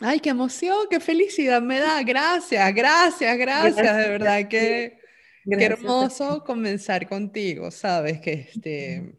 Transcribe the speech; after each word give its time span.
Ay, 0.00 0.20
qué 0.20 0.30
emoción, 0.30 0.86
qué 0.90 1.00
felicidad 1.00 1.62
me 1.62 1.78
da. 1.78 2.02
Gracias, 2.02 2.74
gracias, 2.74 3.38
gracias, 3.38 3.96
de 3.96 4.08
verdad 4.08 4.48
que 4.48 4.98
qué 5.48 5.64
hermoso 5.64 6.42
comenzar 6.44 7.08
contigo, 7.08 7.70
sabes 7.70 8.20
que 8.20 8.32
este 8.32 9.14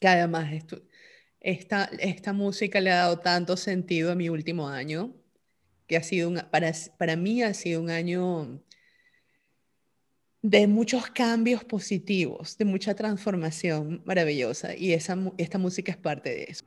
que 0.00 0.08
además 0.08 0.52
esto, 0.52 0.82
esta, 1.40 1.90
esta 1.98 2.32
música 2.32 2.80
le 2.80 2.90
ha 2.90 2.96
dado 2.96 3.18
tanto 3.20 3.56
sentido 3.56 4.10
a 4.10 4.14
mi 4.14 4.28
último 4.28 4.68
año, 4.68 5.14
que 5.86 5.96
ha 5.96 6.02
sido 6.02 6.28
un, 6.30 6.40
para, 6.50 6.72
para 6.98 7.16
mí 7.16 7.42
ha 7.42 7.52
sido 7.52 7.82
un 7.82 7.90
año 7.90 8.62
de 10.42 10.66
muchos 10.66 11.10
cambios 11.10 11.64
positivos, 11.64 12.56
de 12.56 12.64
mucha 12.64 12.94
transformación 12.94 14.02
maravillosa 14.06 14.74
y 14.74 14.94
esa, 14.94 15.18
esta 15.36 15.58
música 15.58 15.92
es 15.92 15.98
parte 15.98 16.30
de 16.30 16.44
eso. 16.44 16.64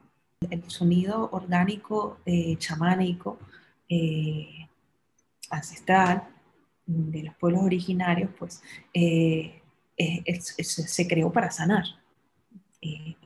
El 0.50 0.70
sonido 0.70 1.30
orgánico, 1.32 2.20
eh, 2.26 2.56
chamánico, 2.58 3.40
eh, 3.90 4.68
ancestral 5.50 6.28
de 6.86 7.24
los 7.24 7.36
pueblos 7.36 7.64
originarios, 7.64 8.30
pues 8.38 8.62
eh, 8.94 9.62
se 9.96 11.08
creó 11.08 11.32
para 11.32 11.52
sanar 11.52 11.86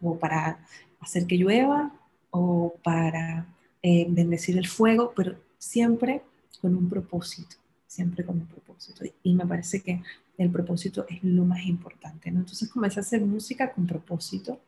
o 0.02 0.20
para 0.20 0.60
hacer 1.00 1.26
que 1.26 1.38
llueva 1.38 1.92
o 2.30 2.76
para 2.84 3.48
bendecir 3.82 4.58
el 4.58 4.68
fuego, 4.68 5.14
pero 5.16 5.38
siempre 5.58 6.22
con 6.62 6.76
un 6.76 6.90
propósito, 6.90 7.56
siempre 7.88 8.26
con 8.26 8.38
un 8.38 8.48
propósito. 8.48 9.04
Y 9.24 9.34
me 9.34 9.46
parece 9.46 9.82
que 9.82 10.02
el 10.38 10.52
propósito 10.52 11.06
es 11.10 11.24
lo 11.24 11.46
más 11.46 11.66
importante. 11.66 12.32
¿no? 12.32 12.40
Entonces 12.40 12.70
comencé 12.70 13.00
a 13.00 13.02
hacer 13.02 13.22
música 13.22 13.72
con 13.72 13.88
propósito. 13.88 14.62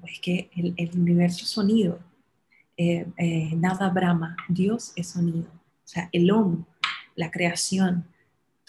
Pues 0.00 0.18
que 0.20 0.50
el, 0.56 0.74
el 0.76 0.98
universo 0.98 1.44
es 1.44 1.50
sonido. 1.50 1.98
Eh, 2.76 3.06
eh, 3.16 3.54
nada 3.56 3.88
brama, 3.90 4.36
Dios 4.48 4.92
es 4.96 5.08
sonido. 5.08 5.46
O 5.48 5.86
sea, 5.86 6.08
el 6.12 6.30
Om, 6.30 6.64
la 7.14 7.30
creación, 7.30 8.04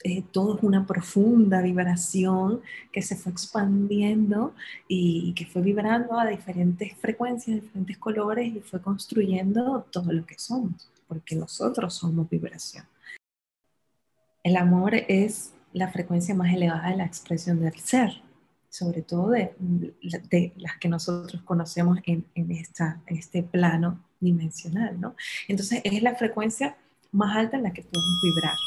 eh, 0.04 0.24
todo 0.32 0.58
es 0.58 0.64
una 0.64 0.86
profunda 0.86 1.62
vibración 1.62 2.62
que 2.92 3.02
se 3.02 3.16
fue 3.16 3.32
expandiendo 3.32 4.54
y, 4.88 5.34
que 5.34 5.46
fue 5.48 5.64
vibrando 5.64 6.20
a 6.20 6.28
diferentes 6.28 6.96
frecuencias, 6.98 7.62
diferentes 7.62 7.98
colores 7.98 8.56
y 8.56 8.60
fue 8.60 8.82
construyendo 8.82 9.88
todo 9.92 10.12
lo 10.12 10.26
que 10.26 10.38
somos, 10.38 10.92
porque 11.08 11.36
nosotros 11.36 11.96
somos 11.96 12.30
vibración. 12.30 12.86
El 14.44 14.58
amor 14.58 14.94
es 14.94 15.54
la 15.74 15.92
frecuencia 15.92 16.36
más 16.36 16.54
elevada 16.54 16.90
de 16.90 16.98
la 16.98 17.06
expresión 17.06 17.60
del 17.60 17.76
ser, 17.80 18.22
sobre 18.76 19.02
todo 19.02 19.30
de, 19.30 19.54
las 20.58 20.78
que 20.80 20.90
nosotros 20.90 21.42
conocemos 21.44 22.00
en, 22.06 22.26
esta, 22.52 23.02
este 23.08 23.42
plano 23.42 24.04
dimensional, 24.20 25.00
¿no? 25.00 25.16
Entonces 25.48 25.82
es 25.84 26.04
la 26.04 26.16
frecuencia 26.16 26.78
más 27.12 27.38
alta 27.38 27.56
en 27.58 27.64
la 27.64 27.72
que 27.72 27.84
podemos 27.84 28.22
vibrar. 28.22 28.58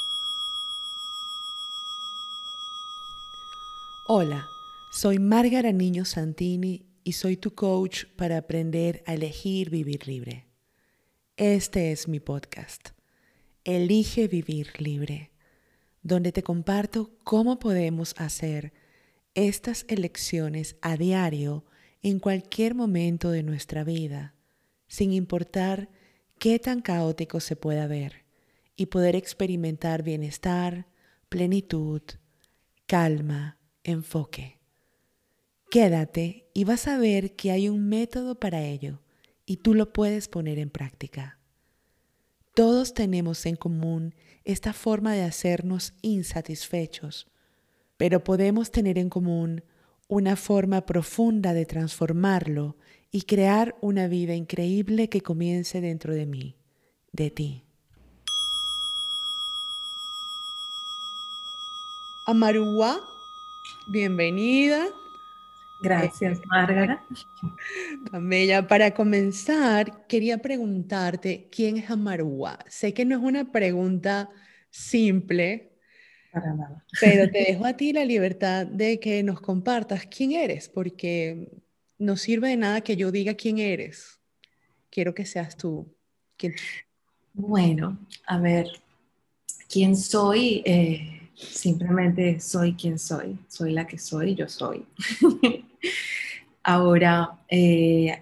Hola, 4.06 4.46
soy 4.90 5.18
Márgara 5.18 5.72
Niño 5.72 6.06
Santini 6.06 6.86
y 7.04 7.12
soy 7.12 7.36
tu 7.36 7.54
coach 7.54 8.06
para 8.16 8.38
aprender 8.38 9.02
a 9.06 9.14
elegir 9.14 9.68
vivir 9.68 10.06
libre. 10.08 10.46
Este 11.36 11.92
es 11.92 12.08
mi 12.08 12.18
podcast. 12.18 12.90
Elige 13.64 14.26
vivir 14.28 14.68
libre 14.78 15.32
donde 16.02 16.32
te 16.32 16.42
comparto 16.42 17.10
cómo 17.22 17.58
podemos 17.58 18.14
hacer 18.16 18.72
estas 19.38 19.84
elecciones 19.88 20.76
a 20.80 20.96
diario 20.96 21.64
en 22.02 22.18
cualquier 22.18 22.74
momento 22.74 23.30
de 23.30 23.42
nuestra 23.42 23.84
vida, 23.84 24.34
sin 24.86 25.12
importar 25.12 25.88
qué 26.38 26.58
tan 26.58 26.80
caótico 26.80 27.40
se 27.40 27.56
pueda 27.56 27.86
ver, 27.86 28.24
y 28.76 28.86
poder 28.86 29.16
experimentar 29.16 30.02
bienestar, 30.02 30.86
plenitud, 31.28 32.02
calma, 32.86 33.58
enfoque. 33.82 34.58
Quédate 35.70 36.48
y 36.54 36.64
vas 36.64 36.86
a 36.86 36.96
ver 36.96 37.34
que 37.34 37.50
hay 37.50 37.68
un 37.68 37.88
método 37.88 38.38
para 38.38 38.62
ello 38.62 39.02
y 39.44 39.58
tú 39.58 39.74
lo 39.74 39.92
puedes 39.92 40.28
poner 40.28 40.58
en 40.58 40.70
práctica. 40.70 41.38
Todos 42.54 42.94
tenemos 42.94 43.44
en 43.46 43.56
común 43.56 44.14
esta 44.44 44.72
forma 44.72 45.12
de 45.14 45.22
hacernos 45.22 45.94
insatisfechos, 46.02 47.26
pero 47.98 48.24
podemos 48.24 48.70
tener 48.70 48.96
en 48.96 49.10
común 49.10 49.62
una 50.08 50.36
forma 50.36 50.86
profunda 50.86 51.52
de 51.52 51.66
transformarlo 51.66 52.78
y 53.10 53.22
crear 53.22 53.76
una 53.82 54.08
vida 54.08 54.34
increíble 54.34 55.10
que 55.10 55.20
comience 55.20 55.82
dentro 55.82 56.14
de 56.14 56.24
mí, 56.24 56.56
de 57.12 57.30
ti. 57.30 57.64
Amarúa, 62.26 63.00
bienvenida. 63.90 64.86
Gracias, 65.80 66.40
Márgara. 66.46 67.04
Bella, 68.12 68.66
para 68.66 68.92
comenzar, 68.92 70.06
quería 70.06 70.38
preguntarte, 70.38 71.48
¿quién 71.50 71.78
es 71.78 71.90
Amarúa? 71.90 72.58
Sé 72.68 72.92
que 72.92 73.04
no 73.04 73.16
es 73.16 73.22
una 73.22 73.50
pregunta 73.50 74.30
simple, 74.70 75.67
para 76.40 76.54
nada. 76.54 76.84
pero 77.00 77.30
te 77.30 77.38
dejo 77.48 77.64
a 77.64 77.76
ti 77.76 77.92
la 77.92 78.04
libertad 78.04 78.66
de 78.66 79.00
que 79.00 79.22
nos 79.22 79.40
compartas 79.40 80.06
quién 80.06 80.32
eres, 80.32 80.68
porque 80.68 81.48
no 81.98 82.16
sirve 82.16 82.48
de 82.48 82.56
nada 82.56 82.80
que 82.80 82.96
yo 82.96 83.10
diga 83.10 83.34
quién 83.34 83.58
eres. 83.58 84.20
Quiero 84.90 85.14
que 85.14 85.26
seas 85.26 85.56
tú. 85.56 85.86
Bueno, 87.34 87.98
a 88.26 88.38
ver, 88.38 88.68
¿quién 89.68 89.96
soy? 89.96 90.62
Eh, 90.64 91.18
Simplemente 91.38 92.40
soy 92.40 92.74
quien 92.74 92.98
soy, 92.98 93.38
soy 93.48 93.72
la 93.72 93.86
que 93.86 93.96
soy, 93.96 94.34
yo 94.34 94.48
soy. 94.48 94.84
Ahora, 96.64 97.38
eh, 97.48 98.18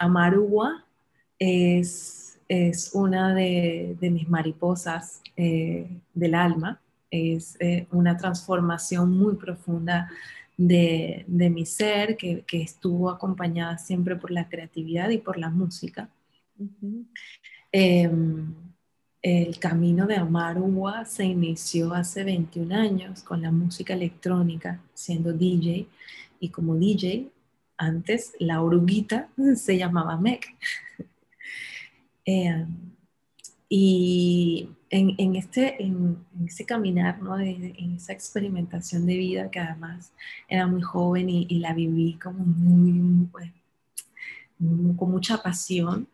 es, 1.39 2.39
es 2.47 2.91
una 2.93 3.35
de, 3.35 3.97
mis 4.01 4.29
mariposas 4.29 5.23
eh, 5.35 5.89
del 6.13 6.35
alma, 6.35 6.79
es 7.11 7.57
eh, 7.61 7.87
una 7.91 8.17
transformación 8.17 9.17
muy 9.17 9.37
profunda 9.37 10.11
de, 10.57 11.25
mi 11.29 11.67
ser 11.67 12.17
que, 12.17 12.45
estuvo 12.51 13.11
acompañada 13.11 13.79
siempre 13.79 14.17
por 14.17 14.31
la 14.31 14.49
creatividad 14.49 15.11
y 15.11 15.19
por 15.19 15.39
la 15.39 15.51
música 15.51 16.09
el 19.27 19.59
camino 19.59 20.07
de 20.07 20.15
Amarua 20.15 21.05
se 21.05 21.25
inició 21.25 21.93
hace 21.95 22.23
21 22.23 22.73
años 22.73 23.25
con 23.25 23.43
la 23.43 23.51
música 23.51 23.93
electrónica, 23.95 24.81
siendo 24.95 25.33
DJ. 25.33 25.89
Y 26.39 26.51
como 26.51 26.77
DJ, 26.77 27.29
antes 27.77 28.35
la 28.39 28.63
oruguita 28.63 29.29
se 29.57 29.77
llamaba 29.77 30.17
Mec. 30.17 30.47
Eh, 32.29 32.67
y 33.69 34.69
en, 34.91 35.37
este, 35.37 35.83
en, 35.83 36.25
caminar, 36.67 37.21
¿no? 37.21 37.39
en 37.39 37.97
esa 37.97 38.13
experimentación 38.13 39.07
de 39.07 39.17
vida 39.17 39.51
que 39.51 39.59
además 39.59 40.13
era 40.49 40.67
muy 40.67 40.83
joven 40.83 41.29
y, 41.29 41.59
la 41.59 41.75
viví 41.75 42.15
como 42.15 42.45
muy, 42.45 43.27
pues, 43.33 43.51
con 44.97 45.11
mucha 45.11 45.43
pasión, 45.43 46.09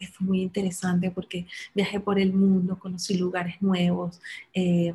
me 0.00 0.06
fue 0.08 0.26
muy 0.26 0.42
interesante 0.42 1.10
porque 1.10 1.46
viajé 1.74 1.98
por 2.00 2.18
el 2.18 2.32
mundo, 2.32 2.78
conocí 2.78 3.16
lugares 3.16 3.60
nuevos, 3.60 4.20
eh, 4.52 4.94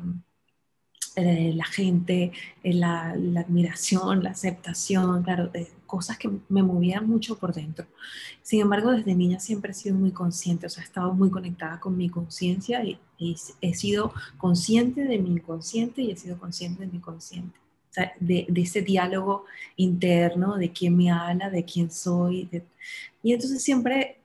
eh, 1.16 1.52
la 1.54 1.64
gente, 1.64 2.32
eh, 2.62 2.72
la, 2.74 3.10
admiración, 3.10 4.22
la 4.22 4.30
aceptación, 4.30 5.22
claro, 5.22 5.50
cosas 5.86 6.18
que 6.18 6.30
me 6.48 6.62
movían 6.62 7.08
mucho 7.08 7.36
por 7.38 7.52
dentro. 7.52 7.86
Sin 8.42 8.60
embargo, 8.60 8.92
desde 8.92 9.14
niña 9.14 9.40
siempre 9.40 9.72
he 9.72 9.74
sido 9.74 9.96
muy 9.96 10.12
consciente, 10.12 10.66
o 10.66 10.68
sea, 10.70 10.82
he 10.82 10.86
estado 10.86 11.12
muy 11.12 11.30
conectada 11.30 11.80
con 11.80 11.96
mi 11.96 12.08
conciencia 12.08 12.84
y, 12.84 12.98
he 13.60 13.74
sido 13.74 14.14
consciente 14.38 15.04
de 15.04 15.18
mi 15.18 15.30
inconsciente 15.32 16.00
y 16.00 16.10
he 16.10 16.16
sido 16.16 16.38
consciente 16.38 16.86
de 16.86 16.92
mi 16.92 17.00
consciente. 17.00 17.58
O 17.90 17.92
sea, 17.92 18.12
de, 18.18 18.46
ese 18.54 18.80
diálogo 18.82 19.44
interno, 19.76 20.56
de 20.56 20.72
quién 20.72 20.96
me 20.96 21.10
habla, 21.10 21.50
de 21.50 21.64
quién 21.64 21.90
soy. 21.90 22.48
y 23.22 23.32
entonces 23.32 23.62
siempre 23.62 24.20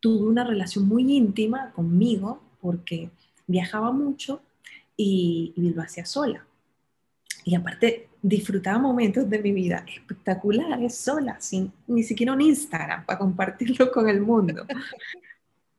tuve 0.00 0.28
una 0.28 0.44
relación 0.44 0.86
muy 0.86 1.10
íntima 1.16 1.72
conmigo 1.72 2.40
porque 2.60 3.10
viajaba 3.46 3.92
mucho 3.92 4.42
y, 4.98 5.54
lo 5.56 5.80
hacía 5.80 6.04
sola. 6.04 6.44
Y 7.44 7.54
aparte 7.54 8.08
disfrutaba 8.20 8.78
momentos 8.78 9.30
de 9.30 9.38
mi 9.38 9.52
vida 9.52 9.84
espectaculares 9.86 10.96
sola, 10.96 11.40
sin 11.40 11.72
ni 11.86 12.02
siquiera 12.02 12.32
un 12.32 12.40
Instagram 12.40 13.06
para 13.06 13.18
compartirlo 13.18 13.90
con 13.92 14.08
el 14.08 14.20
mundo. 14.20 14.66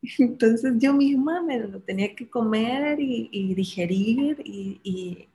Entonces 0.18 0.74
yo 0.78 0.94
misma 0.94 1.42
me 1.42 1.60
lo 1.60 1.82
tenía 1.82 2.16
que 2.16 2.30
comer 2.30 3.00
y, 3.00 3.54
digerir 3.54 4.42
y, 4.44 5.28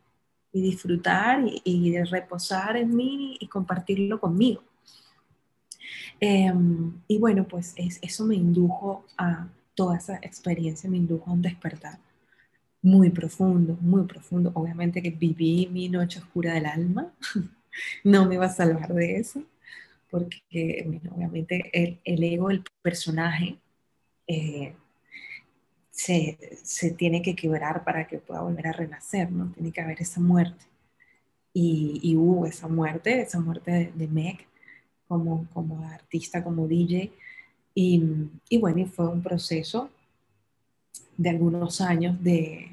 disfrutar 0.52 1.44
y, 1.64 1.98
reposar 2.04 2.78
en 2.78 2.96
mí 2.96 3.36
y 3.38 3.46
compartirlo 3.46 4.18
conmigo. 4.18 4.62
Em, 6.18 6.92
y 7.06 7.18
bueno, 7.18 7.46
pues 7.46 7.74
eso 7.76 8.24
me 8.24 8.36
indujo 8.36 9.04
a, 9.18 9.48
toda 9.74 9.96
esa 9.98 10.16
experiencia 10.22 10.88
me 10.88 10.96
indujo 10.96 11.30
a 11.30 11.34
un 11.34 11.42
despertar 11.42 11.98
muy 12.84 13.10
profundo, 13.10 13.78
muy 13.80 14.04
profundo. 14.06 14.52
Obviamente 14.54 15.02
que 15.02 15.10
viví 15.10 15.68
mi 15.72 15.88
noche 15.88 16.20
oscura 16.20 16.54
del 16.54 16.66
alma, 16.66 17.12
no 18.04 18.26
me 18.26 18.36
iba 18.36 18.46
a 18.46 18.50
salvar 18.50 18.92
de 18.94 19.16
eso, 19.16 19.42
porque 20.10 21.00
obviamente 21.10 21.70
el, 22.04 22.22
ego, 22.24 22.50
el 22.50 22.62
personaje, 22.82 23.58
eh, 24.26 24.74
se, 25.90 26.38
tiene 26.98 27.22
que 27.22 27.34
quebrar 27.34 27.84
para 27.84 28.06
que 28.06 28.18
pueda 28.18 28.42
volver 28.42 28.66
a 28.68 28.72
renacer, 28.72 29.30
¿no? 29.32 29.52
Tiene 29.52 29.72
que 29.72 29.80
haber 29.80 30.02
esa 30.02 30.20
muerte. 30.20 30.64
Y, 31.54 32.14
hubo 32.16 32.46
esa 32.46 32.68
muerte, 32.68 33.22
esa 33.22 33.40
muerte 33.40 33.92
de, 33.94 34.08
Meg 34.08 34.46
como, 35.08 35.48
como 35.54 35.84
artista, 35.88 36.44
como 36.44 36.68
DJ. 36.68 37.12
Y, 37.74 38.02
y 38.48 38.58
bueno, 38.58 38.80
y 38.80 38.86
fue 38.86 39.08
un 39.08 39.22
proceso 39.22 39.90
de 41.16 41.30
algunos 41.30 41.80
años 41.80 42.22
de, 42.22 42.70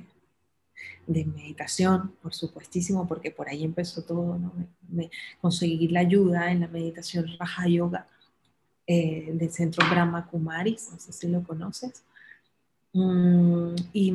de 1.07 1.25
meditación, 1.25 2.13
por 2.21 2.33
supuestísimo, 2.33 3.07
porque 3.07 3.31
por 3.31 3.49
ahí 3.49 3.63
empezó 3.63 4.03
todo, 4.03 4.37
¿no? 4.37 4.53
Me, 4.89 5.09
conseguí 5.39 5.87
la 5.87 6.01
ayuda 6.01 6.51
en 6.51 6.61
la 6.61 6.67
meditación 6.67 7.25
Raja 7.39 7.67
Yoga 7.67 8.07
eh, 8.87 9.31
del 9.33 9.51
centro 9.51 9.87
Brahma 9.89 10.27
Kumaris, 10.27 10.89
no 10.91 10.99
sé 10.99 11.11
si 11.11 11.27
lo 11.27 11.43
conoces. 11.43 12.03
Mm, 12.93 13.75
y, 13.93 14.13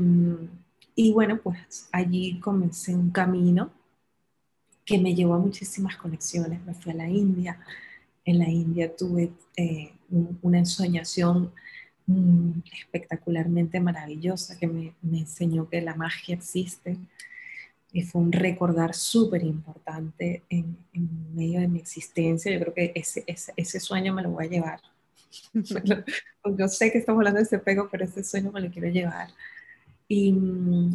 y, 0.94 1.12
bueno, 1.12 1.40
pues 1.42 1.88
allí 1.92 2.38
comencé 2.40 2.94
un 2.94 3.10
camino 3.10 3.70
que 4.84 4.98
me 4.98 5.14
llevó 5.14 5.34
a 5.34 5.38
muchísimas 5.38 5.96
conexiones. 5.96 6.64
Me 6.64 6.74
fui 6.74 6.92
a 6.92 6.94
la 6.94 7.08
India. 7.08 7.58
En 8.24 8.38
la 8.38 8.48
India 8.48 8.94
tuve 8.94 9.32
eh, 9.56 9.92
una 10.42 10.58
ensoñación 10.58 11.52
mm, 12.06 12.60
espectacularmente 12.72 13.80
maravillosa 13.80 14.58
que 14.58 14.66
me, 14.66 14.94
me, 15.02 15.20
enseñó 15.20 15.68
que 15.68 15.80
la 15.80 15.94
magia 15.94 16.34
existe. 16.34 16.96
Y 17.92 18.02
fue 18.02 18.20
un 18.20 18.32
recordar 18.32 18.94
súper 18.94 19.42
importante 19.42 20.42
en, 20.50 20.76
en, 20.92 21.34
medio 21.34 21.60
de 21.60 21.68
mi 21.68 21.78
existencia. 21.78 22.52
Yo 22.52 22.60
creo 22.60 22.74
que 22.74 22.92
ese, 22.94 23.24
ese, 23.26 23.52
ese 23.56 23.80
sueño 23.80 24.12
me 24.12 24.22
lo 24.22 24.30
voy 24.30 24.46
a 24.46 24.50
llevar 24.50 24.80
yo 26.58 26.68
sé 26.68 26.90
que 26.90 26.98
estamos 26.98 27.20
hablando 27.20 27.38
de 27.38 27.44
ese 27.44 27.58
pego, 27.58 27.88
pero 27.90 28.04
ese 28.04 28.22
sueño 28.22 28.52
me 28.52 28.60
lo 28.60 28.70
quiero 28.70 28.88
llevar. 28.88 29.28
Y, 30.08 30.34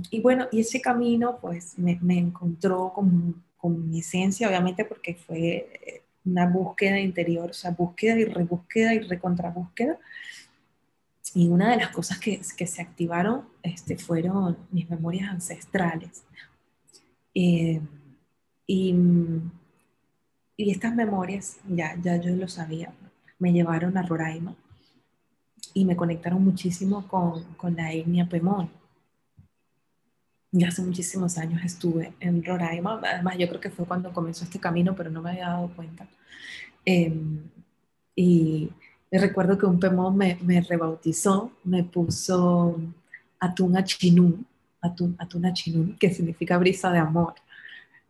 y 0.09 0.21
bueno, 0.21 0.47
y 0.51 0.61
ese 0.61 0.81
camino 0.81 1.37
pues 1.41 1.77
me, 1.77 1.99
me 2.01 2.17
encontró 2.17 2.91
con, 2.93 3.43
con, 3.57 3.89
mi 3.89 3.99
esencia, 3.99 4.47
obviamente 4.47 4.85
porque 4.85 5.15
fue 5.15 6.03
una 6.23 6.47
búsqueda 6.47 6.99
interior, 6.99 7.49
o 7.49 7.53
sea, 7.53 7.71
búsqueda 7.71 8.17
y 8.17 8.25
rebúsqueda 8.25 8.93
y 8.93 8.99
recontrabúsqueda. 8.99 9.97
Y 11.33 11.47
una 11.47 11.71
de 11.71 11.77
las 11.77 11.89
cosas 11.89 12.19
que, 12.19 12.41
que 12.57 12.67
se 12.67 12.81
activaron 12.81 13.45
este, 13.63 13.97
fueron 13.97 14.57
mis 14.71 14.89
memorias 14.89 15.29
ancestrales. 15.29 16.23
Eh, 17.33 17.81
y, 18.67 18.95
y 20.57 20.71
estas 20.71 20.93
memorias, 20.95 21.57
ya, 21.67 21.95
ya 22.01 22.17
yo 22.17 22.35
lo 22.35 22.47
sabía, 22.47 22.93
me 23.39 23.53
llevaron 23.53 23.97
a 23.97 24.03
Roraima 24.03 24.55
y 25.73 25.85
me 25.85 25.95
conectaron 25.95 26.43
muchísimo 26.43 27.07
con, 27.07 27.43
con 27.55 27.75
la 27.75 27.93
etnia 27.93 28.27
Pemón. 28.27 28.69
Ya 30.51 30.67
hace 30.67 30.81
muchísimos 30.81 31.37
años 31.37 31.63
estuve 31.63 32.13
en 32.19 32.43
Roraima, 32.43 32.99
además 33.03 33.37
yo 33.37 33.47
creo 33.47 33.61
que 33.61 33.69
fue 33.69 33.85
cuando 33.85 34.11
comenzó 34.11 34.43
este 34.43 34.59
camino, 34.59 34.95
pero 34.95 35.09
no 35.09 35.21
me 35.21 35.31
había 35.31 35.47
dado 35.47 35.69
cuenta. 35.75 36.07
Em, 36.83 37.49
y 38.15 38.69
recuerdo 39.19 39.57
que 39.57 39.65
un 39.65 39.79
Pemón 39.79 40.17
me, 40.17 40.61
rebautizó, 40.61 41.51
me 41.65 41.83
puso 41.83 42.79
Atuna 43.39 43.83
Chinú, 43.83 44.43
Atun, 44.81 45.15
Atuna 45.19 45.53
Chinú, 45.53 45.97
que 45.99 46.13
significa 46.13 46.57
brisa 46.57 46.91
de 46.91 46.99
amor. 46.99 47.35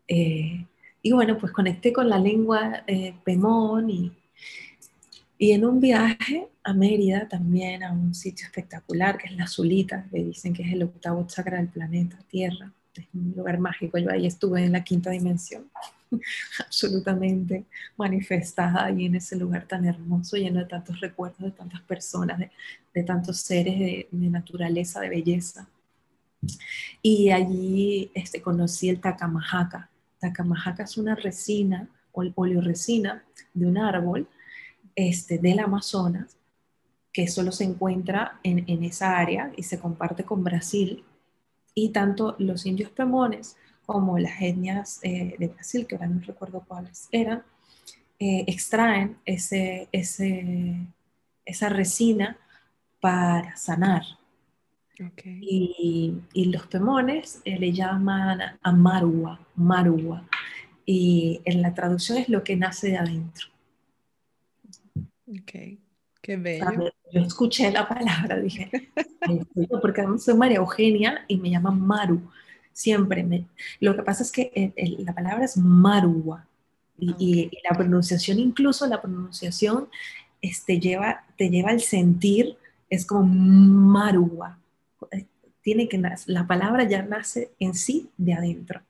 Eh, 0.08 0.66
y 1.02 1.12
bueno, 1.12 1.38
pues 1.38 1.52
conecté 1.52 1.92
con 1.92 2.08
la 2.10 2.20
lengua 2.20 2.84
eh, 2.86 3.16
Pemón 3.24 3.90
y, 3.90 4.12
y 5.38 5.52
en 5.54 5.66
un 5.66 5.80
viaje 5.80 6.48
a 6.64 6.74
Mérida, 6.74 7.28
también 7.28 7.84
a 7.84 7.92
un 7.92 8.14
sitio 8.14 8.46
espectacular, 8.46 9.18
que 9.18 9.28
es 9.28 9.36
la 9.36 9.48
Zulita, 9.48 10.06
que 10.12 10.24
dicen 10.24 10.54
que 10.54 10.62
es 10.62 10.72
el 10.74 10.84
octavo 10.84 11.26
chakra 11.26 11.58
del 11.58 11.70
planeta 11.70 12.20
Tierra. 12.30 12.72
Es 12.94 13.08
un 13.14 13.34
lugar 13.36 13.60
mágico. 13.60 13.98
Yo 13.98 14.12
ahí 14.12 14.26
estuve 14.26 14.64
en 14.64 14.74
la 14.74 14.84
quinta 14.84 15.10
dimensión, 15.12 15.70
absolutamente 16.60 17.66
manifestada 17.98 18.86
ahí 18.86 19.06
en 19.06 19.16
ese 19.16 19.36
lugar 19.38 19.66
tan 19.68 19.86
hermoso, 19.86 20.36
lleno 20.36 20.60
de 20.60 20.66
tantos 20.66 21.00
recuerdos, 21.00 21.40
de 21.40 21.52
tantas 21.52 21.82
personas, 21.82 22.40
de, 22.94 23.04
tantos 23.04 23.38
seres 23.38 23.80
de, 23.80 24.08
naturaleza, 24.12 25.00
de 25.00 25.10
belleza. 25.10 25.68
Y 27.02 27.30
allí 27.30 28.12
este, 28.14 28.42
conocí 28.42 28.90
el 28.90 29.00
Takamajaca. 29.00 29.90
Takamajaca 30.20 30.84
es 30.84 30.98
una 30.98 31.16
resina, 31.16 31.88
o 32.12 32.24
el 32.24 32.34
polioresina 32.34 33.24
de 33.54 33.66
un 33.66 33.78
árbol 33.78 34.28
este, 34.96 35.38
del 35.38 35.60
Amazonas, 35.60 36.38
que 37.14 37.28
solo 37.28 37.52
se 37.52 37.64
encuentra 37.64 38.40
en, 38.44 38.66
en, 38.68 38.84
esa 38.84 39.18
área 39.18 39.52
y 39.56 39.64
se 39.64 39.80
comparte 39.80 40.24
con 40.24 40.44
Brasil. 40.44 41.04
Y 41.74 41.90
tanto 41.90 42.36
los 42.40 42.66
indios 42.66 42.92
pemones 42.92 43.58
como 43.86 44.18
las 44.18 44.42
etnias 44.42 45.00
eh, 45.04 45.36
de 45.38 45.48
Brasil, 45.48 45.86
que 45.88 45.96
ahora 45.96 46.08
no 46.08 46.22
recuerdo 46.22 46.64
cuáles 46.68 47.08
eran, 47.12 47.44
eh, 48.20 48.44
extraen 48.48 49.18
ese, 49.26 49.88
ese, 49.92 50.78
esa 51.46 51.70
resina 51.70 52.38
para 53.00 53.58
sanar. 53.58 54.04
Y, 55.26 56.22
y, 56.32 56.46
los 56.46 56.68
pemones 56.68 57.42
eh, 57.44 57.58
le 57.58 57.72
llaman 57.72 58.40
amarua, 58.62 59.40
marua, 59.56 60.28
y 60.86 61.42
en 61.44 61.64
la 61.64 61.74
traducción 61.74 62.20
es 62.20 62.30
lo 62.30 62.44
que 62.44 62.56
nace 62.56 62.90
de 62.90 62.98
adentro. 62.98 63.48
Ok, 65.28 65.80
qué 66.22 66.38
bello. 66.38 66.92
Yo 67.14 67.22
escuché 67.22 67.72
la 67.72 67.88
palabra, 67.88 68.40
dije, 68.40 68.72
porque 69.82 70.04
soy 70.20 70.36
María 70.36 70.58
Eugenia 70.58 71.26
y 71.28 71.38
me 71.38 71.50
llaman 71.50 71.82
Maru. 71.82 72.22
Siempre. 72.74 73.24
Me, 73.24 73.46
lo 73.80 73.96
que 73.96 74.04
pasa 74.04 74.24
es 74.24 74.32
que 74.32 74.74
la 75.00 75.14
palabra 75.14 75.46
es 75.46 75.58
Marua. 75.58 76.48
Y, 76.98 77.50
la 77.70 77.76
pronunciación, 77.76 78.40
incluso 78.40 78.86
la 78.86 79.02
pronunciación, 79.02 79.90
este, 80.42 80.80
lleva, 80.80 81.24
te 81.38 81.50
lleva 81.50 81.72
al 81.72 81.82
sentir, 81.82 82.58
es 82.90 83.06
como 83.06 83.24
Marua. 83.24 84.60
Tiene 85.62 85.88
que 85.88 86.02
la 86.28 86.48
palabra 86.48 86.84
ya 86.84 87.02
nace 87.04 87.52
en 87.60 87.74
sí 87.74 88.10
de 88.18 88.34
adentro. 88.34 88.82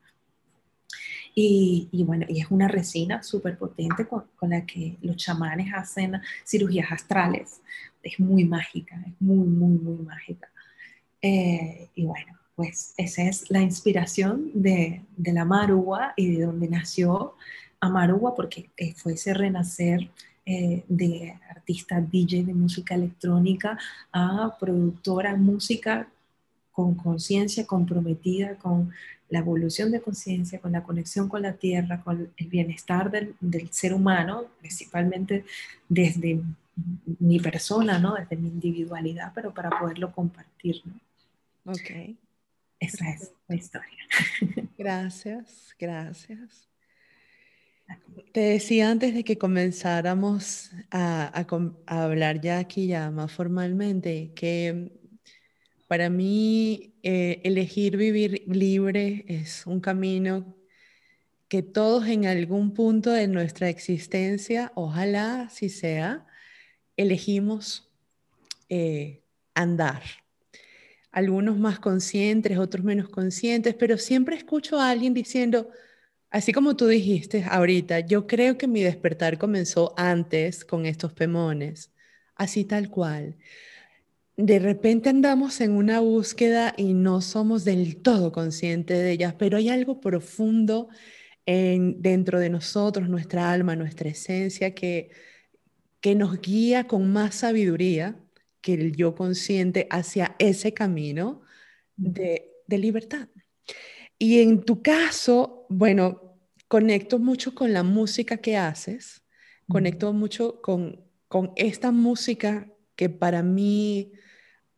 Y, 1.33 1.89
bueno, 2.05 2.25
y 2.27 2.41
es 2.41 2.51
una 2.51 2.67
resina 2.67 3.23
súper 3.23 3.57
potente 3.57 4.07
con, 4.07 4.25
la 4.41 4.65
que 4.65 4.97
los 5.01 5.15
chamanes 5.15 5.73
hacen 5.73 6.21
cirugías 6.45 6.91
astrales. 6.91 7.61
Es 8.03 8.19
muy 8.19 8.43
mágica, 8.45 9.01
es 9.07 9.13
muy, 9.19 9.47
muy, 9.47 9.77
muy 9.77 10.05
mágica. 10.05 10.49
Eh, 11.21 11.89
y 11.95 12.05
bueno, 12.05 12.37
pues 12.55 12.93
esa 12.97 13.23
es 13.23 13.49
la 13.49 13.61
inspiración 13.61 14.51
de, 14.53 15.03
de 15.15 15.33
la 15.33 15.45
Marúa 15.45 16.13
y 16.17 16.35
de 16.35 16.45
donde 16.45 16.67
nació 16.67 17.35
Amarúa, 17.79 18.35
porque 18.35 18.69
eh, 18.77 18.93
fue 18.93 19.13
ese 19.13 19.33
renacer 19.33 20.09
eh, 20.45 20.83
de 20.87 21.39
artista 21.49 22.01
DJ 22.01 22.43
de 22.43 22.53
música 22.53 22.95
electrónica 22.95 23.77
a 24.11 24.57
productora 24.59 25.35
música 25.35 26.07
con 26.71 26.95
conciencia 26.95 27.65
comprometida 27.65 28.55
con 28.55 28.91
la 29.31 29.39
evolución 29.39 29.91
de 29.91 30.01
conciencia, 30.01 30.59
con 30.59 30.73
la 30.73 30.83
conexión 30.83 31.29
con 31.29 31.41
la 31.41 31.53
tierra, 31.53 32.01
con 32.01 32.31
el 32.35 32.47
bienestar 32.47 33.09
del, 33.09 33.33
ser 33.71 33.93
humano, 33.93 34.45
principalmente 34.59 35.45
desde 35.87 36.41
mi 37.19 37.39
persona, 37.39 37.97
¿no? 37.97 38.15
desde 38.15 38.35
mi 38.35 38.49
individualidad, 38.49 39.31
pero 39.33 39.53
para 39.53 39.69
poderlo 39.69 40.11
compartir. 40.11 40.81
¿no? 40.85 41.71
Ok. 41.71 42.17
Esa 42.77 43.09
es 43.09 43.31
la 43.47 43.55
historia. 43.55 44.05
Gracias, 44.77 45.75
gracias. 45.79 46.67
Te 48.33 48.39
decía 48.39 48.89
antes 48.89 49.13
de 49.13 49.23
que 49.23 49.37
comenzáramos 49.37 50.71
a, 50.89 51.45
a 51.85 52.03
hablar 52.03 52.41
ya 52.41 52.57
aquí 52.57 52.87
ya 52.87 53.11
más 53.11 53.31
formalmente 53.31 54.31
que 54.33 54.91
para 55.91 56.09
mí, 56.09 56.93
eh, 57.03 57.41
elegir 57.43 57.97
vivir 57.97 58.45
libre 58.47 59.25
es 59.27 59.67
un 59.67 59.81
camino 59.81 60.55
que 61.49 61.63
todos 61.63 62.07
en 62.07 62.27
algún 62.27 62.73
punto 62.73 63.11
de 63.11 63.27
nuestra 63.27 63.67
existencia, 63.67 64.71
ojalá 64.75 65.49
si 65.49 65.67
sea, 65.67 66.25
elegimos 66.95 67.91
eh, 68.69 69.21
andar. 69.53 70.01
Algunos 71.11 71.57
más 71.59 71.77
conscientes, 71.77 72.57
otros 72.57 72.85
menos 72.85 73.09
conscientes, 73.09 73.75
pero 73.75 73.97
siempre 73.97 74.37
escucho 74.37 74.79
a 74.79 74.91
alguien 74.91 75.13
diciendo, 75.13 75.71
así 76.29 76.53
como 76.53 76.77
tú 76.77 76.87
dijiste 76.87 77.43
ahorita, 77.43 77.99
yo 77.99 78.27
creo 78.27 78.57
que 78.57 78.69
mi 78.69 78.81
despertar 78.81 79.37
comenzó 79.37 79.93
antes 79.97 80.63
con 80.63 80.85
estos 80.85 81.11
pemones, 81.11 81.91
así 82.37 82.63
tal 82.63 82.89
cual 82.89 83.35
de 84.43 84.59
repente 84.59 85.09
andamos 85.09 85.61
en 85.61 85.71
una 85.71 85.99
búsqueda 85.99 86.73
y 86.75 86.93
no 86.93 87.21
somos 87.21 87.63
del 87.63 88.01
todo 88.01 88.31
conscientes 88.31 88.97
de 88.97 89.11
ellas, 89.11 89.35
pero 89.37 89.57
hay 89.57 89.69
algo 89.69 89.99
profundo 90.01 90.89
en, 91.45 92.01
dentro 92.01 92.39
de 92.39 92.49
nosotros, 92.49 93.07
nuestra 93.07 93.51
alma, 93.51 93.75
nuestra 93.75 94.09
esencia, 94.09 94.73
que, 94.73 95.11
que 95.99 96.15
nos 96.15 96.41
guía 96.41 96.87
con 96.87 97.11
más 97.11 97.35
sabiduría 97.35 98.15
que 98.61 98.73
el 98.73 98.95
yo 98.95 99.15
consciente 99.15 99.87
hacia 99.89 100.35
ese 100.39 100.73
camino 100.73 101.41
de, 101.95 102.51
de 102.67 102.77
libertad. 102.77 103.29
Y 104.17 104.41
en 104.41 104.63
tu 104.63 104.81
caso, 104.81 105.65
bueno, 105.69 106.37
conecto 106.67 107.19
mucho 107.19 107.53
con 107.53 107.73
la 107.73 107.83
música 107.83 108.37
que 108.37 108.57
haces, 108.57 109.23
conecto 109.67 110.13
mucho 110.13 110.61
con, 110.61 111.03
con 111.27 111.53
esta 111.55 111.91
música 111.91 112.71
que 112.95 113.09
para 113.09 113.41
mí 113.43 114.13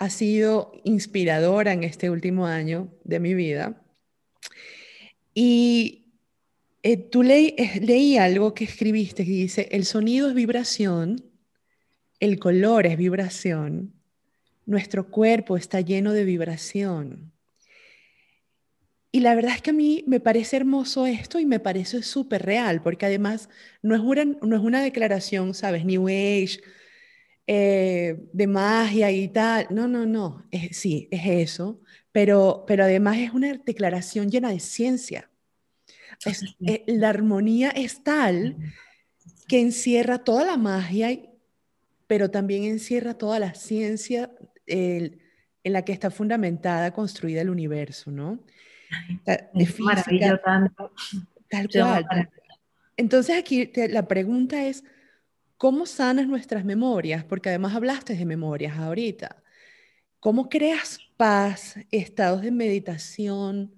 ha 0.04 0.10
sido 0.10 0.74
inspiradora 0.84 1.72
en 1.72 1.86
este 1.86 2.10
último 2.10 2.46
año 2.46 2.94
de 3.06 3.22
mi 3.22 3.34
vida. 3.34 3.82
Y 5.34 6.18
eh, 6.84 6.98
tú 6.98 7.24
leí, 7.24 7.56
eh, 7.58 7.80
leí 7.82 8.18
algo 8.18 8.54
que 8.54 8.66
escribiste 8.66 9.24
que 9.24 9.32
dice, 9.32 9.70
el 9.72 9.86
sonido 9.86 10.28
es 10.28 10.36
vibración, 10.36 11.24
el 12.20 12.38
color 12.38 12.86
es 12.86 12.98
vibración, 12.98 13.94
nuestro 14.66 15.10
cuerpo 15.10 15.56
está 15.56 15.80
lleno 15.80 16.12
de 16.12 16.26
vibración. 16.26 17.32
Y 19.10 19.22
la 19.22 19.36
verdad 19.36 19.56
es 19.56 19.62
que 19.62 19.70
a 19.70 19.74
mí 19.74 20.04
me 20.06 20.20
parece 20.20 20.58
hermoso 20.58 21.06
esto 21.06 21.40
y 21.40 21.46
me 21.46 21.62
parece 21.62 22.04
súper 22.04 22.44
real, 22.44 22.82
porque 22.82 23.06
además 23.06 23.48
no 23.82 23.96
es, 23.96 24.02
una, 24.02 24.26
no 24.26 24.58
es 24.58 24.62
una 24.62 24.84
declaración, 24.84 25.54
¿sabes? 25.54 25.86
New 25.86 26.10
Age, 26.10 26.60
eh, 27.48 28.30
de 28.32 28.48
magia 28.48 29.12
y 29.12 29.28
tal. 29.28 29.68
No, 29.70 29.88
no, 29.88 30.06
no. 30.06 30.46
sí, 30.72 31.08
es 31.12 31.26
eso. 31.26 31.82
Pero, 32.12 32.64
pero 32.68 32.84
además 32.84 33.18
es 33.18 33.32
una 33.32 33.54
declaración 33.66 34.30
llena 34.30 34.50
de 34.50 34.60
ciencia. 34.60 35.30
Eh, 36.66 36.84
la 36.88 37.10
armonía 37.10 37.70
es 37.70 38.04
tal 38.04 38.56
que 39.48 39.60
encierra 39.60 40.20
toda 40.20 40.46
la 40.46 40.58
magia, 40.58 41.20
pero 42.08 42.30
también 42.30 42.64
encierra 42.64 43.16
toda 43.16 43.40
la 43.40 43.54
ciencia 43.56 44.32
en 44.66 45.20
la 45.64 45.84
que 45.84 45.92
está 45.92 46.12
fundamentada, 46.12 46.94
construida 46.94 47.42
el 47.42 47.50
universo, 47.50 48.12
¿no? 48.12 48.40
De 49.26 49.66
física, 49.66 50.40
tal 51.50 51.70
cual. 51.70 52.30
Entonces 52.96 53.38
aquí 53.38 53.72
la 53.90 54.08
pregunta 54.08 54.66
es, 54.66 54.84
¿cómo 55.64 55.86
sanas 55.86 56.28
nuestras 56.28 56.66
memorias? 56.66 57.24
Porque 57.24 57.48
además 57.48 57.74
hablaste 57.74 58.18
de 58.18 58.26
memorias 58.26 58.78
ahorita. 58.78 59.42
¿Cómo 60.20 60.50
creas 60.50 61.00
paz, 61.16 61.76
estados 61.90 62.42
de 62.42 62.52
meditación 62.52 63.74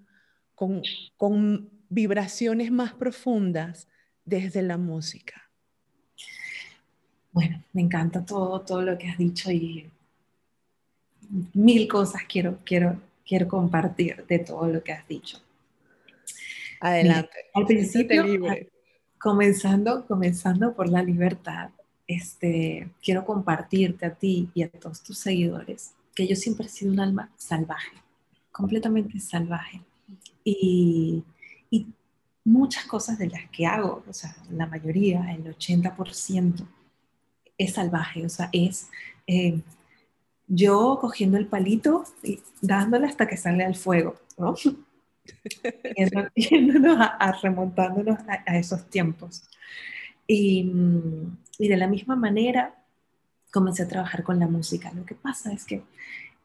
con, 0.56 0.82
con 1.16 1.70
vibraciones 1.88 2.72
más 2.72 2.96
profundas 2.96 3.88
desde 4.24 4.64
la 4.64 4.80
música? 4.80 5.48
Bueno, 7.32 7.64
me 7.74 7.84
encanta 7.84 8.26
todo, 8.26 8.62
todo 8.62 8.82
lo 8.82 8.98
que 8.98 9.08
has 9.08 9.20
dicho 9.20 9.52
y 9.52 9.88
mil 11.54 11.88
cosas 11.88 12.24
quiero, 12.28 12.58
quiero, 12.66 13.00
quiero 13.24 13.48
compartir 13.48 14.26
de 14.26 14.40
todo 14.40 14.66
lo 14.66 14.84
que 14.84 14.92
has 14.92 15.08
dicho. 15.08 15.40
Adelante. 16.80 17.46
al 17.54 17.68
principio, 17.68 18.26
comenzando, 19.26 20.06
comenzando 20.06 20.76
por 20.76 20.88
la 20.88 21.02
libertad, 21.02 21.72
este, 22.06 22.92
quiero 23.02 23.26
compartirte 23.26 24.06
a 24.06 24.14
ti 24.14 24.52
y 24.54 24.62
a 24.62 24.70
todos 24.70 25.02
tus 25.02 25.18
seguidores 25.18 25.96
que 26.14 26.28
yo 26.28 26.36
siempre 26.36 26.68
he 26.68 26.70
sido 26.70 26.94
un 26.94 27.00
alma 27.00 27.32
salvaje, 27.36 27.98
completamente 28.52 29.20
salvaje. 29.20 29.82
Y, 30.44 31.24
muchas 32.48 32.86
cosas 32.86 33.18
de 33.18 33.28
las 33.28 33.50
que 33.50 33.66
hago, 33.66 34.04
o 34.08 34.14
sea, 34.14 34.36
la 34.52 34.68
mayoría, 34.68 35.34
el 35.34 35.46
80%, 35.46 36.68
es 37.58 37.74
salvaje, 37.74 38.24
o 38.24 38.30
sea, 38.30 38.50
es 38.52 38.92
eh, 39.26 39.60
yo 40.48 41.00
cogiendo 41.02 41.38
el 41.38 41.48
palito 41.48 42.04
y 42.22 42.40
dándole 42.62 43.08
hasta 43.08 43.28
que 43.28 43.38
sale 43.38 43.66
al 43.66 43.74
fuego. 43.74 44.18
Yéndonos 46.36 46.98
a, 47.00 47.32
remontándonos 47.42 48.20
a, 48.28 48.58
esos 48.58 48.90
tiempos. 48.90 49.44
Y, 50.28 50.72
y, 51.60 51.68
de 51.68 51.78
la 51.78 51.88
misma 51.88 52.16
manera 52.16 52.76
comencé 53.52 53.84
a 53.84 53.88
trabajar 53.88 54.24
con 54.24 54.40
la 54.40 54.48
música. 54.48 54.92
Lo 54.94 55.06
que 55.06 55.16
pasa 55.16 55.54
es 55.54 55.66
que, 55.66 55.84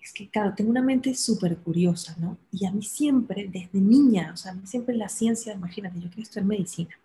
es 0.01 0.13
que 0.13 0.29
claro, 0.29 0.55
tengo 0.55 0.71
una 0.71 0.83
mente 0.83 1.15
súper 1.15 1.57
curiosa, 1.57 2.15
¿no? 2.19 2.39
Y 2.53 2.67
a 2.67 2.73
mí 2.73 2.83
siempre, 2.83 3.49
desde 3.51 3.81
niña, 3.81 4.31
o 4.33 4.37
sea, 4.37 4.53
a 4.53 4.55
mí 4.55 4.67
siempre 4.67 4.95
la 4.95 5.09
ciencia, 5.09 5.53
imagínate, 5.53 6.01
yo 6.01 6.09
quiero 6.09 6.23
estudiar 6.23 6.47
medicina. 6.47 6.97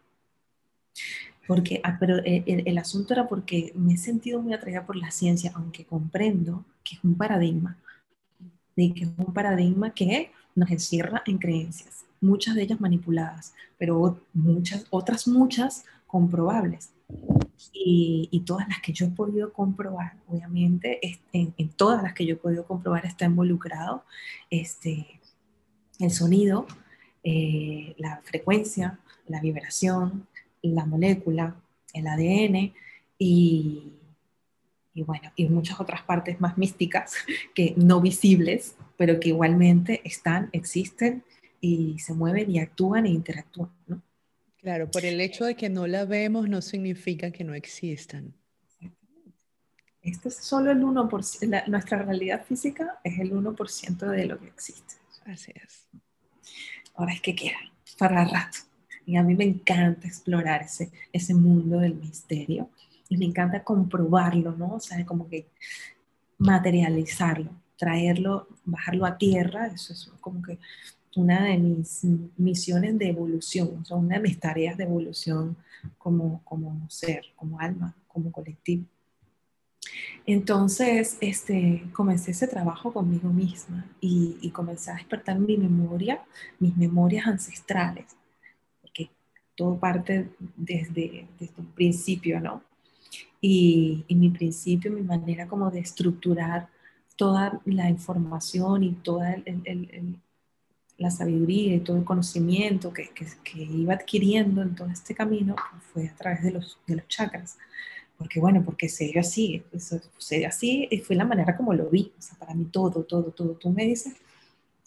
Porque, 1.47 1.79
ah, 1.83 1.97
pero 1.99 2.17
eh, 2.17 2.43
el, 2.65 2.77
asunto 2.77 3.13
era 3.13 3.27
porque 3.27 3.71
me 3.75 3.93
he 3.93 3.97
sentido 3.97 4.41
muy 4.41 4.53
atraída 4.53 4.85
por 4.85 4.95
la 4.95 5.11
ciencia, 5.11 5.51
aunque 5.55 5.85
comprendo 5.85 6.65
que 6.83 6.95
es 6.95 7.03
un 7.03 7.15
paradigma, 7.15 7.77
de 8.75 8.93
que 8.93 9.03
es 9.03 9.09
un 9.17 9.33
paradigma 9.33 9.93
que 9.93 10.31
nos 10.55 10.71
encierra 10.71 11.21
en 11.25 11.37
creencias, 11.37 12.05
muchas 12.21 12.55
de 12.55 12.63
ellas 12.63 12.81
manipuladas, 12.81 13.53
pero 13.77 14.19
muchas, 14.33 14.85
otras 14.89 15.27
muchas 15.27 15.85
comprobables. 16.07 16.91
Y, 17.73 18.43
todas 18.45 18.67
las 18.67 18.79
que 18.81 18.93
yo 18.93 19.07
he 19.07 19.09
podido 19.09 19.51
comprobar, 19.53 20.17
obviamente, 20.27 20.99
en, 21.31 21.53
en, 21.57 21.69
todas 21.69 22.01
las 22.03 22.13
que 22.13 22.25
yo 22.25 22.33
he 22.33 22.37
podido 22.37 22.65
comprobar 22.65 23.05
está 23.05 23.25
involucrado 23.25 24.03
este, 24.49 25.19
el 25.99 26.11
sonido, 26.11 26.67
eh, 27.23 27.95
la 27.97 28.21
frecuencia, 28.23 28.99
la 29.27 29.41
vibración, 29.41 30.27
la 30.61 30.85
molécula, 30.85 31.55
el 31.93 32.07
ADN 32.07 32.73
y, 33.17 33.93
y 34.95 35.03
bueno, 35.03 35.29
y 35.35 35.47
muchas 35.49 35.79
otras 35.79 36.01
partes 36.03 36.39
más 36.39 36.57
místicas 36.57 37.13
que 37.53 37.73
no 37.77 38.01
visibles, 38.01 38.75
pero 38.97 39.19
que 39.19 39.29
igualmente 39.29 40.01
están, 40.05 40.49
existen 40.53 41.23
y 41.59 41.99
se 41.99 42.13
mueven 42.13 42.49
y 42.49 42.59
actúan 42.59 43.05
e 43.05 43.09
interactúan, 43.09 43.71
¿no? 43.87 44.01
Claro, 44.57 44.89
por 44.89 45.05
el 45.05 45.21
hecho 45.21 45.45
de 45.45 45.55
que 45.55 45.69
no 45.69 45.85
la 45.85 46.05
vemos 46.05 46.49
no 46.49 46.61
significa 46.61 47.29
que 47.29 47.43
no 47.43 47.53
existan. 47.53 48.33
Esto 50.01 50.29
es 50.29 50.37
solo 50.37 50.71
el 50.71 50.81
1%, 50.81 51.67
nuestra 51.67 52.01
realidad 52.01 52.43
física 52.45 52.99
es 53.03 53.19
el 53.19 53.31
1% 53.31 53.97
de 54.07 54.25
lo 54.25 54.39
que 54.39 54.47
existe. 54.47 54.95
Así 55.25 55.51
es. 55.55 55.87
Ahora 56.95 57.13
es 57.13 57.21
que 57.21 57.35
queda 57.35 57.57
para 57.97 58.25
rato. 58.25 58.59
Y 59.05 59.17
a 59.17 59.23
mí 59.23 59.35
me 59.35 59.43
encanta 59.43 60.07
explorar 60.07 60.63
ese, 60.63 60.91
ese 61.11 61.33
mundo 61.33 61.79
del 61.79 61.95
misterio 61.95 62.69
y 63.09 63.17
me 63.17 63.25
encanta 63.25 63.63
comprobarlo, 63.63 64.51
¿no? 64.53 64.75
O 64.75 64.79
sea, 64.79 65.05
como 65.05 65.27
que 65.29 65.47
materializarlo, 66.37 67.51
traerlo, 67.77 68.47
bajarlo 68.65 69.05
a 69.05 69.17
tierra, 69.17 69.67
eso 69.67 69.93
es 69.93 70.11
como 70.19 70.41
que 70.41 70.59
una 71.15 71.45
de 71.45 71.57
mis 71.57 72.03
misiones 72.37 72.97
de 72.99 73.09
evolución, 73.09 73.79
o 73.81 73.85
sea, 73.85 73.97
una 73.97 74.15
de 74.15 74.21
mis 74.21 74.39
tareas 74.39 74.77
de 74.77 74.83
evolución 74.83 75.55
como, 75.97 76.41
como 76.43 76.89
ser, 76.89 77.23
como 77.35 77.59
alma, 77.59 77.95
como 78.07 78.31
colectivo. 78.31 78.85
Entonces, 80.25 81.17
este, 81.21 81.83
comencé 81.93 82.31
ese 82.31 82.47
trabajo 82.47 82.91
conmigo 82.91 83.29
misma 83.29 83.85
y, 84.01 84.37
y 84.41 84.49
comencé 84.49 84.91
a 84.91 84.95
despertar 84.95 85.39
mi 85.39 85.57
memoria, 85.57 86.21
mis 86.59 86.75
memorias 86.75 87.27
ancestrales, 87.27 88.07
porque 88.81 89.11
todo 89.55 89.79
parte 89.79 90.29
desde, 90.57 91.27
desde 91.39 91.53
un 91.57 91.67
principio, 91.67 92.39
¿no? 92.39 92.61
Y, 93.47 94.03
mi 94.09 94.31
principio, 94.31 94.91
mi 94.91 95.03
manera 95.03 95.47
como 95.47 95.69
de 95.69 95.79
estructurar 95.79 96.67
toda 97.15 97.61
la 97.65 97.91
información 97.91 98.83
y 98.83 98.93
toda 98.93 99.35
la 100.97 101.11
sabiduría 101.11 101.75
y 101.75 101.79
todo 101.81 101.97
el 101.97 102.05
conocimiento 102.05 102.91
que, 102.91 103.11
que, 103.11 103.61
iba 103.61 103.93
adquiriendo 103.93 104.63
en 104.63 104.73
todo 104.73 104.89
este 104.89 105.13
camino 105.13 105.55
pues, 105.55 105.83
fue 105.93 106.07
a 106.07 106.15
través 106.15 106.41
de 106.41 106.51
los, 106.53 106.79
de 106.87 106.95
los 106.95 107.07
chakras. 107.07 107.59
Porque 108.17 108.39
bueno, 108.39 108.63
porque 108.65 108.89
se 108.89 109.05
dio 109.05 109.19
así, 109.21 109.63
se 110.17 110.37
dio 110.39 110.47
así 110.47 110.87
y 110.89 110.97
fue 110.97 111.15
la 111.15 111.25
manera 111.25 111.55
como 111.55 111.71
lo 111.71 111.87
vi. 111.91 112.11
O 112.17 112.21
sea, 112.23 112.39
para 112.39 112.55
mí 112.55 112.65
todo, 112.65 113.03
todo, 113.03 113.29
todo. 113.29 113.53
Tú 113.53 113.69
me 113.69 113.85
dices 113.85 114.15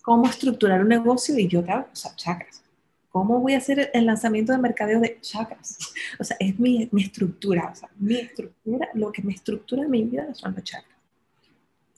cómo 0.02 0.26
estructurar 0.28 0.82
un 0.82 0.88
negocio 0.88 1.38
y 1.38 1.46
yo 1.46 1.62
te 1.62 1.70
hago, 1.70 1.86
o 1.92 1.96
sea, 1.96 2.16
chakras. 2.16 2.64
¿Cómo 3.10 3.40
voy 3.40 3.54
a 3.54 3.58
hacer 3.58 3.90
el 3.94 4.06
lanzamiento 4.06 4.52
de 4.52 4.58
mercadeo 4.58 5.00
de 5.00 5.18
chakras? 5.20 5.78
O 6.18 6.24
sea, 6.24 6.36
es 6.38 6.58
mi, 6.58 6.88
mi 6.92 7.02
estructura, 7.02 7.70
o 7.72 7.74
sea, 7.74 7.88
mi 7.96 8.16
estructura, 8.16 8.88
lo 8.94 9.10
que 9.12 9.22
me 9.22 9.32
estructura 9.32 9.88
mi 9.88 10.04
vida 10.04 10.34
son 10.34 10.54
los 10.54 10.64
chakras 10.64 10.96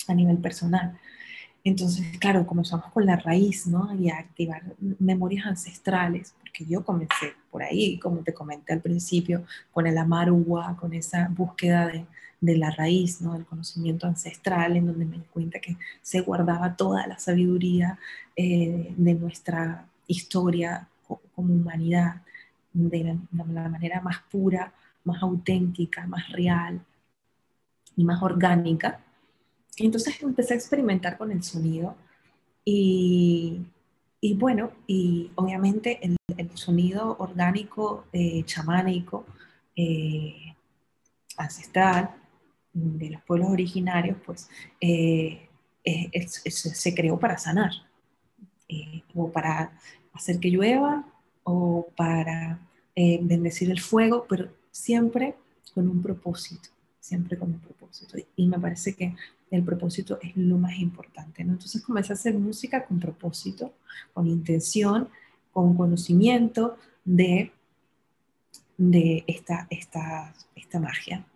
a 0.07 0.15
nivel 0.15 0.39
personal. 0.39 0.99
Entonces, 1.63 2.19
claro, 2.19 2.47
comenzamos 2.47 2.91
con 2.93 3.05
la 3.05 3.17
raíz, 3.17 3.67
¿no? 3.67 3.95
Y 3.95 4.09
a 4.09 4.19
activar 4.19 4.63
memorias 4.99 5.47
ancestrales, 5.47 6.35
porque 6.41 6.65
yo 6.65 6.85
comencé 6.85 7.35
por 7.51 7.63
ahí, 7.63 7.99
como 7.99 8.23
te 8.23 8.33
comenté 8.33 8.73
al 8.73 8.81
principio, 8.81 9.45
con 9.73 9.87
el 9.87 9.99
amarugua, 9.99 10.77
con 10.81 10.95
esa 10.95 11.29
búsqueda 11.29 11.89
de, 11.89 12.07
de 12.41 12.57
la 12.57 12.71
raíz, 12.71 13.21
¿no? 13.21 13.35
del 13.35 13.45
conocimiento 13.45 14.07
ancestral, 14.07 14.77
en 14.77 14.87
donde 14.87 15.05
me 15.05 15.19
di 15.19 15.25
cuenta 15.25 15.61
que 15.61 15.77
se 16.03 16.21
guardaba 16.21 16.77
toda 16.77 17.07
la 17.07 17.19
sabiduría 17.19 17.99
eh, 18.37 18.95
de 18.97 19.15
nuestra 19.15 19.87
historia 20.07 20.89
como 21.41 21.55
humanidad, 21.55 22.23
de 22.73 23.05
la, 23.05 23.45
la, 23.47 23.69
manera 23.69 24.01
más 24.01 24.19
pura, 24.31 24.73
más 25.05 25.23
auténtica, 25.23 26.07
más 26.07 26.29
real 26.31 26.81
y 27.97 28.05
más 28.05 28.23
orgánica. 28.23 29.01
Y 29.77 29.87
entonces 29.87 30.23
empecé 30.23 30.55
a 30.55 30.57
experimentar 30.57 31.17
con 31.19 31.33
el 31.33 31.43
sonido 31.43 31.97
y, 32.65 33.61
y 34.21 34.35
bueno, 34.35 34.73
y 34.87 35.31
obviamente 35.35 35.99
el, 36.03 36.17
el 36.37 36.57
sonido 36.57 37.17
orgánico, 37.19 38.05
eh, 38.13 38.45
chamánico, 38.45 39.25
eh, 39.75 40.55
ancestral, 41.37 42.15
de 42.73 43.11
los 43.11 43.23
pueblos 43.23 43.51
originarios, 43.51 44.17
pues 44.25 44.49
eh, 44.81 45.49
se 46.25 46.95
creó 46.95 47.19
para 47.19 47.39
sanar, 47.39 47.73
eh, 48.69 49.03
o 49.15 49.31
para 49.33 49.73
hacer 50.13 50.39
que 50.39 50.51
llueva, 50.51 51.05
o 51.51 51.89
para 51.97 52.61
eh, 52.95 53.19
bendecir 53.23 53.71
el 53.71 53.81
fuego, 53.81 54.25
pero 54.29 54.49
siempre 54.71 55.35
con 55.75 55.89
un 55.89 56.01
propósito, 56.01 56.69
siempre 57.01 57.37
con 57.37 57.51
un 57.51 57.59
propósito. 57.59 58.17
Y 58.37 58.47
me 58.47 58.59
parece 58.59 58.95
que 58.95 59.15
el 59.51 59.65
propósito 59.65 60.19
es 60.23 60.37
lo 60.37 60.59
más 60.59 60.79
importante. 60.79 61.43
Entonces 61.43 61.83
comencé 61.83 62.13
a 62.13 62.15
hacer 62.15 62.35
música 62.35 62.85
con 62.85 63.01
propósito, 63.01 63.75
con 64.15 64.29
intención, 64.29 65.09
con 65.53 65.77
conocimiento 65.77 66.77
de, 67.05 67.51
de 68.77 69.25
esta, 69.27 69.67
esta, 69.71 70.33
esta 70.55 70.79
magia 70.79 71.27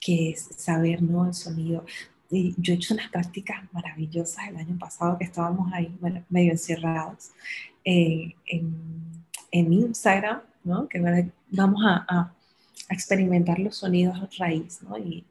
que 0.00 0.30
es 0.30 0.48
saber, 0.56 1.02
¿no? 1.02 1.26
El 1.26 1.34
sonido. 1.34 1.84
Y 2.30 2.54
yo 2.56 2.72
he 2.72 2.76
hecho 2.76 2.94
unas 2.94 3.10
prácticas 3.10 3.62
maravillosas 3.72 4.48
el 4.48 4.56
año 4.56 4.78
pasado 4.78 5.18
que 5.18 5.24
estábamos 5.24 5.70
ahí 5.74 5.94
medio 6.30 6.52
encerrados 6.52 7.32
eh, 7.84 8.34
en, 8.46 9.24
en, 9.50 9.72
Instagram, 9.72 10.40
¿no? 10.64 10.88
Que 10.88 11.00
vamos 11.50 11.82
a, 11.86 12.04
a, 12.08 12.34
experimentar 12.88 13.58
los 13.58 13.76
sonidos 13.76 14.36
raíz, 14.38 14.82
¿no? 14.82 14.98
Y, 14.98 15.24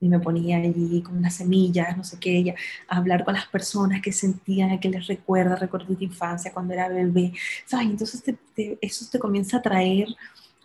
y, 0.00 0.08
me 0.08 0.20
ponía 0.20 0.58
allí 0.58 1.02
con 1.02 1.16
unas 1.16 1.34
semillas, 1.34 1.96
no 1.96 2.04
sé 2.04 2.18
qué, 2.20 2.54
a 2.88 2.96
hablar 2.96 3.24
con 3.24 3.34
las 3.34 3.46
personas 3.46 4.02
que 4.02 4.12
sentían, 4.12 4.78
que 4.78 4.90
les 4.90 5.06
recuerda, 5.06 5.56
recuerdos 5.56 5.98
de 5.98 6.04
infancia, 6.04 6.52
cuando 6.52 6.74
era 6.74 6.88
bebé, 6.88 7.32
¿sabes? 7.64 7.86
Entonces 7.86 8.22
eso 8.80 9.06
te 9.10 9.18
comienza 9.18 9.58
a 9.58 9.62
traer 9.62 10.08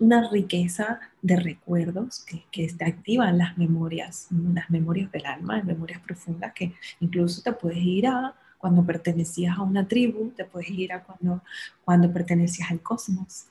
una 0.02 0.30
riqueza 0.30 1.00
de 1.22 1.36
recuerdos 1.38 2.26
que, 2.26 2.44
que 2.52 2.68
te 2.74 2.86
activan 2.86 3.38
las 3.38 3.58
memorias, 3.58 4.28
las 4.32 4.70
memorias 4.70 5.12
del 5.12 5.26
alma, 5.28 5.58
las 5.58 5.66
memorias 5.66 6.02
profundas 6.02 6.54
que 6.54 6.74
incluso 7.00 7.42
te 7.44 7.54
puedes 7.54 7.78
ir 7.78 8.08
a 8.08 8.36
cuando 8.62 8.86
pertenecías 8.86 9.58
a 9.58 9.64
una 9.64 9.88
tribu, 9.88 10.30
te 10.32 10.46
puedes 10.46 10.70
ir 10.70 10.94
a 10.94 11.04
cuando, 11.04 11.44
cuando 11.84 12.14
pertenecías 12.14 12.72
al 12.72 12.82
cosmos 12.82 13.48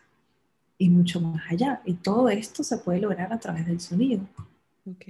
y 0.78 0.88
mucho 0.88 1.20
más 1.20 1.42
allá. 1.50 1.82
Y 1.84 1.94
todo 1.94 2.30
esto 2.30 2.62
se 2.62 2.78
puede 2.78 3.00
lograr 3.00 3.32
a 3.32 3.38
través 3.38 3.66
del 3.66 3.80
sonido. 3.80 4.22
Ok. 4.86 5.06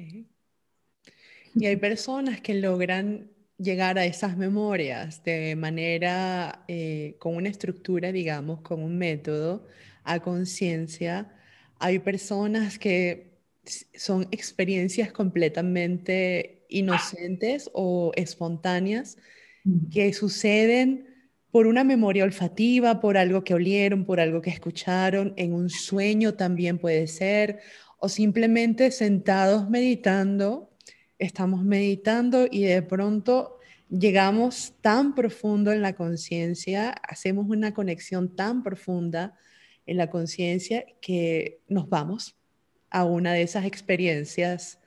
Y 1.54 1.66
hay 1.66 1.76
personas 1.76 2.40
que 2.40 2.54
logran 2.54 3.30
llegar 3.58 3.98
a 3.98 4.06
esas 4.06 4.36
memorias 4.36 5.22
de 5.22 5.54
manera, 5.54 6.64
eh, 6.66 7.16
con 7.18 7.36
una 7.36 7.50
estructura, 7.50 8.10
digamos, 8.10 8.62
con 8.62 8.82
un 8.82 8.96
método, 8.96 9.66
a 10.02 10.18
conciencia, 10.20 11.32
hay 11.78 11.98
personas 11.98 12.78
que 12.78 13.38
son 13.94 14.26
experiencias 14.30 15.12
completamente 15.12 16.64
inocentes 16.68 17.70
o 17.74 18.12
espontáneas 18.16 19.18
que 19.90 20.12
suceden 20.12 21.06
por 21.50 21.66
una 21.66 21.84
memoria 21.84 22.24
olfativa, 22.24 23.00
por 23.00 23.16
algo 23.16 23.42
que 23.42 23.54
olieron, 23.54 24.04
por 24.04 24.20
algo 24.20 24.40
que 24.40 24.50
escucharon, 24.50 25.34
en 25.36 25.52
un 25.52 25.68
sueño 25.68 26.34
también 26.34 26.78
puede 26.78 27.06
ser, 27.06 27.60
o 27.98 28.08
simplemente 28.08 28.90
sentados 28.90 29.68
meditando, 29.68 30.70
estamos 31.18 31.64
meditando 31.64 32.46
y 32.50 32.62
de 32.62 32.82
pronto 32.82 33.58
llegamos 33.90 34.74
tan 34.80 35.14
profundo 35.14 35.72
en 35.72 35.82
la 35.82 35.94
conciencia, 35.94 36.90
hacemos 36.90 37.48
una 37.48 37.74
conexión 37.74 38.34
tan 38.36 38.62
profunda 38.62 39.34
en 39.86 39.96
la 39.96 40.08
conciencia 40.08 40.84
que 41.00 41.60
nos 41.68 41.88
vamos 41.88 42.36
a 42.90 43.04
una 43.04 43.32
de 43.32 43.42
esas 43.42 43.64
experiencias 43.64 44.78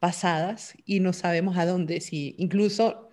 pasadas 0.00 0.74
y 0.84 1.00
no 1.00 1.12
sabemos 1.12 1.56
a 1.56 1.66
dónde, 1.66 2.00
si 2.00 2.34
incluso 2.38 3.07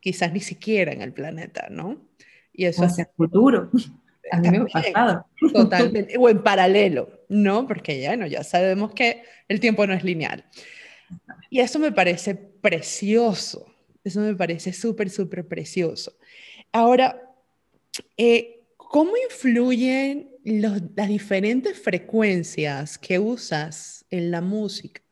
quizás 0.00 0.32
ni 0.32 0.40
siquiera 0.40 0.92
en 0.92 1.02
el 1.02 1.12
planeta, 1.12 1.68
¿no? 1.70 2.08
Y 2.52 2.66
eso 2.66 2.84
hacia 2.84 3.04
el 3.04 3.10
futuro. 3.16 3.70
A 4.30 4.38
mí 4.40 4.50
me 4.50 4.58
ha 4.58 4.66
pasado. 4.66 5.26
Totalmente, 5.54 6.16
o 6.18 6.28
en 6.28 6.42
paralelo, 6.42 7.08
¿no? 7.30 7.66
Porque 7.66 7.98
ya, 8.00 8.14
no, 8.16 8.26
ya 8.26 8.44
sabemos 8.44 8.92
que 8.92 9.22
el 9.48 9.58
tiempo 9.58 9.86
no 9.86 9.94
es 9.94 10.04
lineal. 10.04 10.44
Y 11.48 11.60
eso 11.60 11.78
me 11.78 11.92
parece 11.92 12.34
precioso, 12.34 13.66
eso 14.04 14.20
me 14.20 14.34
parece 14.34 14.74
súper, 14.74 15.08
súper 15.08 15.46
precioso. 15.46 16.18
Ahora, 16.72 17.22
eh, 18.18 18.60
¿cómo 18.76 19.12
influyen 19.30 20.30
las 20.44 21.08
diferentes 21.08 21.78
frecuencias 21.78 22.98
que 22.98 23.18
usas 23.18 24.04
en 24.10 24.30
la 24.30 24.40
música, 24.40 25.02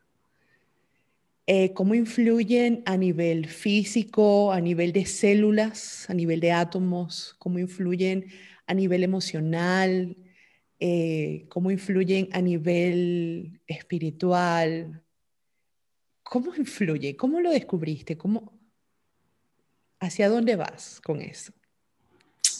eh, 1.49 1.71
cómo 1.71 1.95
influyen 1.95 2.83
a 2.85 2.97
nivel 2.97 3.47
físico, 3.47 4.51
a 4.51 4.59
nivel 4.59 4.91
de 4.91 5.05
células, 5.05 6.09
a 6.09 6.13
nivel 6.13 6.41
de 6.41 6.51
átomos, 6.51 7.37
cómo 7.39 7.57
influyen 7.57 8.25
a 8.65 8.73
nivel 8.73 9.01
emocional, 9.05 10.17
eh, 10.81 11.45
cómo 11.47 11.71
influyen 11.71 12.27
a 12.33 12.41
nivel 12.41 13.61
espiritual. 13.65 15.01
¿Cómo 16.21 16.53
influye? 16.53 17.15
¿Cómo 17.15 17.39
lo 17.39 17.51
descubriste? 17.51 18.17
¿Cómo, 18.17 18.51
¿Hacia 20.01 20.27
dónde 20.27 20.57
vas 20.57 20.99
con 20.99 21.21
eso? 21.21 21.53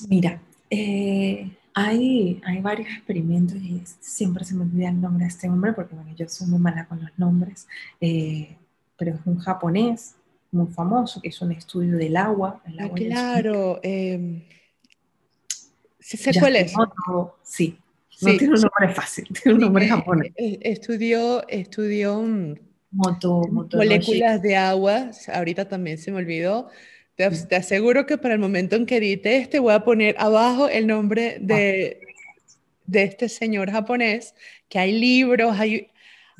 Mira, 0.07 0.41
eh, 0.69 1.51
hay, 1.73 2.41
hay 2.45 2.61
varios 2.61 2.87
experimentos 2.87 3.57
y 3.57 3.83
siempre 3.99 4.45
se 4.45 4.55
me 4.55 4.61
olvida 4.61 4.87
el 4.87 5.01
nombre 5.01 5.25
de 5.25 5.29
este 5.29 5.49
hombre 5.49 5.73
porque 5.73 5.93
bueno, 5.93 6.15
yo 6.15 6.29
soy 6.29 6.47
muy 6.47 6.59
mala 6.59 6.87
con 6.87 7.01
los 7.01 7.11
nombres, 7.17 7.67
pero 8.97 9.15
es 9.15 9.19
un 9.25 9.37
japonés 9.37 10.15
muy 10.51 10.67
famoso 10.67 11.21
que 11.21 11.29
hizo 11.29 11.45
un 11.45 11.51
estudio 11.51 11.97
del 11.97 12.17
agua. 12.17 12.61
El 12.65 12.79
agua 12.79 12.95
claro, 12.95 13.79
eh, 13.83 14.43
¿sí 15.99 16.17
sé 16.17 16.31
cuál 16.39 16.55
es? 16.55 16.73
sí, 17.43 17.77
no 18.21 18.37
tiene 18.37 18.53
un 18.55 18.61
nombre 18.61 18.93
fácil, 18.93 19.27
tiene 19.43 19.55
un 19.55 19.61
nombre 19.61 19.87
japonés. 19.87 20.31
Eh, 20.35 20.59
estudió, 20.61 21.47
estudió 21.47 22.21
mm, 22.21 22.55
moléculas 22.91 24.41
de 24.41 24.55
agua, 24.55 25.11
ahorita 25.33 25.67
también 25.67 25.97
se 25.97 26.11
me 26.11 26.17
olvidó, 26.17 26.69
te, 27.15 27.55
aseguro 27.55 28.05
que 28.05 28.17
para 28.17 28.35
el 28.35 28.39
momento 28.39 28.75
en 28.75 28.85
que 28.85 28.97
edite 28.97 29.37
este 29.37 29.59
voy 29.59 29.73
a 29.73 29.83
poner 29.83 30.15
abajo 30.19 30.69
el 30.69 30.85
nombre 30.85 31.37
de, 31.41 31.99
de 32.85 33.03
este 33.03 33.27
señor 33.27 33.71
japonés, 33.71 34.35
que 34.69 34.79
hay 34.79 34.97
libros, 34.99 35.59
hay, 35.59 35.89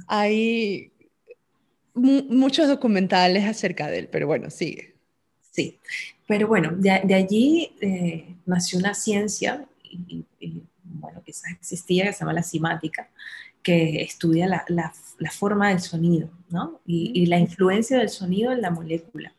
hay 0.07 0.91
muchos 1.97 2.67
documentales 2.67 3.45
acerca 3.45 3.87
de 3.87 3.99
él, 3.99 4.09
pero 4.11 4.27
bueno, 4.27 4.49
sigue. 4.49 4.95
Sí, 5.51 5.79
pero 6.27 6.47
bueno, 6.47 6.71
de, 6.75 7.01
de 7.03 7.13
allí 7.15 7.71
eh, 7.81 8.35
nació 8.45 8.79
una 8.79 8.93
ciencia, 8.93 9.65
y, 9.83 10.25
bueno, 10.83 11.21
quizás 11.25 11.51
existía, 11.51 12.05
que 12.05 12.13
se 12.13 12.19
llama 12.19 12.33
la 12.33 12.43
simática, 12.43 13.09
que 13.63 14.01
estudia 14.01 14.47
la, 14.47 14.63
la, 14.67 14.93
la 15.17 15.31
forma 15.31 15.69
del 15.69 15.79
sonido, 15.79 16.29
¿no? 16.49 16.79
Y, 16.85 17.11
y, 17.15 17.25
la 17.25 17.39
influencia 17.39 17.97
del 17.97 18.09
sonido 18.09 18.51
en 18.51 18.61
la 18.61 18.69
molécula 18.69 19.33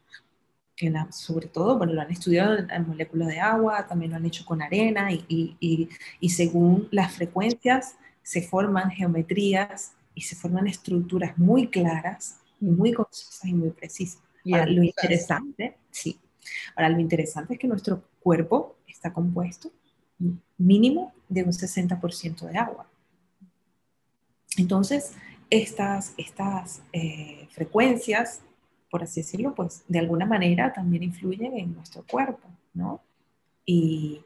sobre 1.11 1.49
todo, 1.49 1.77
bueno, 1.77 1.92
lo 1.92 2.01
han 2.03 2.11
estudiado 2.11 2.57
en 2.57 2.87
moléculas 2.87 3.29
de 3.29 3.40
agua, 3.40 3.87
también 3.87 4.12
lo 4.12 4.16
han 4.16 4.27
hecho 4.27 4.44
con 4.44 4.62
arena 4.62 5.12
y, 5.12 5.57
y, 5.61 5.88
y, 6.21 6.29
según 6.31 6.88
las 6.90 7.12
frecuencias 7.12 7.97
se 8.23 8.42
forman 8.42 8.90
geometrías 8.90 9.92
y 10.14 10.23
se 10.23 10.37
forman 10.37 10.66
estructuras 10.66 11.37
muy 11.37 11.68
claras, 11.68 12.40
muy 12.61 12.92
concisas 12.92 13.44
y 13.44 13.55
muy 13.55 13.71
precisas. 13.71 14.23
Ahora, 14.47 14.66
lo 14.66 14.83
interesante, 14.83 15.77
sí. 15.90 16.18
Ahora, 16.75 16.88
lo 16.88 17.01
interesante 17.01 17.55
es 17.55 17.61
que 17.61 17.68
nuestro 17.68 18.03
cuerpo 18.21 18.77
está 18.87 19.12
compuesto 19.12 19.71
mínimo 20.57 21.12
de 21.29 21.44
un 21.44 21.53
60% 21.53 22.47
de 22.47 22.59
agua. 22.59 22.87
Entonces, 24.57 25.12
estas, 25.51 26.14
estas 26.16 26.83
eh, 26.92 27.47
frecuencias 27.51 28.42
por 28.90 29.03
así 29.03 29.21
decirlo, 29.21 29.55
pues 29.55 29.85
de 29.88 29.99
alguna 29.99 30.27
manera 30.27 30.73
también 30.73 31.03
influyen 31.03 31.57
en 31.57 31.75
nuestro 31.75 32.05
cuerpo, 32.07 32.49
¿no? 32.75 33.03
Y, 33.64 34.23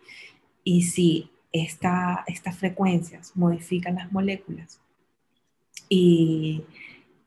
y 0.62 0.83
si 0.83 1.31
esta, 1.51 2.25
estas 2.27 2.57
frecuencias 2.57 3.33
modifican 3.35 3.97
las 3.97 4.12
moléculas 4.12 4.81
y, 5.88 6.64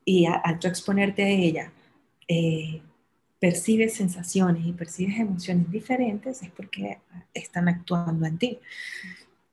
y 0.06 0.26
al 0.28 0.60
tú 0.60 0.68
exponerte 0.68 1.24
a 1.24 1.30
ella, 1.30 1.72
eh, 2.28 2.82
percibes 3.40 3.96
sensaciones 3.96 4.66
y 4.66 4.72
percibes 4.72 5.20
emociones 5.20 5.70
diferentes, 5.70 6.42
es 6.44 6.52
porque 6.52 7.00
están 7.34 7.68
actuando 7.68 8.26
en 8.26 8.38
ti. 8.38 8.60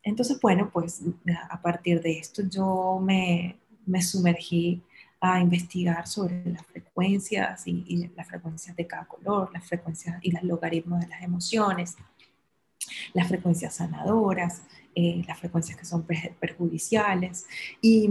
Entonces, 0.03 0.39
bueno, 0.41 0.71
pues 0.73 1.03
a 1.51 1.61
partir 1.61 2.01
de 2.03 2.19
esto 2.19 2.43
yo 2.49 3.01
me, 3.03 3.57
me 3.87 4.03
sumergí 4.03 4.83
a 5.21 5.41
investigar 5.41 6.07
sobre 6.09 6.45
las 6.45 6.67
frecuencias 6.67 7.63
y, 7.67 8.11
las 8.17 8.27
frecuencias 8.27 8.75
de 8.75 8.87
cada 8.89 9.05
color, 9.05 9.51
las 9.53 9.65
frecuencias 9.65 10.19
y 10.21 10.33
los 10.33 10.43
logaritmos 10.43 11.01
de 11.01 11.07
las 11.07 11.23
emociones, 11.23 11.97
las 13.15 13.29
frecuencias 13.29 13.77
sanadoras, 13.77 14.63
eh, 14.95 15.23
las 15.27 15.39
frecuencias 15.39 15.79
que 15.79 15.85
son 15.85 16.05
perjudiciales 16.05 17.47
y, 17.81 18.09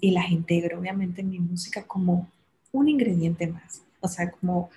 y, 0.00 0.10
las 0.10 0.30
integro 0.30 0.78
obviamente 0.78 1.20
en 1.20 1.30
mi 1.30 1.38
música 1.38 1.84
como 1.84 2.28
un 2.72 2.88
ingrediente 2.88 3.46
más. 3.46 3.82
O 4.00 4.08
sea, 4.08 4.30
como 4.30 4.70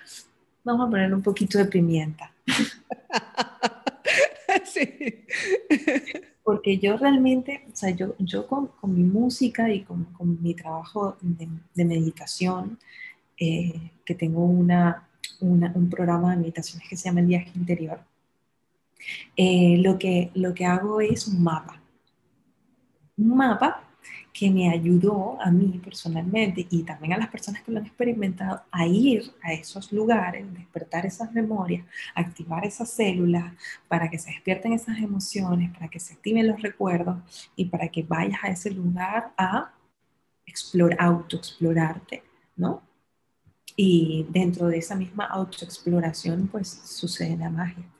vamos 0.64 0.88
a 0.88 0.90
poner 0.90 1.14
un 1.14 1.22
poquito 1.22 1.58
de 1.58 1.66
pimienta. 1.66 2.32
sí 4.64 5.24
porque 6.44 6.78
yo 6.78 6.96
realmente, 6.98 7.64
o 7.72 7.74
sea, 7.74 7.90
yo, 7.90 8.14
yo 8.18 8.46
con, 8.46 8.66
con 8.66 8.94
mi 8.94 9.02
música 9.02 9.72
y 9.72 9.82
con, 9.82 10.04
con 10.04 10.40
mi 10.42 10.54
trabajo 10.54 11.16
de, 11.22 11.48
de 11.74 11.84
meditación, 11.86 12.78
eh, 13.40 13.90
que 14.04 14.14
tengo 14.14 14.44
una, 14.44 15.08
una, 15.40 15.72
un 15.74 15.88
programa 15.88 16.32
de 16.32 16.36
meditaciones 16.36 16.86
que 16.86 16.96
se 16.96 17.08
llama 17.08 17.20
El 17.20 17.26
Viaje 17.26 17.50
Interior, 17.56 17.98
eh, 19.36 19.78
lo, 19.78 19.98
que, 19.98 20.30
lo 20.34 20.54
que 20.54 20.66
hago 20.66 21.00
es 21.00 21.26
un 21.28 21.42
mapa. 21.42 21.80
Un 23.16 23.36
mapa 23.36 23.84
que 24.34 24.50
me 24.50 24.68
ayudó 24.68 25.40
a 25.40 25.50
mí 25.50 25.80
personalmente 25.82 26.66
y 26.68 26.82
también 26.82 27.12
a 27.12 27.18
las 27.18 27.28
personas 27.28 27.62
que 27.62 27.70
lo 27.70 27.78
han 27.78 27.86
experimentado 27.86 28.62
a 28.72 28.84
ir 28.86 29.32
a 29.42 29.52
esos 29.52 29.92
lugares, 29.92 30.52
despertar 30.52 31.06
esas 31.06 31.32
memorias, 31.32 31.86
activar 32.16 32.66
esas 32.66 32.90
células 32.90 33.54
para 33.86 34.10
que 34.10 34.18
se 34.18 34.32
despierten 34.32 34.72
esas 34.72 34.98
emociones, 34.98 35.72
para 35.72 35.88
que 35.88 36.00
se 36.00 36.14
activen 36.14 36.48
los 36.48 36.60
recuerdos 36.60 37.18
y 37.54 37.66
para 37.66 37.88
que 37.88 38.02
vayas 38.02 38.40
a 38.42 38.48
ese 38.48 38.70
lugar 38.72 39.32
a 39.38 39.72
explorar, 40.46 41.00
autoexplorarte, 41.00 42.24
¿no? 42.56 42.82
Y 43.76 44.26
dentro 44.30 44.66
de 44.66 44.78
esa 44.78 44.96
misma 44.96 45.26
autoexploración, 45.26 46.48
pues 46.48 46.68
sucede 46.68 47.36
la 47.36 47.50
magia 47.50 47.93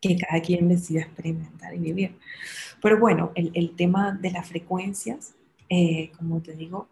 que 0.00 0.16
cada 0.16 0.40
quien 0.40 0.68
decida 0.68 1.02
experimentar 1.02 1.74
y 1.74 1.78
vivir. 1.78 2.16
Pero 2.82 2.98
bueno, 2.98 3.32
el, 3.34 3.50
el 3.54 3.74
tema 3.76 4.12
de 4.12 4.30
las 4.30 4.48
frecuencias, 4.48 5.34
eh, 5.68 6.10
como 6.16 6.40
te 6.40 6.54
digo, 6.54 6.88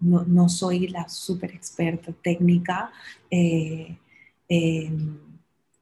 no, 0.00 0.24
no, 0.24 0.48
soy 0.48 0.88
la 0.88 1.08
súper 1.08 1.52
experta 1.52 2.12
técnica 2.12 2.92
eh, 3.30 3.96
em, 4.48 5.18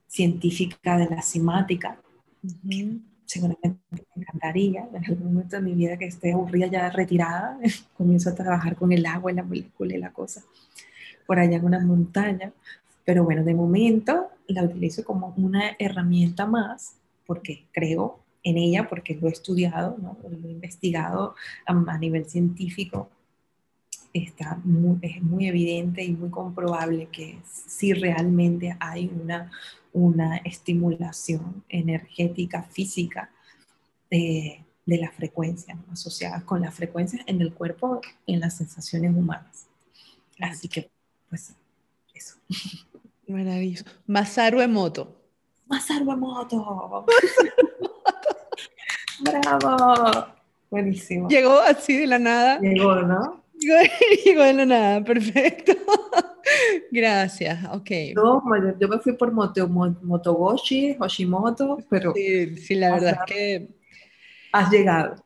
científica 0.07 0.97
de 0.97 1.07
la 1.07 1.23
simática. 1.23 2.01
Seguramente 3.25 3.81
me 3.90 4.23
encantaría 4.23 4.88
en 4.92 5.05
algún 5.05 5.35
momento 5.35 5.57
de 5.57 5.62
mi 5.62 5.75
vida 5.75 5.97
que 5.99 6.07
esté 6.07 6.33
aburrida 6.33 6.69
ya 6.69 6.90
retirada, 6.90 7.59
comienzo 7.97 8.31
a 8.31 8.35
trabajar 8.35 8.77
con 8.77 8.92
el 8.92 9.05
agua 9.05 9.33
y 9.33 9.35
la 9.35 9.42
molécula 9.42 9.95
y 9.95 9.99
la 9.99 10.12
cosa 10.12 10.42
por 11.27 11.38
allá 11.38 11.57
en 11.57 11.64
una 11.64 11.81
montaña. 11.81 12.53
Pero 13.05 13.25
bueno, 13.25 13.45
de 13.45 13.55
momento 13.55 14.29
la 14.48 14.62
utilizo 14.62 15.04
como 15.04 15.35
una 15.37 15.76
herramienta 15.78 16.46
más 16.46 16.96
porque 17.26 17.66
creo 17.72 18.20
en 18.42 18.56
ella, 18.59 18.88
porque 18.88 19.14
lo 19.14 19.26
he 19.26 19.32
estudiado, 19.32 19.96
lo 20.00 20.30
he 20.30 20.50
investigado 20.52 21.35
a, 21.66 21.98
nivel 21.98 22.26
científico. 22.26 23.11
Está 24.12 24.62
es 25.02 25.22
muy 25.22 25.48
evidente 25.48 26.04
y 26.04 26.12
muy 26.12 26.30
comprobable 26.30 27.09
que 27.09 27.38
si 27.44 27.92
realmente 27.92 28.76
hay 28.78 29.11
una, 29.20 29.50
una 29.92 30.37
estimulación 30.38 31.64
energética, 31.68 32.62
física 32.62 33.30
de, 34.11 34.64
de 34.87 34.98
las 34.98 35.12
frecuencias 35.12 35.76
asociadas 35.92 36.44
con 36.44 36.62
las 36.62 36.72
frecuencias 36.72 37.22
en 37.26 37.40
el 37.40 37.52
cuerpo, 37.52 38.00
en 38.26 38.40
las 38.40 38.56
sensaciones 38.56 39.14
humanas. 39.14 39.66
Así 40.40 40.68
que, 40.68 40.88
pues, 41.28 41.52
eso. 42.14 42.37
Maravilloso. 43.29 43.85
Masaru 44.07 44.61
Emoto. 44.61 45.17
Masaru 45.67 46.12
Emoto. 46.12 47.07
Bravo. 49.21 50.27
Buenísimo. 50.71 51.29
Llegó 51.29 51.59
así 51.61 51.97
de 51.97 52.07
la 52.07 52.19
nada. 52.19 52.59
Llegó, 52.61 52.95
¿no? 53.03 53.43
Llegó, 53.59 54.43
de 54.45 54.53
la 54.53 54.67
nada, 54.67 55.05
perfecto. 55.05 55.73
Gracias, 56.91 57.65
ok. 57.73 57.91
No, 58.15 58.43
yo 58.79 58.89
me 58.89 58.99
fui 58.99 59.15
por 59.15 59.33
Moto, 59.33 59.69
Motogoshi, 59.69 60.97
Hoshimoto, 60.99 61.79
pero... 61.89 62.12
Sí, 62.15 62.57
sí 62.57 62.75
la 62.75 62.93
verdad 62.93 63.19
es 63.27 63.35
que... 63.35 63.69
Has 64.53 64.71
llegado. 64.71 65.17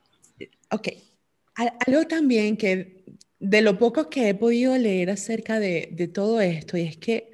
Ok. 0.71 0.89
Algo 1.87 2.07
también 2.07 2.57
que 2.57 3.05
de 3.39 3.63
lo 3.63 3.77
poco 3.77 4.09
que 4.09 4.31
he 4.31 4.35
podido 4.35 4.77
leer 4.79 5.11
acerca 5.11 5.61
de, 5.61 5.91
de 5.93 6.09
todo 6.09 6.41
esto, 6.41 6.77
y 6.77 6.83
es 6.83 6.97
que 6.97 7.31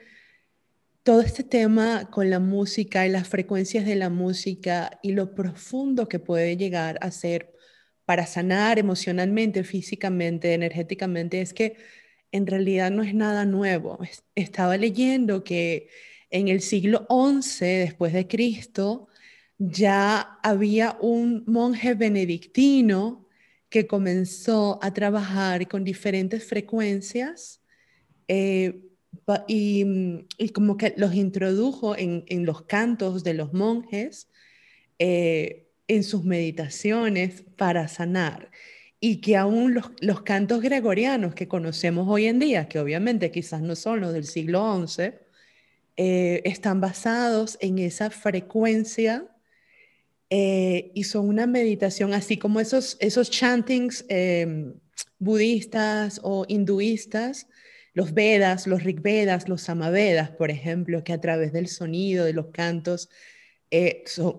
todo 1.07 1.21
este 1.21 1.45
tema 1.45 2.11
con 2.11 2.31
la 2.31 2.41
música 2.41 3.07
y 3.07 3.11
las 3.11 3.29
frecuencias 3.29 3.87
de 3.87 3.95
la 3.95 4.11
música 4.11 4.99
y 5.05 5.13
lo 5.13 5.37
profundo 5.37 6.09
que 6.09 6.19
puede 6.19 6.57
llegar 6.57 6.99
a 7.01 7.13
ser 7.13 7.55
para 8.05 8.27
sanar 8.27 8.81
emocionalmente, 8.81 9.63
físicamente, 9.63 10.53
energéticamente, 10.53 11.41
es 11.41 11.55
que 11.55 11.77
en 12.33 12.45
realidad 12.49 12.91
no 12.91 13.05
es 13.05 13.15
nada 13.15 13.45
nuevo. 13.45 14.01
Estaba 14.35 14.77
leyendo 14.77 15.45
que 15.45 15.91
en 16.31 16.49
el 16.49 16.61
siglo 16.61 17.07
XI 17.09 17.65
después 17.67 18.13
de 18.13 18.27
Cristo 18.27 19.07
ya 19.59 20.41
había 20.43 20.99
un 21.01 21.45
monje 21.47 21.95
benedictino 21.95 23.29
que 23.69 23.87
comenzó 23.87 24.81
a 24.83 24.93
trabajar 24.93 25.69
con 25.69 25.85
diferentes 25.85 26.45
frecuencias 26.45 27.63
eh, 28.27 28.86
Mm, 29.49 30.19
y, 30.39 30.49
como 30.51 30.77
que 30.77 30.95
los 30.97 31.15
introdujo 31.15 31.97
en, 31.97 32.25
los 32.47 32.63
cantos 32.63 33.25
de 33.25 33.35
los 33.35 33.53
monjes, 33.53 34.29
eh, 34.99 35.69
en 35.89 36.03
sus 36.03 36.25
meditaciones 36.25 37.45
para 37.57 37.89
sanar. 37.89 38.51
Y 39.01 39.21
que 39.21 39.37
aún 39.37 39.75
los, 40.01 40.23
cantos 40.23 40.63
gregorianos 40.63 41.35
que 41.35 41.49
conocemos 41.49 42.07
hoy 42.09 42.27
en 42.27 42.39
día, 42.39 42.69
que 42.69 42.79
obviamente 42.79 43.31
quizás 43.31 43.63
no 43.63 43.77
son 43.77 44.01
los 44.01 44.13
del 44.13 44.25
siglo 44.25 44.87
XI, 44.87 45.13
eh, 45.97 46.43
están 46.45 46.81
basados 46.81 47.59
en 47.61 47.79
esa 47.79 48.11
frecuencia 48.11 49.27
eh, 50.29 50.91
y 50.95 51.05
son 51.05 51.29
una 51.29 51.47
meditación, 51.47 52.13
así 52.13 52.37
como 52.37 52.61
esos, 52.61 52.97
esos 53.01 53.31
chantings 53.31 54.05
em, 54.09 54.75
budistas 55.19 56.21
o 56.23 56.45
hinduistas, 56.49 57.47
los 57.97 58.13
Vedas, 58.13 58.67
los 58.67 58.83
Rigvedas, 58.85 59.49
los 59.49 59.63
Samavedas, 59.63 60.29
por 60.29 60.51
ejemplo, 60.51 61.03
que 61.03 61.15
a 61.15 61.21
través 61.23 61.55
del 61.55 61.67
sonido, 61.67 62.27
de 62.27 62.35
los 62.35 62.49
cantos, 62.49 63.09
eh, 63.71 64.05
son, 64.05 64.39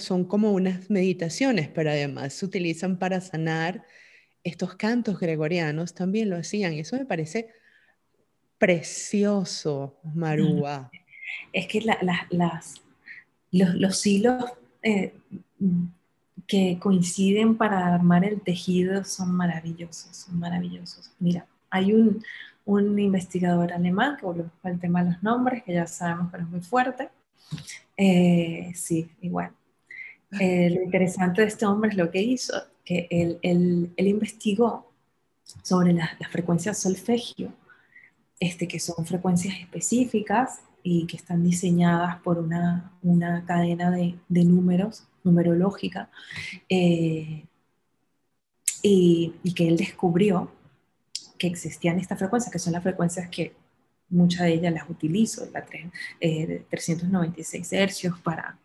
son 0.00 0.24
como 0.24 0.50
unas 0.50 0.90
meditaciones, 0.90 1.68
pero 1.68 1.90
además 1.90 2.32
se 2.34 2.44
utilizan 2.44 2.98
para 2.98 3.20
sanar. 3.20 3.84
Estos 4.42 4.74
cantos 4.74 5.20
gregorianos 5.20 5.94
también 5.94 6.28
lo 6.28 6.38
hacían. 6.38 6.72
Eso 6.72 6.96
me 6.96 7.06
parece 7.06 7.50
precioso, 8.58 10.00
Marúa. 10.02 10.90
Es 11.52 11.68
que 11.68 11.80
las, 11.82 11.98
los, 13.52 14.06
hilos 14.06 14.44
eh, 14.82 15.14
que 16.48 16.78
coinciden 16.80 17.56
para 17.56 17.94
armar 17.94 18.24
el 18.24 18.40
tejido 18.40 19.04
son 19.04 19.30
maravillosos, 19.36 20.16
son 20.16 20.40
maravillosos. 20.40 21.12
Mira, 21.20 21.46
hay 21.70 21.92
un, 21.92 22.24
un 22.68 22.98
investigador 22.98 23.72
alemán, 23.72 24.18
que 24.18 24.26
volvemos 24.26 24.52
al 24.62 24.78
tema 24.78 25.02
de 25.02 25.12
los 25.12 25.22
nombres, 25.22 25.62
que 25.62 25.72
ya 25.72 25.86
sabemos 25.86 26.30
que 26.30 26.36
es 26.36 26.48
muy 26.48 26.60
fuerte. 26.60 27.08
Eh, 27.96 28.70
sí, 28.74 29.10
igual. 29.22 29.52
Eh, 30.38 30.68
lo 30.68 30.82
interesante 30.82 31.40
de 31.40 31.48
este 31.48 31.64
hombre 31.64 31.90
es 31.90 31.96
lo 31.96 32.10
que 32.10 32.20
hizo, 32.20 32.52
que 32.84 33.08
él, 33.10 33.38
él, 33.40 33.90
él 33.96 34.06
investigó 34.06 34.92
sobre 35.62 35.94
las 35.94 36.10
frecuencias 36.30 36.76
solfegio, 36.76 37.54
este, 38.38 38.68
que 38.68 38.78
son 38.78 39.06
frecuencias 39.06 39.58
específicas 39.58 40.60
y 40.82 41.06
que 41.06 41.16
están 41.16 41.42
diseñadas 41.42 42.20
por 42.20 42.38
una, 42.38 42.92
una 43.02 43.46
cadena 43.46 43.90
de, 43.90 44.14
de, 44.28 44.44
números, 44.44 45.04
numerológica, 45.24 46.10
eh, 46.68 47.46
y, 48.82 49.32
que 49.54 49.68
él 49.68 49.78
descubrió 49.78 50.52
que 51.38 51.46
existían 51.46 51.98
estas 51.98 52.18
frecuencias, 52.18 52.52
que 52.52 52.58
son 52.58 52.72
las 52.72 52.82
frecuencias 52.82 53.28
que 53.28 53.54
muchas 54.10 54.42
de 54.42 54.54
ellas 54.54 54.72
las 54.72 54.88
utilizo, 54.88 55.48
la 55.52 55.64
396 55.64 57.72
eh, 57.72 57.82
hercios 57.82 58.18
para, 58.20 58.58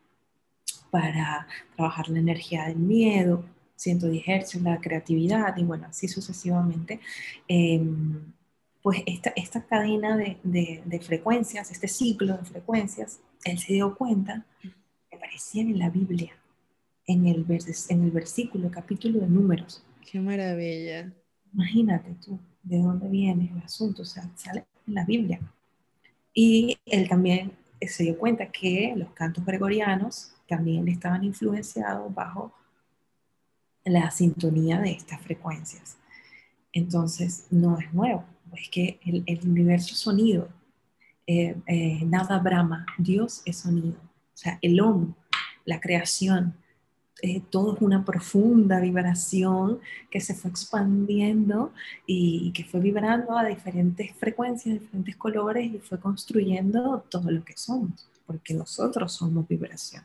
para 0.89 1.47
trabajar 1.75 2.09
la 2.09 2.19
energía 2.19 2.67
del 2.67 2.77
miedo, 2.77 3.43
110 3.75 4.23
hercios 4.27 4.63
la 4.63 4.79
creatividad 4.79 5.57
y 5.57 5.63
bueno, 5.63 5.87
así 5.89 6.07
sucesivamente. 6.07 7.01
Em, 7.47 8.33
pues 8.81 9.01
esta, 9.05 9.31
esta 9.35 9.65
cadena 9.65 10.17
de, 10.17 10.37
de, 10.43 10.99
frecuencias, 10.99 11.71
este 11.71 11.87
ciclo 11.87 12.37
de 12.37 12.43
frecuencias, 12.43 13.21
él 13.45 13.57
se 13.57 13.73
dio 13.73 13.95
cuenta 13.95 14.45
que 14.61 15.15
aparecían 15.15 15.69
en 15.69 15.79
la 15.79 15.89
Biblia, 15.89 16.33
en 17.07 17.27
el, 17.27 17.45
en 17.89 18.03
el 18.03 18.11
versículo, 18.11 18.69
capítulo 18.69 19.19
de 19.19 19.27
números. 19.27 19.83
Qué 20.11 20.19
maravilla. 20.19 21.13
Imagínate 21.53 22.15
tú 22.23 22.39
de 22.61 22.79
dónde 22.79 23.07
viene 23.09 23.51
el 23.53 23.61
asunto, 23.63 24.01
o 24.03 24.05
sea, 24.05 24.29
sale 24.35 24.65
en 24.87 24.93
la 24.93 25.05
Biblia. 25.05 25.39
Y 26.33 26.77
él 26.85 27.07
también 27.07 27.53
se 27.81 28.03
dio 28.03 28.17
cuenta 28.17 28.51
que 28.51 28.93
los 28.95 29.11
cantos 29.11 29.45
gregorianos 29.45 30.33
también 30.47 30.87
estaban 30.87 31.23
influenciados 31.23 32.13
bajo 32.13 32.53
la 33.83 34.09
sintonía 34.11 34.79
de 34.79 34.91
estas 34.91 35.21
frecuencias. 35.21 35.97
Entonces, 36.71 37.47
no 37.51 37.77
es 37.77 37.93
nuevo 37.93 38.25
es 38.55 38.69
que 38.69 38.99
el, 39.05 39.39
universo 39.43 39.95
sonido. 39.95 40.49
Eh, 41.25 41.55
eh, 41.67 42.01
nada 42.05 42.39
brama, 42.39 42.85
Dios 42.97 43.41
es 43.45 43.57
sonido. 43.57 43.97
O 43.97 44.37
sea, 44.37 44.59
el 44.61 44.79
hombre, 44.81 45.13
la 45.65 45.79
creación, 45.79 46.55
eh, 47.21 47.41
todo 47.49 47.75
es 47.75 47.81
una 47.81 48.03
profunda 48.03 48.79
vibración 48.79 49.79
que 50.09 50.19
se 50.19 50.33
fue 50.33 50.51
expandiendo 50.51 51.71
y, 52.05 52.51
que 52.51 52.63
fue 52.63 52.79
vibrando 52.79 53.37
a 53.37 53.45
diferentes 53.45 54.15
frecuencias, 54.15 54.79
diferentes 54.79 55.15
colores 55.15 55.73
y 55.73 55.79
fue 55.79 55.99
construyendo 55.99 57.05
todo 57.09 57.31
lo 57.31 57.43
que 57.45 57.53
somos, 57.55 58.07
porque 58.25 58.53
nosotros 58.53 59.13
somos 59.13 59.47
vibración. 59.47 60.03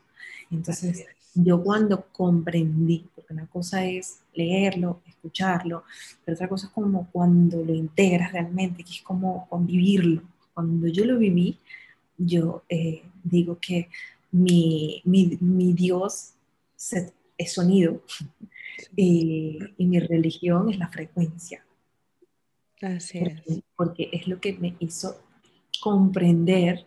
Entonces, 0.50 1.06
yo 1.34 1.62
cuando 1.62 2.06
comprendí, 2.12 3.06
porque 3.14 3.32
una 3.32 3.46
cosa 3.46 3.84
es 3.84 4.20
leerlo, 4.34 5.00
escucharlo, 5.06 5.84
pero 6.24 6.34
otra 6.34 6.48
cosa 6.48 6.66
es 6.66 6.72
como 6.72 7.08
cuando 7.10 7.64
lo 7.64 7.74
integras 7.74 8.32
realmente, 8.32 8.84
que 8.84 8.92
es 8.92 9.02
como 9.02 9.46
convivirlo. 9.48 10.22
Cuando 10.54 10.88
yo 10.88 11.04
lo 11.04 11.18
viví, 11.18 11.58
yo 12.16 12.64
eh, 12.68 13.02
digo 13.22 13.58
que 13.60 13.88
mi, 14.30 15.00
mi, 15.04 15.72
Dios 15.72 16.32
es 17.36 17.52
sonido 17.52 18.02
y, 18.96 19.58
mi 19.78 19.98
religión 20.00 20.70
es 20.70 20.78
la 20.78 20.88
frecuencia. 20.88 21.64
Gracias. 22.80 23.42
Porque, 23.76 24.08
es 24.12 24.28
lo 24.28 24.40
que 24.40 24.54
me 24.54 24.76
hizo 24.78 25.20
comprender 25.80 26.86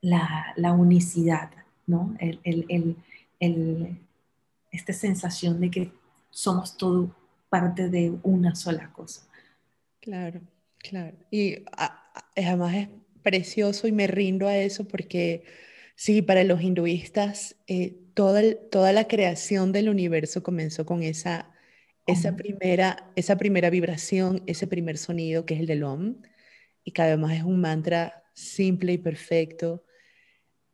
la, 0.00 0.52
la 0.56 0.72
unicidad, 0.72 1.50
¿no? 1.86 2.16
El, 2.20 2.40
el, 2.44 2.96
el, 3.40 3.98
esta 4.70 4.92
sensación 4.92 5.60
de 5.60 5.70
que 5.70 5.92
somos 6.30 6.76
todo 6.76 7.14
parte 7.48 7.88
de 7.88 8.14
una 8.22 8.54
sola 8.54 8.92
cosa. 8.92 9.26
Claro, 10.00 10.40
claro. 10.78 11.16
Y 11.30 11.64
además 12.36 12.74
es 12.74 12.88
precioso 13.22 13.88
y 13.88 13.92
me 13.92 14.06
rindo 14.06 14.46
a 14.46 14.56
eso 14.56 14.86
porque 14.86 15.44
sí, 15.96 16.22
para 16.22 16.44
los 16.44 16.60
hinduistas 16.60 17.56
eh, 17.66 17.96
toda, 18.16 18.40
toda 18.70 18.92
la 18.94 19.06
creación 19.06 19.72
del 19.72 19.90
universo 19.90 20.42
comenzó 20.42 20.86
con 20.86 21.02
esa, 21.02 21.52
esa, 22.06 22.34
primera, 22.34 23.12
esa 23.14 23.36
primera 23.36 23.68
vibración, 23.68 24.42
ese 24.46 24.66
primer 24.66 24.96
sonido 24.96 25.44
que 25.44 25.52
es 25.52 25.60
el 25.60 25.66
del 25.66 25.82
Om, 25.82 26.22
y 26.82 26.92
que 26.92 27.02
además 27.02 27.36
es 27.36 27.42
un 27.42 27.60
mantra 27.60 28.24
simple 28.32 28.94
y 28.94 28.98
perfecto. 28.98 29.84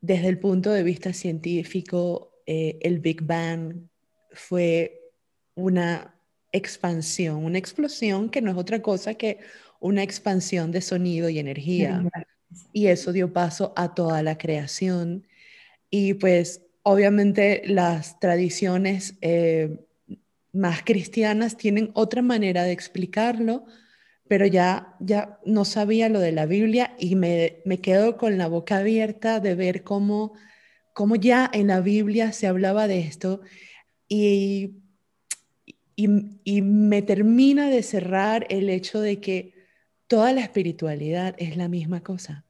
Desde 0.01 0.29
el 0.29 0.39
punto 0.39 0.71
de 0.71 0.85
vista 0.85 1.13
científico, 1.13 2.33
eh, 2.47 2.79
el 2.81 3.01
Big 3.01 3.23
Bang 3.23 3.89
fue 4.31 5.11
una 5.57 6.15
expansión, 6.53 7.45
una 7.45 7.59
explosión 7.59 8.31
que 8.31 8.41
no 8.41 8.53
es 8.53 8.57
otra 8.57 8.81
cosa 8.83 9.15
que 9.15 9.41
una 9.81 10.05
expansión 10.05 10.71
de 10.71 10.81
sonido 10.81 11.29
y 11.29 11.41
energía. 11.41 12.09
Y 12.73 12.87
eso 12.87 13.13
dio 13.13 13.33
paso 13.33 13.73
a 13.75 13.95
toda 13.95 14.23
la 14.23 14.39
creación. 14.39 15.27
Y 15.91 16.15
pues 16.15 16.63
obviamente 16.83 17.63
las 17.67 18.19
tradiciones 18.21 19.15
eh, 19.21 19.79
más 20.53 20.83
cristianas 20.83 21.57
tienen 21.57 21.91
otra 21.95 22.23
manera 22.23 22.65
de 22.65 22.73
explicarlo, 22.73 23.65
pero 24.29 24.47
ya, 24.47 24.97
ya 25.01 25.39
no 25.45 25.65
sabía 25.65 26.09
lo 26.09 26.21
de 26.21 26.33
la 26.33 26.47
Biblia 26.47 26.95
y 26.99 27.17
me, 27.17 27.63
me 27.65 27.79
quedo 27.79 28.17
con 28.17 28.39
la 28.39 28.49
boca 28.49 28.79
abierta 28.79 29.41
de 29.41 29.55
ver 29.55 29.83
cómo 29.83 30.35
como 30.93 31.17
ya 31.17 31.51
en 31.53 31.69
la 31.69 31.81
Biblia 31.81 32.33
se 32.33 32.47
hablaba 32.47 32.87
de 32.87 33.01
esto 33.01 33.41
y, 34.09 34.83
y, 35.97 36.63
me 36.63 37.03
termina 37.03 37.71
de 37.71 37.83
cerrar 37.83 38.47
el 38.51 38.69
hecho 38.69 39.01
de 39.01 39.21
que 39.21 39.55
toda 40.07 40.33
la 40.33 40.43
espiritualidad 40.43 41.35
es 41.39 41.57
la 41.57 41.69
misma 41.69 42.03
cosa. 42.03 42.45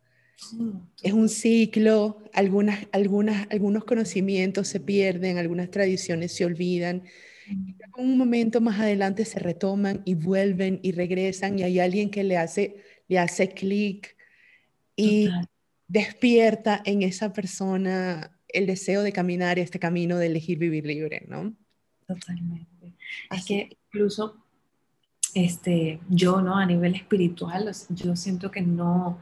Es 1.02 1.12
un 1.12 1.28
ciclo, 1.28 2.22
algunas, 2.32 2.86
algunas, 2.92 3.46
algunos 3.50 3.84
conocimientos 3.84 4.68
se 4.68 4.80
pierden, 4.80 5.38
algunas 5.38 5.70
tradiciones 5.70 6.32
se 6.32 6.44
olvidan. 6.44 7.02
En 7.48 7.76
un 7.96 8.16
momento 8.16 8.60
más 8.60 8.80
adelante 8.80 9.24
se 9.24 9.38
retoman 9.38 10.02
y 10.04 10.14
vuelven 10.14 10.80
y 10.82 10.92
regresan 10.92 11.58
y 11.58 11.62
hay 11.62 11.80
alguien 11.80 12.10
que 12.10 12.24
le 12.24 12.36
hace, 12.36 12.76
le 13.08 13.18
hace 13.18 13.48
clic 13.48 14.16
y 14.96 15.28
despierta 15.88 16.82
en 16.84 17.02
esa 17.02 17.32
persona 17.32 18.38
el 18.48 18.66
deseo 18.66 19.02
de 19.02 19.12
caminar 19.12 19.58
este 19.58 19.78
camino 19.78 20.18
de 20.18 20.26
elegir 20.26 20.58
vivir 20.58 20.86
libre, 20.86 21.26
¿no? 21.28 21.54
Totalmente. 22.06 22.94
Es 23.30 23.44
que 23.44 23.76
incluso 23.86 24.36
este, 25.34 26.00
yo, 26.08 26.40
¿no? 26.42 26.56
A 26.56 26.66
nivel 26.66 26.94
espiritual, 26.94 27.70
yo 27.90 28.16
siento 28.16 28.50
que 28.50 28.60
no, 28.60 29.18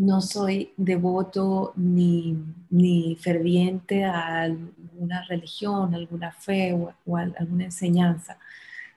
no 0.00 0.22
soy 0.22 0.72
devoto 0.78 1.74
ni, 1.76 2.34
ni 2.70 3.16
ferviente 3.16 4.04
a 4.04 4.40
alguna 4.42 5.22
religión, 5.28 5.94
alguna 5.94 6.32
fe 6.32 6.72
o, 6.72 7.16
alguna 7.16 7.64
enseñanza. 7.64 8.38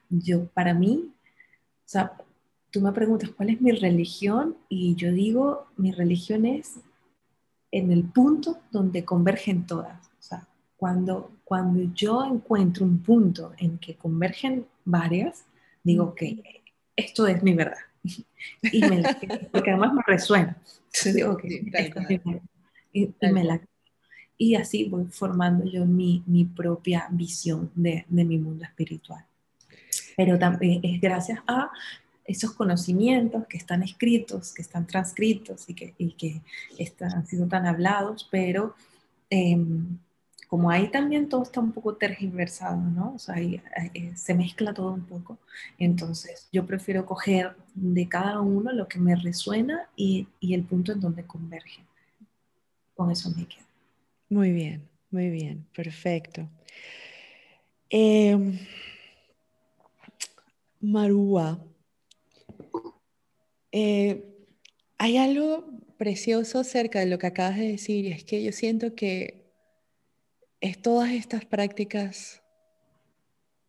Yo, 0.09 0.45
para 0.47 0.73
mí, 0.73 1.11
o 1.11 1.83
sea, 1.83 2.13
tú 2.71 2.79
me 2.79 2.93
preguntas 2.93 3.31
cuál 3.31 3.49
es 3.49 3.59
mi 3.59 3.71
religión 3.71 4.55
y 4.69 4.95
yo 4.95 5.11
digo, 5.11 5.67
mi 5.75 5.91
religión 5.91 6.45
es 6.45 6.79
en 7.71 7.91
el 7.91 8.05
punto 8.05 8.59
donde 8.71 9.03
convergen 9.03 9.67
todas. 9.67 10.07
O 10.07 10.21
sea, 10.21 10.47
cuando, 10.77 11.31
cuando 11.43 11.83
yo 11.93 12.23
encuentro 12.23 12.85
un 12.85 12.99
punto 12.99 13.51
en 13.57 13.77
que 13.77 13.95
convergen 13.95 14.67
varias, 14.85 15.43
digo 15.83 16.15
que 16.15 16.63
esto 16.95 17.27
es 17.27 17.43
mi 17.43 17.53
verdad. 17.53 17.92
Y 18.61 18.81
me 18.81 19.03
porque 19.51 19.71
además 19.71 19.93
me 19.93 20.01
resuena. 20.05 20.57
digo 21.13 21.37
que 21.37 21.63
y, 22.91 23.13
me 23.21 23.43
la 23.43 23.61
y 24.37 24.55
así 24.55 24.85
voy 24.85 25.05
formando 25.05 25.65
yo 25.65 25.85
mi, 25.85 26.23
mi 26.25 26.45
propia 26.45 27.07
visión 27.11 27.71
de, 27.75 28.05
de, 28.09 28.25
mi 28.25 28.37
mundo 28.37 28.63
espiritual. 28.63 29.25
Pero 30.17 30.37
también 30.37 30.81
es 30.83 30.99
gracias 30.99 31.39
a 31.47 31.71
esos 32.25 32.53
conocimientos 32.53 33.45
que 33.47 33.57
están 33.57 33.83
escritos, 33.83 34.53
que 34.53 34.61
están 34.61 34.87
transcritos 34.87 35.69
y 35.69 35.73
que, 35.73 35.93
y 35.97 36.11
que 36.13 36.41
están, 36.77 37.13
han 37.13 37.27
sido 37.27 37.47
tan 37.47 37.65
hablados, 37.65 38.27
pero 38.31 38.75
em, 39.29 39.97
como 40.53 40.69
ahí 40.69 40.87
también 40.89 41.29
todo 41.29 41.41
está 41.41 41.59
un 41.59 41.71
poco 41.71 41.95
tergiversado, 41.95 42.77
¿no? 42.77 43.15
O 43.15 43.17
sea, 43.17 43.33
ahí, 43.33 43.59
eh, 43.95 44.11
se 44.15 44.35
mezcla 44.35 44.71
todo 44.71 44.93
un 44.93 45.03
poco. 45.03 45.39
Entonces, 45.79 46.47
yo 46.51 46.63
prefiero 46.67 47.07
coger 47.07 47.55
de 47.73 48.07
cada 48.07 48.39
uno 48.39 48.71
lo 48.71 48.87
que 48.87 48.99
me 48.99 49.15
resuena 49.15 49.89
y, 49.95 50.27
el 50.41 50.61
punto 50.61 50.91
en 50.91 50.99
donde 50.99 51.25
converge. 51.25 51.81
Con 52.93 53.09
eso 53.09 53.31
me 53.35 53.47
quedo. 53.47 53.65
Muy 54.29 54.51
bien, 54.51 54.87
muy 55.09 55.31
bien, 55.31 55.65
perfecto. 55.75 56.47
Eh, 57.89 58.37
Marúa, 60.81 61.65
eh, 63.71 64.23
hay 64.99 65.17
algo 65.17 65.65
precioso 65.97 66.59
acerca 66.59 66.99
de 66.99 67.07
lo 67.07 67.17
que 67.17 67.25
acabas 67.25 67.57
de 67.57 67.69
decir 67.69 68.05
y 68.05 68.11
es 68.11 68.23
que 68.23 68.43
yo 68.43 68.51
siento 68.51 68.93
que 68.93 69.42
es 70.63 70.81
todas 70.81 71.11
estas 71.11 71.43
prácticas 71.43 72.41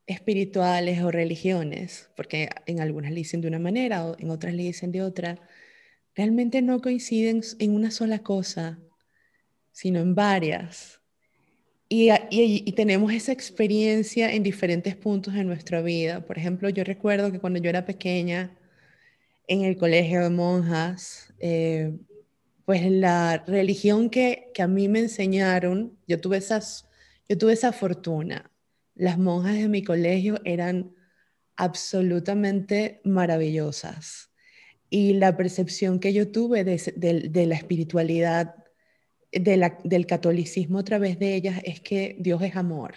espirituales 0.06 1.02
o 1.02 1.10
religiones, 1.10 2.08
porque 2.14 2.50
en 2.66 2.78
algunas 2.78 3.10
le 3.10 3.16
dicen 3.16 3.40
de 3.40 3.48
una 3.48 3.58
manera 3.58 4.06
o 4.06 4.16
en 4.16 4.30
otras 4.30 4.54
le 4.54 4.62
dicen 4.62 4.92
de 4.92 5.02
otra, 5.02 5.40
realmente 6.14 6.62
no 6.62 6.80
coinciden 6.80 7.42
en 7.58 7.74
una 7.74 7.90
sola 7.90 8.20
cosa, 8.20 8.78
sino 9.72 9.98
en 9.98 10.14
varias. 10.14 11.00
Y, 11.88 12.10
y, 12.30 12.72
tenemos 12.72 13.12
esa 13.12 13.32
experiencia 13.32 14.32
en 14.32 14.44
diferentes 14.44 14.94
puntos 14.94 15.34
de 15.34 15.42
nuestra 15.42 15.82
vida. 15.82 16.24
Por 16.24 16.38
ejemplo, 16.38 16.68
yo 16.68 16.84
recuerdo 16.84 17.32
que 17.32 17.40
cuando 17.40 17.58
yo 17.58 17.70
era 17.70 17.84
pequeña, 17.84 18.56
en 19.48 19.62
el 19.64 19.76
colegio 19.76 20.22
de 20.22 20.30
monjas, 20.30 21.34
eh, 21.40 21.92
pues 22.64 22.90
la 22.90 23.44
religión 23.46 24.08
que, 24.08 24.50
que, 24.54 24.62
a 24.62 24.68
mí 24.68 24.88
me 24.88 25.00
enseñaron, 25.00 25.98
yo 26.06 26.20
tuve, 26.20 26.38
esas, 26.38 26.88
yo 27.28 27.36
tuve 27.36 27.52
esa 27.52 27.72
fortuna. 27.72 28.50
Las 28.94 29.18
monjas 29.18 29.54
de 29.54 29.68
mi 29.68 29.82
colegio 29.82 30.40
eran 30.44 30.94
absolutamente 31.56 33.00
maravillosas. 33.04 34.30
Y 34.88 35.14
la 35.14 35.36
percepción 35.36 35.98
que 35.98 36.12
yo 36.12 36.30
tuve 36.30 36.64
de, 36.64 37.30
de, 37.30 37.46
la 37.46 37.54
espiritualidad, 37.56 38.54
del 39.32 40.06
catolicismo 40.06 40.78
a 40.78 40.84
través 40.84 41.18
de 41.18 41.34
ellas, 41.34 41.60
es 41.64 41.80
que 41.80 42.16
Dios 42.18 42.40
es 42.42 42.56
amor. 42.56 42.94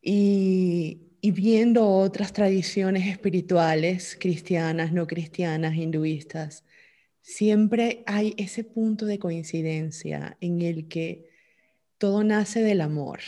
Y 0.00 1.08
viendo 1.22 1.86
otras 1.86 2.32
tradiciones 2.32 3.06
espirituales, 3.06 4.16
cristianas, 4.18 4.92
no 4.92 5.06
cristianas, 5.06 5.74
hinduistas, 5.74 6.64
siempre 7.28 8.02
hay 8.06 8.32
ese 8.38 8.64
punto 8.64 9.04
de 9.04 9.18
coincidencia 9.18 10.38
en 10.40 10.62
el 10.62 10.88
que 10.88 11.28
todo 11.98 12.24
nace 12.24 12.62
del 12.62 12.80
amor. 12.80 13.20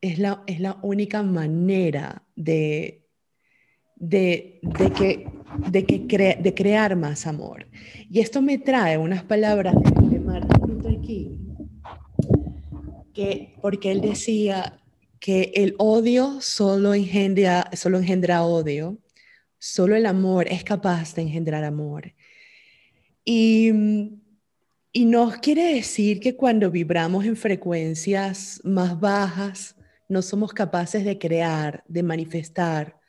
Es 0.00 0.20
la, 0.20 0.44
es 0.46 0.60
la 0.60 0.78
única 0.82 1.24
manera 1.24 2.22
de, 2.36 3.02
de, 3.96 4.60
de 4.62 4.92
que, 4.92 5.26
de, 5.68 5.84
que 5.84 6.38
de 6.40 6.54
crear 6.54 6.94
más 6.94 7.26
amor. 7.26 7.66
Y 8.08 8.20
esto 8.20 8.40
me 8.40 8.58
trae 8.58 8.96
unas 8.98 9.24
palabras 9.24 9.74
de 9.74 10.20
Martin 10.20 10.68
Luther 10.68 11.00
King, 11.00 11.38
que, 13.12 13.56
porque 13.60 13.90
él 13.90 14.00
decía 14.00 14.80
que 15.18 15.50
el 15.56 15.74
odio 15.78 16.40
solo 16.40 16.94
engendra, 16.94 17.68
solo 17.72 17.98
engendra 17.98 18.44
odio, 18.44 18.98
solo 19.58 19.96
el 19.96 20.06
amor 20.06 20.46
es 20.48 20.62
capaz 20.62 21.16
de 21.16 21.22
engendrar 21.22 21.64
amor. 21.64 22.12
Y, 23.24 23.70
y 24.92 25.04
no 25.04 25.32
quiere 25.40 25.74
decir 25.74 26.20
que 26.20 26.36
cuando 26.36 26.70
vibramos 26.70 27.24
en 27.24 27.36
frecuencias 27.36 28.60
más 28.64 28.98
bajas 28.98 29.76
no 30.08 30.22
somos 30.22 30.52
capaces 30.52 31.04
de 31.04 31.18
crear, 31.18 31.84
de 31.88 32.02
manifestar, 32.02 33.00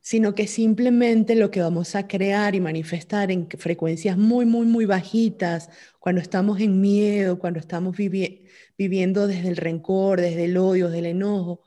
sino 0.00 0.34
que 0.34 0.46
simplemente 0.46 1.34
lo 1.34 1.50
que 1.50 1.60
vamos 1.60 1.94
a 1.94 2.06
crear 2.06 2.54
y 2.54 2.60
manifestar 2.60 3.30
en 3.30 3.48
frecuencias 3.48 4.16
muy, 4.16 4.46
muy, 4.46 4.66
muy 4.66 4.86
bajitas, 4.86 5.68
cuando 5.98 6.20
estamos 6.20 6.60
en 6.60 6.80
miedo, 6.80 7.38
cuando 7.38 7.58
estamos 7.60 7.96
viviendo 7.96 9.26
desde 9.26 9.48
el 9.48 9.56
rencor, 9.56 10.20
desde 10.20 10.44
el 10.44 10.56
odio, 10.56 10.86
desde 10.86 11.00
el 11.00 11.06
enojo, 11.06 11.62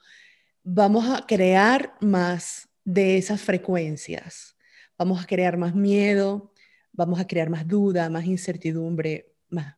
vamos 0.64 1.10
a 1.10 1.26
crear 1.28 1.94
más 2.02 2.70
de 2.86 3.18
esas 3.18 3.42
frecuencias. 3.42 4.56
Vamos 4.98 5.22
a 5.22 5.28
crear 5.28 5.58
más 5.58 5.76
miedo, 5.76 6.53
vamos 6.94 7.20
a 7.20 7.28
crear 7.28 7.50
más 7.50 7.68
duda, 7.68 8.10
más 8.10 8.26
incertidumbre, 8.26 9.34
más, 9.50 9.76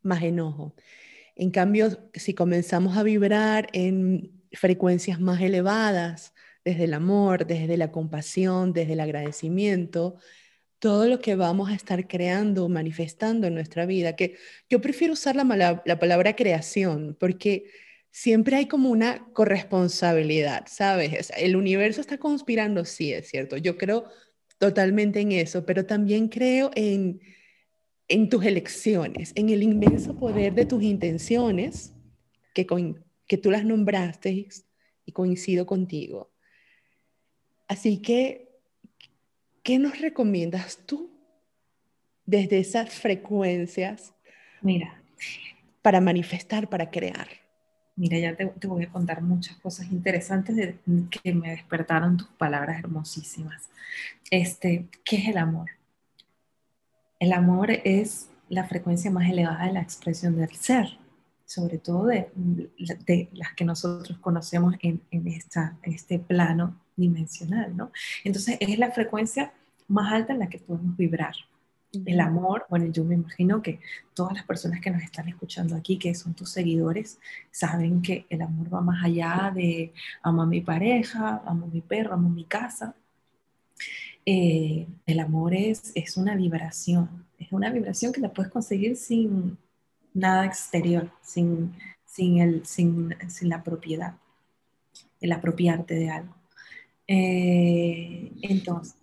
más 0.00 0.22
enojo. 0.22 0.74
En 1.36 1.50
cambio, 1.50 2.10
si 2.14 2.34
comenzamos 2.34 2.96
a 2.96 3.02
vibrar 3.02 3.68
en 3.72 4.42
frecuencias 4.52 5.20
más 5.20 5.40
elevadas, 5.40 6.32
desde 6.64 6.84
el 6.84 6.94
amor, 6.94 7.46
desde 7.46 7.76
la 7.76 7.90
compasión, 7.90 8.72
desde 8.72 8.92
el 8.92 9.00
agradecimiento, 9.00 10.16
todo 10.78 11.06
lo 11.08 11.20
que 11.20 11.34
vamos 11.34 11.70
a 11.70 11.74
estar 11.74 12.06
creando, 12.08 12.68
manifestando 12.68 13.46
en 13.46 13.54
nuestra 13.54 13.86
vida, 13.86 14.16
que 14.16 14.36
yo 14.68 14.80
prefiero 14.80 15.14
usar 15.14 15.36
la, 15.36 15.82
la 15.84 15.98
palabra 15.98 16.34
creación, 16.36 17.16
porque 17.18 17.64
siempre 18.10 18.56
hay 18.56 18.66
como 18.66 18.90
una 18.90 19.26
corresponsabilidad, 19.32 20.66
¿sabes? 20.68 21.32
El 21.36 21.56
universo 21.56 22.00
está 22.00 22.18
conspirando, 22.18 22.84
sí, 22.84 23.12
es 23.12 23.28
cierto. 23.28 23.56
Yo 23.56 23.78
creo 23.78 24.04
totalmente 24.62 25.18
en 25.18 25.32
eso, 25.32 25.66
pero 25.66 25.86
también 25.86 26.28
creo 26.28 26.70
en, 26.76 27.20
en 28.06 28.28
tus 28.28 28.44
elecciones, 28.44 29.32
en 29.34 29.48
el 29.48 29.60
inmenso 29.60 30.14
poder 30.14 30.54
de 30.54 30.66
tus 30.66 30.84
intenciones, 30.84 31.92
que, 32.54 32.64
que 33.26 33.38
tú 33.38 33.50
las 33.50 33.64
nombraste 33.64 34.46
y 35.04 35.10
coincido 35.10 35.66
contigo. 35.66 36.30
Así 37.66 38.00
que, 38.00 38.56
¿qué 39.64 39.80
nos 39.80 39.98
recomiendas 39.98 40.78
tú 40.86 41.10
desde 42.24 42.60
esas 42.60 42.94
frecuencias? 42.94 44.14
Mira, 44.60 45.02
para 45.82 46.00
manifestar, 46.00 46.68
para 46.68 46.88
crear. 46.88 47.26
Mira, 48.02 48.18
ya 48.18 48.34
te, 48.34 48.66
voy 48.66 48.82
a 48.82 48.90
contar 48.90 49.22
muchas 49.22 49.56
cosas 49.58 49.92
interesantes 49.92 50.74
que 51.08 51.34
me 51.34 51.50
despertaron 51.50 52.16
tus 52.16 52.26
palabras 52.30 52.80
hermosísimas. 52.80 53.68
Este, 54.28 54.88
¿Qué 55.04 55.18
es 55.18 55.28
el 55.28 55.38
amor? 55.38 55.70
El 57.20 57.32
amor 57.32 57.70
es 57.70 58.28
la 58.48 58.64
frecuencia 58.64 59.08
más 59.12 59.30
elevada 59.30 59.66
de 59.66 59.74
la 59.74 59.82
expresión 59.82 60.34
del 60.34 60.50
ser, 60.50 60.98
sobre 61.46 61.78
todo 61.78 62.06
de, 62.06 62.28
las 63.34 63.52
que 63.54 63.64
nosotros 63.64 64.18
conocemos 64.18 64.74
en, 64.80 65.00
en 65.12 65.40
este 65.84 66.18
plano 66.18 66.80
dimensional, 66.96 67.76
¿no? 67.76 67.92
Entonces 68.24 68.56
es 68.58 68.80
la 68.80 68.90
frecuencia 68.90 69.52
más 69.86 70.12
alta 70.12 70.32
en 70.32 70.40
la 70.40 70.48
que 70.48 70.58
podemos 70.58 70.96
vibrar. 70.96 71.36
El 71.92 72.20
amor, 72.20 72.64
bueno, 72.70 72.86
yo 72.86 73.04
me 73.04 73.14
imagino 73.14 73.60
que 73.60 73.80
todas 74.14 74.32
las 74.32 74.44
personas 74.44 74.80
que 74.80 74.90
nos 74.90 75.02
están 75.02 75.28
escuchando 75.28 75.76
aquí, 75.76 75.98
que 75.98 76.14
son 76.14 76.34
tus 76.34 76.50
seguidores, 76.50 77.18
saben 77.50 78.00
que 78.00 78.26
el 78.30 78.40
amor 78.40 78.72
va 78.72 78.80
más 78.80 79.04
allá 79.04 79.52
de 79.54 79.92
amo 80.22 80.42
a 80.42 80.46
mi 80.46 80.62
pareja, 80.62 81.42
amo 81.44 81.66
a 81.66 81.68
mi 81.68 81.82
perro, 81.82 82.14
amo 82.14 82.28
a 82.28 82.32
mi 82.32 82.44
casa. 82.44 82.94
Eh, 84.24 84.86
el 85.04 85.20
amor 85.20 85.54
es, 85.54 85.92
es 85.94 86.16
una 86.16 86.34
vibración, 86.36 87.26
es 87.38 87.52
una 87.52 87.70
vibración 87.70 88.12
que 88.12 88.20
la 88.20 88.32
puedes 88.32 88.52
conseguir 88.52 88.96
sin 88.96 89.58
nada 90.14 90.46
exterior, 90.46 91.10
sin, 91.22 91.74
sin, 92.06 92.38
el, 92.38 92.64
sin, 92.66 93.14
sin 93.28 93.48
la 93.48 93.62
propiedad, 93.62 94.14
el 95.20 95.32
apropiarte 95.32 95.94
de 95.94 96.10
algo. 96.10 96.34
Eh, 97.06 98.32
entonces, 98.42 98.96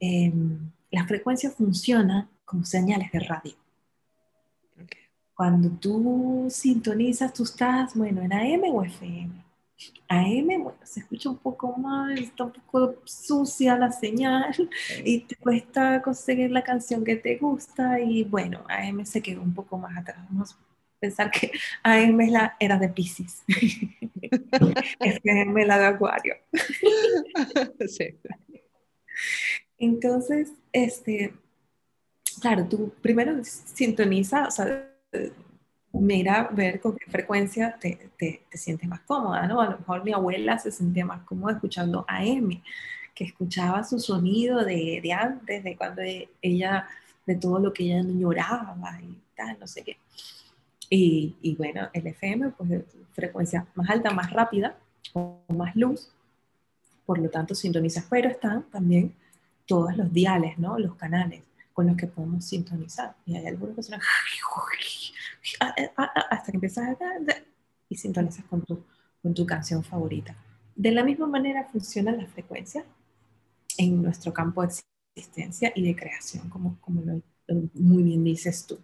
em, 0.00 0.70
la 0.90 1.06
frecuencia 1.06 1.50
funciona 1.50 2.28
como 2.44 2.64
señales 2.64 3.12
de 3.12 3.20
radio. 3.20 3.54
Cuando 5.34 5.70
tú 5.70 6.48
sintonizas, 6.50 7.32
tú 7.32 7.44
estás, 7.44 7.94
bueno, 7.94 8.22
en 8.22 8.32
AM 8.32 8.62
o 8.74 8.82
FM. 8.82 9.44
AM, 10.08 10.46
bueno, 10.46 10.74
se 10.82 11.00
escucha 11.00 11.30
un 11.30 11.36
poco 11.36 11.76
más, 11.76 12.18
está 12.18 12.44
un 12.44 12.52
poco 12.52 12.96
sucia 13.04 13.76
la 13.76 13.92
señal 13.92 14.52
y 15.04 15.20
te 15.20 15.36
cuesta 15.36 16.02
conseguir 16.02 16.50
la 16.50 16.64
canción 16.64 17.04
que 17.04 17.14
te 17.16 17.36
gusta 17.36 18.00
y 18.00 18.24
bueno, 18.24 18.64
AM 18.68 19.04
se 19.06 19.22
quedó 19.22 19.42
un 19.42 19.54
poco 19.54 19.78
más 19.78 19.96
atrás. 19.96 20.18
Vamos 20.30 20.54
a 20.54 20.56
pensar 20.98 21.30
que 21.30 21.52
AM 21.84 22.20
es 22.20 22.32
la 22.32 22.56
era 22.58 22.76
de 22.76 22.88
Pisces, 22.88 23.44
FM 25.00 25.62
es 25.62 25.68
la 25.68 25.78
de 25.78 25.86
Acuario. 25.86 26.34
sí. 27.86 28.18
Entonces, 29.78 30.52
este, 30.72 31.34
claro, 32.40 32.66
tú 32.68 32.92
primero 33.00 33.32
sintoniza, 33.44 34.48
o 34.48 34.50
sea, 34.50 34.90
mira 35.92 36.48
ver 36.52 36.80
con 36.80 36.96
qué 36.96 37.10
frecuencia 37.10 37.76
te, 37.80 38.10
te, 38.16 38.42
te, 38.50 38.58
sientes 38.58 38.88
más 38.88 39.00
cómoda, 39.00 39.46
¿no? 39.46 39.60
A 39.60 39.70
lo 39.70 39.78
mejor 39.78 40.04
mi 40.04 40.12
abuela 40.12 40.58
se 40.58 40.70
sentía 40.70 41.04
más 41.04 41.22
cómoda 41.22 41.54
escuchando 41.54 42.04
a 42.08 42.24
Emi, 42.24 42.62
que 43.14 43.24
escuchaba 43.24 43.84
su 43.84 43.98
sonido 43.98 44.64
de, 44.64 45.00
de 45.02 45.12
antes, 45.12 45.64
de 45.64 45.76
cuando 45.76 46.02
ella, 46.42 46.88
de 47.26 47.34
todo 47.36 47.58
lo 47.58 47.72
que 47.72 47.84
ella 47.84 48.02
lloraba 48.02 49.00
y 49.02 49.16
tal, 49.36 49.58
no 49.58 49.66
sé 49.66 49.82
qué. 49.82 49.96
Y, 50.90 51.36
y 51.42 51.54
bueno, 51.56 51.88
el 51.92 52.06
FM, 52.06 52.50
pues 52.50 52.84
frecuencia 53.12 53.66
más 53.74 53.90
alta, 53.90 54.10
más 54.10 54.32
rápida, 54.32 54.76
con 55.12 55.40
más 55.56 55.74
luz, 55.76 56.10
por 57.04 57.18
lo 57.18 57.28
tanto 57.30 57.54
sintonizas, 57.54 58.06
pero 58.08 58.28
están 58.28 58.64
también 58.70 59.14
todos 59.68 59.96
los 59.96 60.12
diales, 60.12 60.58
¿no? 60.58 60.78
Los 60.78 60.96
canales 60.96 61.42
con 61.72 61.86
los 61.86 61.96
que 61.96 62.08
podemos 62.08 62.44
sintonizar. 62.44 63.14
Y 63.24 63.36
hay 63.36 63.46
algunos 63.46 63.76
que 63.76 63.82
suenan 63.84 64.00
hasta 66.30 66.50
que 66.50 66.56
empiezas 66.56 66.88
a 66.88 66.96
y 67.88 67.96
sintonizas 67.96 68.44
con 68.46 68.62
tu, 68.62 68.82
con 69.22 69.34
tu 69.34 69.46
canción 69.46 69.84
favorita. 69.84 70.36
De 70.74 70.90
la 70.90 71.04
misma 71.04 71.26
manera 71.26 71.68
funciona 71.70 72.12
la 72.12 72.26
frecuencia 72.26 72.84
en 73.76 74.02
nuestro 74.02 74.32
campo 74.32 74.62
de 74.62 74.74
existencia 75.16 75.72
y 75.74 75.86
de 75.86 75.94
creación, 75.94 76.48
como, 76.48 76.78
como 76.80 77.02
lo, 77.02 77.22
muy 77.74 78.02
bien 78.02 78.24
dices 78.24 78.66
tú. 78.66 78.78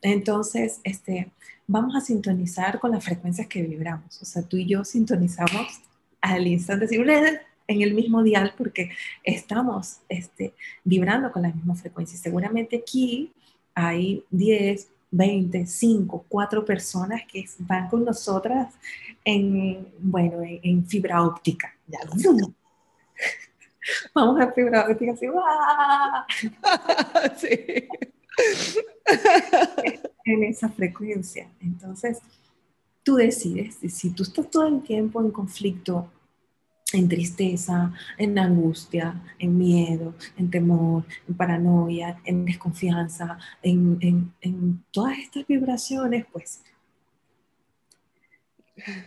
Entonces, 0.00 0.80
este, 0.84 1.32
vamos 1.66 1.94
a 1.96 2.00
sintonizar 2.00 2.80
con 2.80 2.92
las 2.92 3.04
frecuencias 3.04 3.46
que 3.46 3.62
vibramos. 3.62 4.20
O 4.20 4.24
sea, 4.24 4.42
tú 4.42 4.56
y 4.56 4.66
yo 4.66 4.84
sintonizamos 4.84 5.80
al 6.20 6.46
instante, 6.46 6.86
en 7.72 7.82
el 7.82 7.94
mismo 7.94 8.22
dial 8.22 8.54
porque 8.56 8.90
estamos 9.22 9.98
este, 10.08 10.54
vibrando 10.84 11.32
con 11.32 11.42
la 11.42 11.52
misma 11.52 11.74
frecuencia. 11.74 12.18
Seguramente 12.18 12.76
aquí 12.76 13.32
hay 13.74 14.24
10, 14.30 14.88
20, 15.10 15.66
5, 15.66 16.24
4 16.28 16.64
personas 16.64 17.22
que 17.30 17.44
van 17.58 17.88
con 17.88 18.04
nosotras 18.04 18.74
en, 19.24 19.86
bueno, 19.98 20.38
en, 20.42 20.86
fibra 20.86 21.22
óptica. 21.22 21.74
vamos 24.14 24.40
a 24.40 24.52
fibra 24.52 24.86
óptica 24.88 25.12
así, 25.12 25.26
sí. 27.36 27.88
en 30.24 30.44
esa 30.44 30.68
frecuencia. 30.68 31.48
Entonces, 31.60 32.18
tú 33.02 33.16
decides 33.16 33.78
si 33.88 34.10
tú 34.10 34.22
estás 34.22 34.50
todo 34.50 34.66
el 34.66 34.82
tiempo 34.82 35.20
en 35.20 35.30
conflicto, 35.30 36.10
en 36.92 37.08
tristeza, 37.08 37.92
en 38.18 38.38
angustia, 38.38 39.20
en 39.38 39.58
miedo, 39.58 40.14
en 40.36 40.50
temor, 40.50 41.04
en 41.28 41.34
paranoia, 41.36 42.20
en 42.24 42.44
desconfianza, 42.44 43.38
en, 43.62 43.98
en, 44.00 44.32
en 44.40 44.84
todas 44.90 45.18
estas 45.18 45.46
vibraciones, 45.46 46.26
pues 46.32 46.62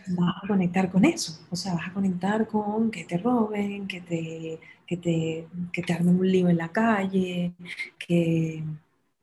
vas 0.06 0.34
a 0.42 0.46
conectar 0.46 0.90
con 0.90 1.04
eso. 1.04 1.40
O 1.50 1.56
sea, 1.56 1.74
vas 1.74 1.88
a 1.88 1.92
conectar 1.92 2.46
con 2.46 2.90
que 2.90 3.04
te 3.04 3.18
roben, 3.18 3.86
que 3.86 4.00
te, 4.00 4.60
que 4.86 4.96
te, 4.96 5.48
que 5.72 5.82
te 5.82 5.92
armen 5.92 6.18
un 6.18 6.30
lío 6.30 6.48
en 6.48 6.56
la 6.58 6.68
calle, 6.68 7.52
que, 7.98 8.64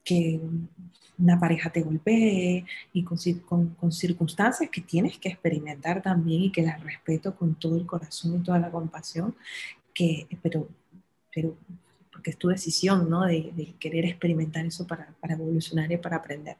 que 0.03 0.41
una 1.18 1.39
pareja 1.39 1.70
te 1.70 1.82
golpee 1.82 2.66
y 2.91 3.03
con, 3.03 3.70
con, 3.76 3.91
circunstancias 3.91 4.70
que 4.70 4.82
tienes 4.82 5.18
que 5.18 5.30
experimentar 5.30 6.01
también 6.01 6.43
y 6.43 6.51
que 6.51 6.64
las 6.64 6.82
respeto 6.84 7.36
con 7.36 7.55
todo 7.55 7.78
el 7.78 7.86
corazón 7.86 8.36
y 8.36 8.43
toda 8.43 8.59
la 8.59 8.72
compasión, 8.72 9.36
que, 9.93 10.28
pero, 10.41 10.68
pero 11.34 11.55
porque 12.11 12.32
es 12.32 12.38
tu 12.38 12.47
decisión, 12.49 13.09
¿no? 13.09 13.26
De, 13.26 13.51
de 13.55 13.74
querer 13.80 14.05
experimentar 14.05 14.66
eso 14.66 14.88
para, 14.88 15.14
para, 15.20 15.34
evolucionar 15.34 15.91
y 15.91 15.97
para 15.97 16.18
aprender. 16.18 16.57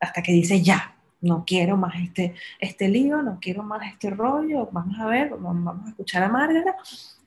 Hasta 0.00 0.22
que 0.22 0.32
dices, 0.32 0.62
ya, 0.62 0.96
no 1.20 1.44
quiero 1.46 1.76
más 1.76 1.94
este, 2.00 2.34
este 2.58 2.88
lío, 2.88 3.22
no 3.22 3.38
quiero 3.40 3.62
más 3.62 3.80
este 3.92 4.10
rollo, 4.10 4.68
vamos 4.70 4.98
a 4.98 5.06
ver, 5.06 5.30
vamos, 5.30 5.86
a 5.86 5.88
escuchar 5.88 6.22
a 6.22 6.28
Margarita, 6.28 6.76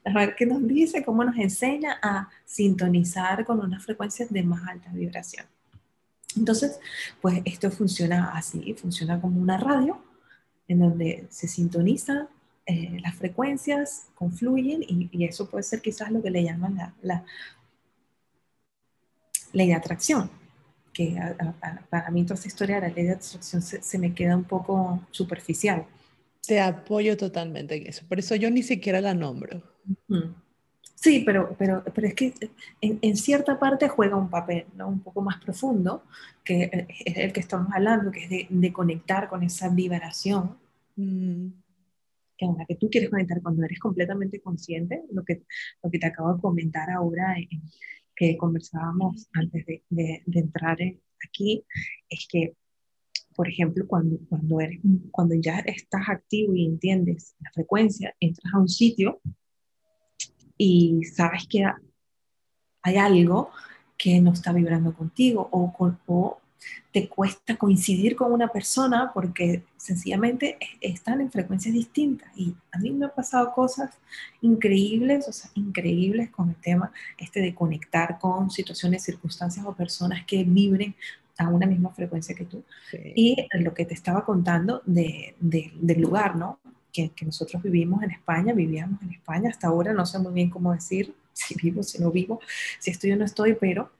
a 0.06 0.14
ver 0.14 0.36
qué 0.36 0.46
nos 0.46 0.66
dice, 0.68 1.04
cómo 1.04 1.24
nos 1.24 1.38
enseña 1.38 2.00
a 2.02 2.30
sintonizar 2.46 3.46
con 3.46 3.60
unas 3.60 3.84
frecuencias 3.84 4.32
de 4.32 4.44
más 4.44 4.68
alta 4.68 4.90
vibración. 4.92 5.46
Entonces, 6.36 6.80
pues 7.22 7.42
esto 7.46 7.72
funciona 7.72 8.32
así, 8.36 8.74
funciona 8.74 9.20
como 9.20 9.42
una 9.42 9.58
radio 9.58 10.02
en 10.68 10.80
donde 10.80 11.28
se 11.30 11.48
sintonizan 11.48 12.28
eh, 12.66 13.00
las 13.02 13.16
frecuencias, 13.16 14.08
confluyen 14.14 14.84
y, 14.88 15.26
eso 15.26 15.50
puede 15.50 15.64
ser 15.64 15.82
quizás 15.82 16.12
lo 16.12 16.22
que 16.22 16.30
le 16.30 16.44
llaman 16.44 16.76
la, 16.76 16.94
la 17.02 17.26
ley 19.54 19.68
de 19.68 19.74
atracción, 19.74 20.30
que 20.94 21.18
para 21.90 22.12
mí 22.12 22.24
toda 22.24 22.36
esta 22.36 22.48
historia 22.48 22.76
de 22.76 22.90
la 22.90 22.94
ley 22.94 23.06
de 23.06 23.14
atracción 23.14 23.62
se, 23.64 23.98
me 23.98 24.14
queda 24.14 24.38
un 24.38 24.44
poco 24.44 25.02
superficial. 25.10 25.86
Te 26.46 26.60
apoyo 26.60 27.18
totalmente 27.18 27.76
en 27.76 27.88
eso, 27.88 28.06
por 28.08 28.20
eso 28.20 28.36
yo 28.36 28.52
ni 28.52 28.62
siquiera 28.62 29.02
la 29.02 29.16
nombro. 29.16 29.64
Sí, 31.02 31.24
pero, 31.26 31.56
pero, 31.58 31.82
pero 31.96 32.08
es 32.08 32.14
que 32.14 32.34
en, 32.82 33.16
cierta 33.16 33.58
parte 33.58 33.88
juega 33.88 34.18
un 34.18 34.30
papel 34.30 34.66
¿no? 34.76 34.90
un 34.90 35.00
poco 35.02 35.22
más 35.22 35.42
profundo, 35.42 36.04
que 36.44 36.88
es 37.06 37.18
el 37.18 37.32
que 37.32 37.40
estamos 37.40 37.70
hablando, 37.74 38.12
que 38.12 38.26
es 38.26 38.50
de, 38.50 38.74
conectar 38.74 39.30
con 39.30 39.42
esa 39.44 39.70
vibración, 39.70 40.58
mm. 40.98 41.48
que 42.38 42.46
en 42.46 42.58
la 42.58 42.66
que 42.66 42.76
tú 42.76 42.90
quieres 42.90 43.10
conectar 43.10 43.42
cuando 43.42 43.64
eres 43.64 43.80
completamente 43.80 44.42
consciente, 44.42 45.04
lo 45.14 45.24
que, 45.24 45.44
lo 45.82 45.90
que 45.90 46.00
te 46.00 46.08
acabo 46.08 46.34
de 46.34 46.42
comentar 46.42 46.90
ahora, 46.90 47.34
que 48.14 48.36
conversábamos 48.36 49.30
antes 49.32 49.66
de, 49.68 49.84
de, 49.90 50.40
entrar 50.40 50.78
aquí, 51.26 51.64
es 52.10 52.28
que, 52.30 52.58
por 53.38 53.48
ejemplo, 53.48 53.88
cuando, 53.88 54.20
cuando, 54.28 54.60
eres, 54.60 54.82
cuando 55.12 55.36
ya 55.36 55.60
estás 55.60 56.10
activo 56.10 56.54
y 56.56 56.66
entiendes 56.66 57.36
la 57.40 57.52
frecuencia, 57.54 58.14
entras 58.20 58.54
a 58.54 58.60
un 58.60 58.68
sitio, 58.68 59.22
y 60.60 61.06
sabes 61.06 61.48
que 61.48 61.66
hay 62.82 62.98
algo 62.98 63.50
que 63.98 64.20
no 64.20 64.34
está 64.34 64.52
vibrando 64.52 64.94
contigo 64.94 65.48
o, 65.52 65.74
o 66.08 66.42
te 66.92 67.08
cuesta 67.08 67.56
coincidir 67.56 68.18
con 68.18 68.34
una 68.34 68.50
persona 68.50 69.12
porque 69.14 69.64
sencillamente 69.78 70.58
están 70.82 71.22
en 71.22 71.32
frecuencias 71.32 71.74
distintas. 71.74 72.30
Y 72.36 72.54
a 72.72 72.78
mí 72.80 72.92
me 72.92 73.06
han 73.06 73.16
pasado 73.16 73.54
cosas 73.54 73.92
increíbles, 74.42 75.28
o 75.30 75.32
sea, 75.32 75.50
increíbles 75.56 76.30
con 76.30 76.50
el 76.50 76.56
tema 76.58 76.92
este 77.18 77.40
de 77.40 77.56
conectar 77.56 78.20
con 78.20 78.52
situaciones, 78.52 79.04
circunstancias 79.04 79.66
o 79.66 79.74
personas 79.74 80.26
que 80.26 80.44
vibren 80.44 80.94
a 81.38 81.48
una 81.48 81.66
misma 81.66 81.92
frecuencia 81.92 82.36
que 82.36 82.44
tú. 82.46 82.66
Y 83.16 83.48
lo 83.54 83.74
que 83.74 83.86
te 83.86 83.94
estaba 83.94 84.26
contando 84.26 84.82
de, 84.86 85.36
del 85.40 86.02
lugar, 86.02 86.36
¿no? 86.36 86.60
Que, 86.94 87.12
nosotros 87.26 87.62
vivimos 87.62 88.04
en 88.04 88.12
España, 88.12 88.54
vivíamos 88.54 89.02
en 89.02 89.12
España, 89.12 89.50
hasta 89.50 89.68
ahora 89.68 89.94
no 89.94 90.06
sé 90.06 90.20
muy 90.20 90.34
bien 90.34 90.50
cómo 90.50 90.74
decir 90.74 91.14
si 91.34 91.56
vivo, 91.56 91.84
si 91.84 92.02
no 92.02 92.12
vivo, 92.12 92.42
si 92.80 92.92
estoy 92.92 93.12
o 93.12 93.16
no 93.16 93.26
estoy, 93.26 93.54
pero 93.54 93.92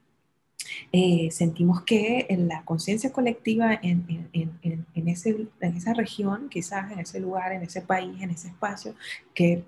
eh, 0.92 1.28
sentimos 1.30 1.82
que 1.82 2.26
en 2.28 2.48
la 2.48 2.64
conciencia 2.64 3.12
colectiva 3.12 3.74
en, 3.74 4.28
en, 4.32 4.58
en, 4.62 4.86
en, 4.94 5.08
ese, 5.08 5.46
en 5.60 5.76
esa 5.76 5.94
región, 5.94 6.48
quizás 6.48 6.90
en 6.92 7.00
ese 7.00 7.20
lugar, 7.20 7.52
en 7.52 7.62
ese 7.62 7.80
país, 7.80 8.20
en 8.20 8.30
ese 8.30 8.48
espacio, 8.48 8.94
que 9.34 9.64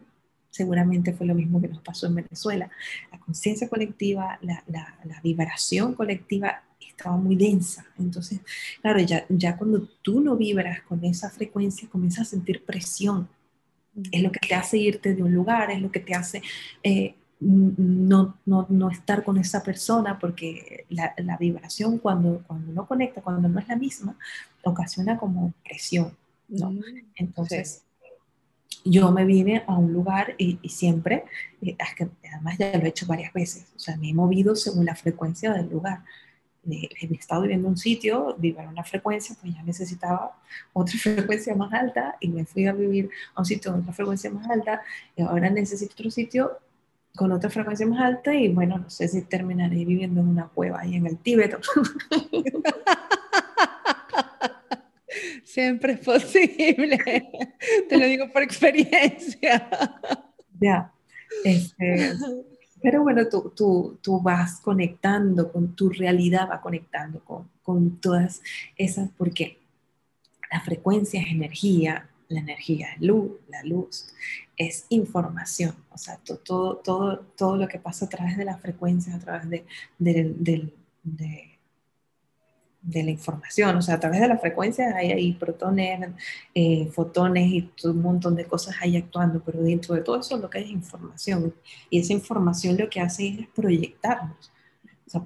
seguramente 0.50 1.14
fue 1.14 1.26
lo 1.26 1.34
mismo 1.34 1.60
que 1.60 1.68
nos 1.68 1.80
pasó 1.80 2.06
en 2.06 2.16
Venezuela, 2.16 2.70
la 3.10 3.18
conciencia 3.18 3.68
colectiva, 3.68 4.38
la, 4.42 4.62
la, 4.66 4.98
la 5.04 5.20
vibración 5.22 5.94
colectiva 5.94 6.62
estaba 7.02 7.16
muy 7.16 7.34
densa. 7.34 7.84
Entonces, 7.98 8.40
claro, 8.80 9.00
ya, 9.00 9.26
ya 9.28 9.56
cuando 9.56 9.88
tú 10.02 10.20
no 10.20 10.36
vibras 10.36 10.82
con 10.82 11.04
esa 11.04 11.30
frecuencia, 11.30 11.88
comienzas 11.88 12.28
a 12.28 12.30
sentir 12.30 12.64
presión. 12.64 13.28
Es 14.10 14.22
lo 14.22 14.30
que 14.30 14.38
te 14.46 14.54
hace 14.54 14.78
irte 14.78 15.14
de 15.14 15.22
un 15.22 15.34
lugar, 15.34 15.70
es 15.70 15.82
lo 15.82 15.90
que 15.90 16.00
te 16.00 16.14
hace 16.14 16.42
eh, 16.82 17.14
no, 17.40 18.38
no, 18.46 18.66
no, 18.68 18.90
estar 18.90 19.24
con 19.24 19.36
esa 19.36 19.64
persona, 19.64 20.18
porque 20.18 20.86
la, 20.88 21.12
la, 21.16 21.36
vibración 21.36 21.98
cuando, 21.98 22.44
cuando 22.46 22.72
no 22.72 22.86
conecta, 22.86 23.20
cuando 23.20 23.48
no 23.48 23.58
es 23.58 23.66
la 23.66 23.74
misma, 23.74 24.16
ocasiona 24.62 25.18
como 25.18 25.52
presión. 25.64 26.16
¿no? 26.48 26.72
Entonces, 27.16 27.82
yo 28.84 29.10
me 29.10 29.24
vine 29.24 29.64
a 29.66 29.76
un 29.76 29.92
lugar 29.92 30.34
y, 30.38 30.58
siempre, 30.68 31.24
eh, 31.62 31.76
además 32.32 32.58
ya 32.58 32.76
lo 32.78 32.84
he 32.84 32.88
hecho 32.88 33.06
varias 33.06 33.32
veces, 33.32 33.66
o 33.74 33.78
sea, 33.78 33.96
me 33.96 34.10
he 34.10 34.14
movido 34.14 34.54
según 34.54 34.84
la 34.84 34.94
frecuencia 34.94 35.52
del 35.52 35.68
lugar 35.68 36.04
he 36.70 37.14
estado 37.14 37.42
viviendo 37.42 37.66
en 37.66 37.72
un 37.72 37.76
sitio, 37.76 38.34
vivir 38.38 38.66
una 38.66 38.84
frecuencia, 38.84 39.34
pues 39.40 39.54
ya 39.54 39.62
necesitaba 39.62 40.36
otra 40.72 40.94
frecuencia 40.98 41.54
más 41.54 41.72
alta 41.72 42.16
y 42.20 42.28
me 42.28 42.44
fui 42.44 42.66
a 42.66 42.72
vivir 42.72 43.10
a 43.34 43.40
un 43.40 43.46
sitio 43.46 43.72
con 43.72 43.80
otra 43.80 43.92
frecuencia 43.92 44.30
más 44.30 44.48
alta 44.48 44.82
y 45.16 45.22
ahora 45.22 45.50
necesito 45.50 45.92
otro 45.94 46.10
sitio 46.10 46.58
con 47.14 47.30
otra 47.32 47.50
frecuencia 47.50 47.86
más 47.86 48.00
alta 48.00 48.34
y 48.34 48.48
bueno, 48.48 48.78
no 48.78 48.88
sé 48.88 49.06
si 49.08 49.22
terminaré 49.22 49.84
viviendo 49.84 50.20
en 50.20 50.28
una 50.28 50.48
cueva 50.48 50.80
ahí 50.80 50.94
en 50.96 51.06
el 51.06 51.18
Tíbet. 51.18 51.56
Siempre 55.44 55.92
es 55.94 56.00
posible, 56.00 56.98
te 57.88 57.98
lo 57.98 58.06
digo 58.06 58.30
por 58.32 58.42
experiencia. 58.42 59.68
Ya, 60.58 60.90
este, 61.44 62.14
pero 62.82 63.02
bueno, 63.02 63.28
tú, 63.28 63.52
tú, 63.54 63.98
tú, 64.02 64.20
vas 64.20 64.60
conectando 64.60 65.52
con 65.52 65.74
tu 65.74 65.88
realidad, 65.90 66.48
va 66.50 66.60
conectando 66.60 67.20
con, 67.24 67.48
con 67.62 68.00
todas 68.00 68.42
esas, 68.76 69.10
porque 69.16 69.58
la 70.50 70.60
frecuencia 70.60 71.20
es 71.22 71.28
energía, 71.28 72.08
la 72.28 72.40
energía 72.40 72.92
es 72.94 73.00
luz, 73.00 73.32
la 73.48 73.62
luz 73.62 74.12
es 74.56 74.86
información, 74.88 75.74
o 75.90 75.98
sea, 75.98 76.18
todo, 76.18 76.76
todo, 76.76 77.18
todo 77.36 77.56
lo 77.56 77.68
que 77.68 77.78
pasa 77.78 78.06
a 78.06 78.08
través 78.08 78.36
de 78.36 78.44
la 78.44 78.58
frecuencia, 78.58 79.14
a 79.14 79.18
través 79.18 79.48
de, 79.48 79.64
de 79.98 81.51
de 82.82 83.02
la 83.04 83.10
información, 83.10 83.76
o 83.76 83.82
sea, 83.82 83.94
a 83.94 84.00
través 84.00 84.20
de 84.20 84.28
la 84.28 84.38
frecuencia 84.38 84.96
hay 84.96 85.12
ahí 85.12 85.32
protones, 85.34 86.10
eh, 86.54 86.86
fotones 86.92 87.46
y 87.46 87.72
un 87.84 88.02
montón 88.02 88.34
de 88.34 88.44
cosas 88.44 88.74
ahí 88.80 88.96
actuando, 88.96 89.40
pero 89.44 89.62
dentro 89.62 89.94
de 89.94 90.00
todo 90.00 90.18
eso 90.18 90.36
lo 90.36 90.50
que 90.50 90.58
hay 90.58 90.64
es 90.64 90.70
información 90.70 91.54
y 91.90 92.00
esa 92.00 92.12
información 92.12 92.76
lo 92.76 92.90
que 92.90 93.00
hace 93.00 93.28
es 93.28 93.48
proyectarnos, 93.54 94.52
o 95.06 95.10
sea, 95.10 95.22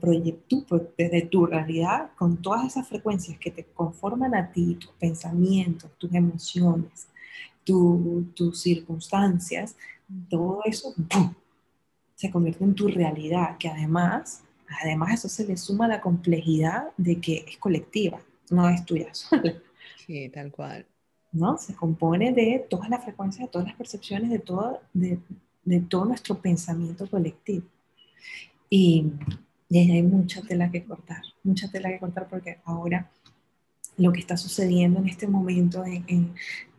tú 0.48 0.66
desde 0.98 1.22
tu 1.22 1.46
realidad 1.46 2.11
con 2.16 2.42
todas 2.42 2.66
esas 2.66 2.88
frecuencias 2.88 3.38
que 3.38 3.50
te 3.50 3.64
conforman 3.64 4.34
a 4.34 4.50
ti, 4.52 4.74
tus 4.74 4.90
pensamientos, 4.92 5.90
tus 5.96 6.12
emociones, 6.12 7.09
tus 7.64 8.61
circunstancias, 8.61 9.76
todo 10.28 10.61
eso 10.64 10.94
se 12.14 12.30
convierte 12.30 12.64
en 12.64 12.74
tu 12.74 12.88
realidad, 12.88 13.57
que 13.59 13.68
además 13.68 14.42
Además, 14.82 15.14
eso 15.14 15.28
se 15.28 15.46
le 15.46 15.56
suma 15.56 15.88
la 15.88 16.00
complejidad 16.00 16.88
de 16.96 17.20
que 17.20 17.44
es 17.48 17.56
colectiva, 17.58 18.20
no 18.50 18.68
es 18.68 18.84
tuya 18.84 19.12
sola. 19.14 19.54
Sí, 20.06 20.28
tal 20.28 20.50
cual. 20.50 20.86
¿No? 21.32 21.58
Se 21.58 21.74
compone 21.74 22.32
de 22.32 22.66
todas 22.70 22.88
las 22.88 23.04
frecuencias, 23.04 23.46
de 23.46 23.52
todas 23.52 23.68
las 23.68 23.76
percepciones, 23.76 24.30
de 24.30 24.38
todo, 24.38 24.80
de, 24.92 25.18
de 25.64 25.80
todo 25.80 26.04
nuestro 26.04 26.38
pensamiento 26.40 27.08
colectivo. 27.08 27.66
Y, 28.70 29.12
y 29.68 29.78
ahí 29.78 29.90
hay 29.90 30.02
mucha 30.02 30.42
tela 30.42 30.70
que 30.70 30.84
cortar, 30.84 31.22
mucha 31.42 31.70
tela 31.70 31.88
que 31.90 31.98
cortar 31.98 32.28
porque 32.28 32.58
ahora 32.64 33.10
lo 33.96 34.12
que 34.12 34.20
está 34.20 34.36
sucediendo 34.36 35.00
en 35.00 35.08
este 35.08 35.26
momento 35.26 35.84
en, 35.84 36.34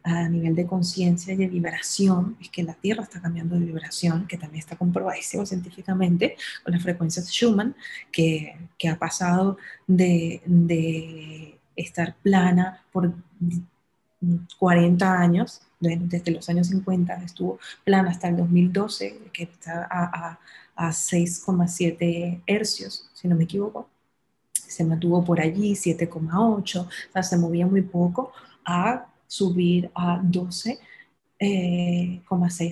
a 0.08 0.30
nivel 0.30 0.55
de 0.55 0.66
conciencia 0.66 1.34
y 1.34 1.38
de 1.38 1.47
vibración, 1.47 2.38
es 2.39 2.49
que 2.49 2.64
la 2.64 2.74
Tierra 2.74 3.03
está 3.03 3.22
cambiando 3.22 3.55
de 3.60 3.66
vibración, 3.66 4.26
que 4.26 4.38
también 4.38 4.60
está 4.60 4.78
comprobadísimo 4.78 5.45
científicamente 5.45 6.38
con 6.64 6.74
las 6.74 6.82
frecuencias 6.82 7.30
Schumann, 7.30 7.76
que, 8.12 8.58
que 8.78 8.88
ha 8.88 8.97
pasado 8.97 9.58
de, 9.86 10.41
de 10.45 11.60
estar 11.76 12.16
plana 12.24 12.82
por 12.91 13.14
40 14.58 15.20
años, 15.20 15.62
desde 15.80 16.32
los 16.32 16.49
años 16.49 16.68
50 16.68 17.14
estuvo 17.24 17.60
plana 17.84 18.10
hasta 18.10 18.30
el 18.30 18.38
2012, 18.38 19.30
que 19.34 19.43
está 19.43 19.88
a, 19.91 20.39
a, 20.76 20.88
a 20.88 20.89
6,7 20.89 22.41
hercios, 22.47 23.10
si 23.14 23.28
no 23.28 23.36
me 23.36 23.43
equivoco. 23.43 23.89
Se 24.53 24.84
mantuvo 24.84 25.24
por 25.24 25.39
allí 25.41 25.74
7,8, 25.74 26.86
o 26.86 26.89
sea, 27.12 27.24
se 27.24 27.38
movía 27.38 27.68
muy 27.68 27.82
poco, 27.82 28.32
a 28.66 29.08
subir 29.28 29.91
a 29.93 30.21
12,6 30.21 30.80
eh, 31.39 32.21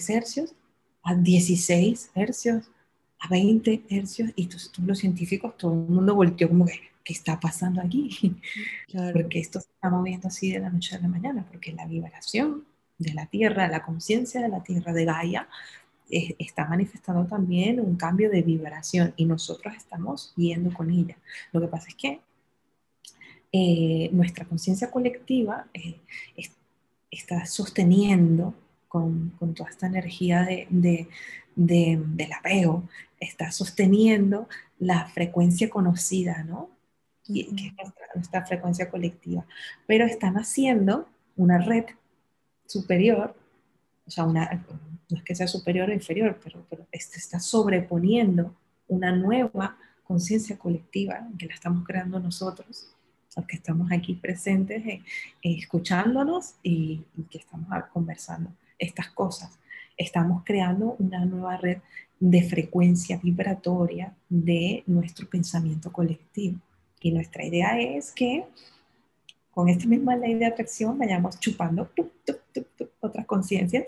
hercios, 0.10 0.56
a 1.04 1.16
16 1.16 2.12
hercios, 2.16 2.72
a 3.20 3.28
20 3.30 3.84
hercios, 3.90 4.32
y 4.36 4.48
todos, 4.48 4.72
los 4.80 5.00
científicos, 5.00 5.58
todo 5.58 5.74
el 5.74 5.80
mundo 5.90 6.16
volteó 6.16 6.50
como 6.50 6.66
que, 6.66 6.80
¿qué 7.04 7.14
está 7.14 7.40
pasando 7.40 7.82
aquí? 7.82 8.10
Porque 9.14 9.40
esto 9.40 9.60
se 9.60 9.70
está 9.70 9.90
moviendo 9.90 10.28
así 10.28 10.52
de 10.52 10.60
la 10.60 10.70
noche 10.70 10.96
a 10.96 11.00
la 11.00 11.08
mañana, 11.08 11.46
porque 11.52 11.74
la 11.74 11.86
vibración 11.86 12.66
de 12.98 13.14
la 13.14 13.28
Tierra, 13.28 13.68
la 13.68 13.84
conciencia 13.84 14.42
de 14.42 14.50
la 14.50 14.64
Tierra 14.64 14.94
de 14.94 15.06
Gaia, 15.06 15.48
está 16.10 16.66
manifestando 16.68 17.26
también 17.26 17.80
un 17.80 17.96
cambio 17.96 18.30
de 18.30 18.42
vibración 18.42 19.14
y 19.18 19.26
nosotros 19.26 19.74
estamos 19.76 20.34
yendo 20.36 20.74
con 20.74 20.92
ella. 20.92 21.18
Lo 21.52 21.62
que 21.62 21.68
pasa 21.68 21.88
es 21.90 21.96
que 21.96 22.22
eh, 23.58 24.10
nuestra 24.12 24.44
conciencia 24.44 24.92
colectiva 24.92 25.68
eh, 25.74 26.02
está 27.10 27.46
sosteniendo 27.46 28.54
con, 28.90 29.32
toda 29.56 29.70
esta 29.70 29.88
energía 29.88 30.46
de, 30.70 31.08
del 31.56 32.34
apego, 32.38 32.84
está 33.18 33.52
sosteniendo 33.52 34.50
la 34.78 35.06
frecuencia 35.08 35.70
conocida, 35.70 36.44
¿no? 36.44 36.70
que 37.26 37.48
es 37.48 37.94
nuestra, 38.14 38.46
frecuencia 38.46 38.90
colectiva. 38.90 39.46
Pero 39.88 40.06
están 40.06 40.36
haciendo 40.36 41.08
una 41.38 41.58
red 41.58 41.86
superior, 42.66 43.38
o 44.06 44.12
sea, 44.12 44.26
una, 44.26 44.66
no 45.10 45.18
es 45.18 45.24
que 45.24 45.34
sea 45.34 45.48
superior 45.48 45.88
o 45.90 45.94
inferior, 45.94 46.42
pero, 46.44 46.66
pero 46.70 46.86
este 46.92 47.20
está 47.20 47.40
sobreponiendo 47.40 48.54
una 48.90 49.14
nueva 49.14 49.78
conciencia 50.04 50.58
colectiva 50.58 51.26
que 51.40 51.46
la 51.46 51.54
estamos 51.54 51.86
creando 51.86 52.20
nosotros, 52.20 52.95
los 53.36 53.46
que 53.46 53.58
estamos 53.58 53.92
aquí 53.92 54.14
presentes, 54.14 54.86
eh, 54.86 55.02
escuchándonos 55.42 56.56
y, 56.64 57.02
que 57.30 57.40
estamos 57.40 57.68
conversando 57.92 58.50
estas 58.80 59.10
cosas. 59.10 59.52
Estamos 59.98 60.44
creando 60.46 60.96
una 61.00 61.26
nueva 61.26 61.58
red 61.58 61.80
de 62.20 62.44
frecuencia 62.44 63.20
vibratoria 63.22 64.14
de 64.30 64.84
nuestro 64.88 65.28
pensamiento 65.30 65.92
colectivo. 65.92 66.60
Y 67.02 67.12
nuestra 67.12 67.46
idea 67.46 67.80
es 67.80 68.12
que 68.12 68.46
con 69.52 69.70
esta 69.70 69.86
misma 69.86 70.16
ley 70.16 70.34
de 70.34 70.46
atracción 70.46 70.98
vayamos 70.98 71.40
chupando 71.40 71.90
otras 73.00 73.26
conciencias 73.26 73.86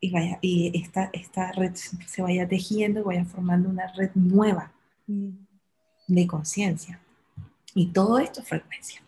y, 0.00 0.10
vaya, 0.10 0.38
y 0.40 0.72
esta, 0.82 1.10
esta 1.12 1.52
red 1.52 1.74
se 1.74 2.22
vaya 2.22 2.48
tejiendo 2.48 3.00
y 3.00 3.04
vaya 3.04 3.24
formando 3.24 3.68
una 3.68 3.86
red 3.92 4.10
nueva 4.14 4.72
mm. 5.06 5.30
de 6.08 6.26
conciencia. 6.26 7.00
Y 7.74 7.92
todo 7.92 8.18
esto 8.18 8.40
es 8.40 8.48
frecuencia. 8.48 9.02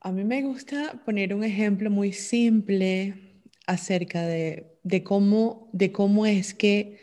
A 0.00 0.12
mí 0.12 0.24
me 0.24 0.42
gusta 0.42 1.00
poner 1.04 1.34
un 1.34 1.44
ejemplo 1.44 1.90
muy 1.90 2.12
simple 2.12 3.44
acerca 3.66 4.22
de, 4.26 4.78
de, 4.82 5.02
cómo, 5.02 5.70
de 5.72 5.92
cómo 5.92 6.26
es 6.26 6.54
que 6.54 6.98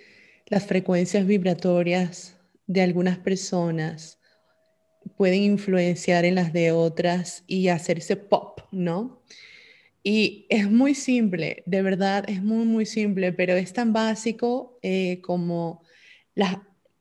las 0.47 0.66
frecuencias 0.66 1.26
vibratorias 1.26 2.38
de 2.68 2.82
algunas 2.82 3.18
personas 3.18 4.20
pueden 5.18 5.43
influenciar 5.43 6.26
en 6.26 6.36
las 6.36 6.54
de 6.54 6.72
otras 6.72 7.43
y 7.47 7.70
hacerse 7.70 8.16
pop, 8.16 8.62
¿no? 8.72 9.24
Y 10.04 10.45
es 10.50 10.70
muy 10.72 10.95
simple, 10.95 11.64
de 11.66 11.82
verdad 11.82 12.24
es 12.30 12.41
muy, 12.41 12.66
muy 12.66 12.86
simple, 12.86 13.34
pero 13.34 13.54
es 13.54 13.74
tan 13.74 13.91
básico 13.91 14.80
eh, 14.82 15.20
como 15.22 15.84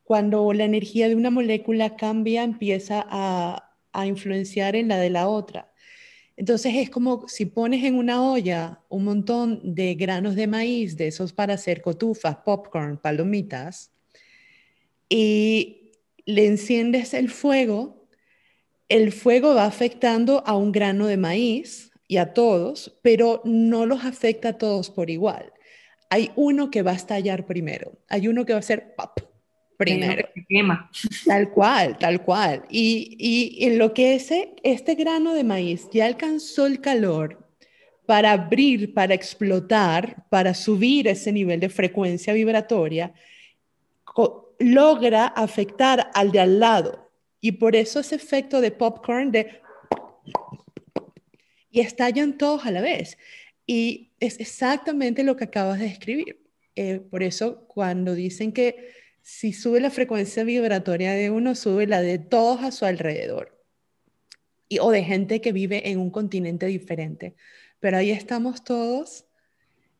cuando 0.09 0.53
la 0.53 0.65
energía 0.65 1.07
de 1.07 1.13
una 1.13 1.29
molécula 1.29 1.95
cambia, 1.95 2.41
empieza 2.41 3.05
a, 3.07 3.75
influenciar 4.07 4.75
en 4.75 4.87
la 4.87 4.97
de 4.97 5.11
la 5.11 5.27
otra. 5.27 5.71
Entonces 6.35 6.73
es 6.77 6.89
como 6.89 7.27
si 7.27 7.45
pones 7.45 7.83
en 7.83 7.93
una 7.93 8.23
olla 8.23 8.81
un 8.89 9.03
montón 9.03 9.61
de 9.75 9.93
granos 9.93 10.33
de 10.33 10.47
maíz, 10.47 10.97
de 10.97 11.09
esos 11.09 11.31
para 11.31 11.53
hacer 11.53 11.83
cotufas, 11.83 12.37
popcorn, 12.37 12.97
palomitas, 12.97 13.91
y 15.09 15.91
le 16.25 16.47
enciendes 16.47 17.13
el 17.13 17.29
fuego, 17.29 18.07
el 18.87 19.11
fuego 19.11 19.53
va 19.53 19.65
afectando 19.65 20.41
a 20.47 20.57
un 20.57 20.71
grano 20.71 21.05
de 21.05 21.17
maíz 21.17 21.91
y 22.07 22.17
a 22.17 22.33
todos, 22.33 22.97
pero 23.03 23.43
no 23.45 23.85
los 23.85 24.03
afecta 24.05 24.49
a 24.49 24.57
todos 24.57 24.89
por 24.89 25.11
igual. 25.11 25.53
Hay 26.09 26.31
uno 26.35 26.71
que 26.71 26.81
va 26.81 26.93
a 26.93 26.95
estallar 26.95 27.45
primero, 27.45 27.99
hay 28.07 28.27
uno 28.27 28.43
que 28.43 28.53
va 28.53 28.59
a 28.59 28.63
ser 28.63 28.95
pop 28.95 29.28
primero. 29.79 30.27
Quema. 30.47 30.91
Tal 31.25 31.49
cual, 31.51 31.97
tal 31.97 32.21
cual. 32.23 32.65
Y, 32.69 33.15
y 33.17 33.65
en 33.65 33.77
lo 33.77 33.93
que 33.93 34.15
ese, 34.15 34.53
este 34.63 34.95
grano 34.95 35.33
de 35.33 35.45
maíz 35.45 35.87
ya 35.91 36.05
alcanzó 36.05 36.65
el 36.65 36.81
calor 36.81 37.49
para 38.05 38.33
abrir, 38.33 38.93
para 38.93 39.13
explotar, 39.13 40.25
para 40.29 40.53
subir 40.53 41.07
ese 41.07 41.31
nivel 41.31 41.59
de 41.59 41.69
frecuencia 41.69 42.33
vibratoria, 42.33 43.13
logra 44.59 45.27
afectar 45.27 46.11
al 46.13 46.31
de 46.31 46.39
al 46.41 46.59
lado. 46.59 47.09
Y 47.39 47.53
por 47.53 47.75
eso 47.75 48.01
ese 48.01 48.15
efecto 48.15 48.59
de 48.59 48.71
popcorn 48.71 49.31
de 49.31 49.61
y 51.71 51.79
estallan 51.79 52.37
todos 52.37 52.65
a 52.65 52.71
la 52.71 52.81
vez. 52.81 53.17
Y 53.65 54.11
es 54.19 54.39
exactamente 54.39 55.23
lo 55.23 55.37
que 55.37 55.45
acabas 55.45 55.79
de 55.79 55.85
describir. 55.85 56.41
Eh, 56.75 56.99
por 56.99 57.23
eso 57.23 57.65
cuando 57.67 58.15
dicen 58.15 58.51
que 58.51 58.93
si 59.29 59.53
sube 59.53 59.79
la 59.79 59.91
frecuencia 59.91 60.43
vibratoria 60.43 61.13
de 61.13 61.29
uno, 61.29 61.53
sube 61.53 61.85
la 61.85 62.01
de 62.01 62.17
todos 62.17 62.63
a 62.63 62.71
su 62.71 62.85
alrededor. 62.85 63.63
Y, 64.67 64.79
o 64.79 64.89
de 64.89 65.03
gente 65.03 65.39
que 65.39 65.51
vive 65.51 65.91
en 65.91 65.99
un 65.99 66.09
continente 66.09 66.65
diferente. 66.65 67.35
Pero 67.79 67.97
ahí 67.97 68.09
estamos 68.09 68.63
todos 68.63 69.25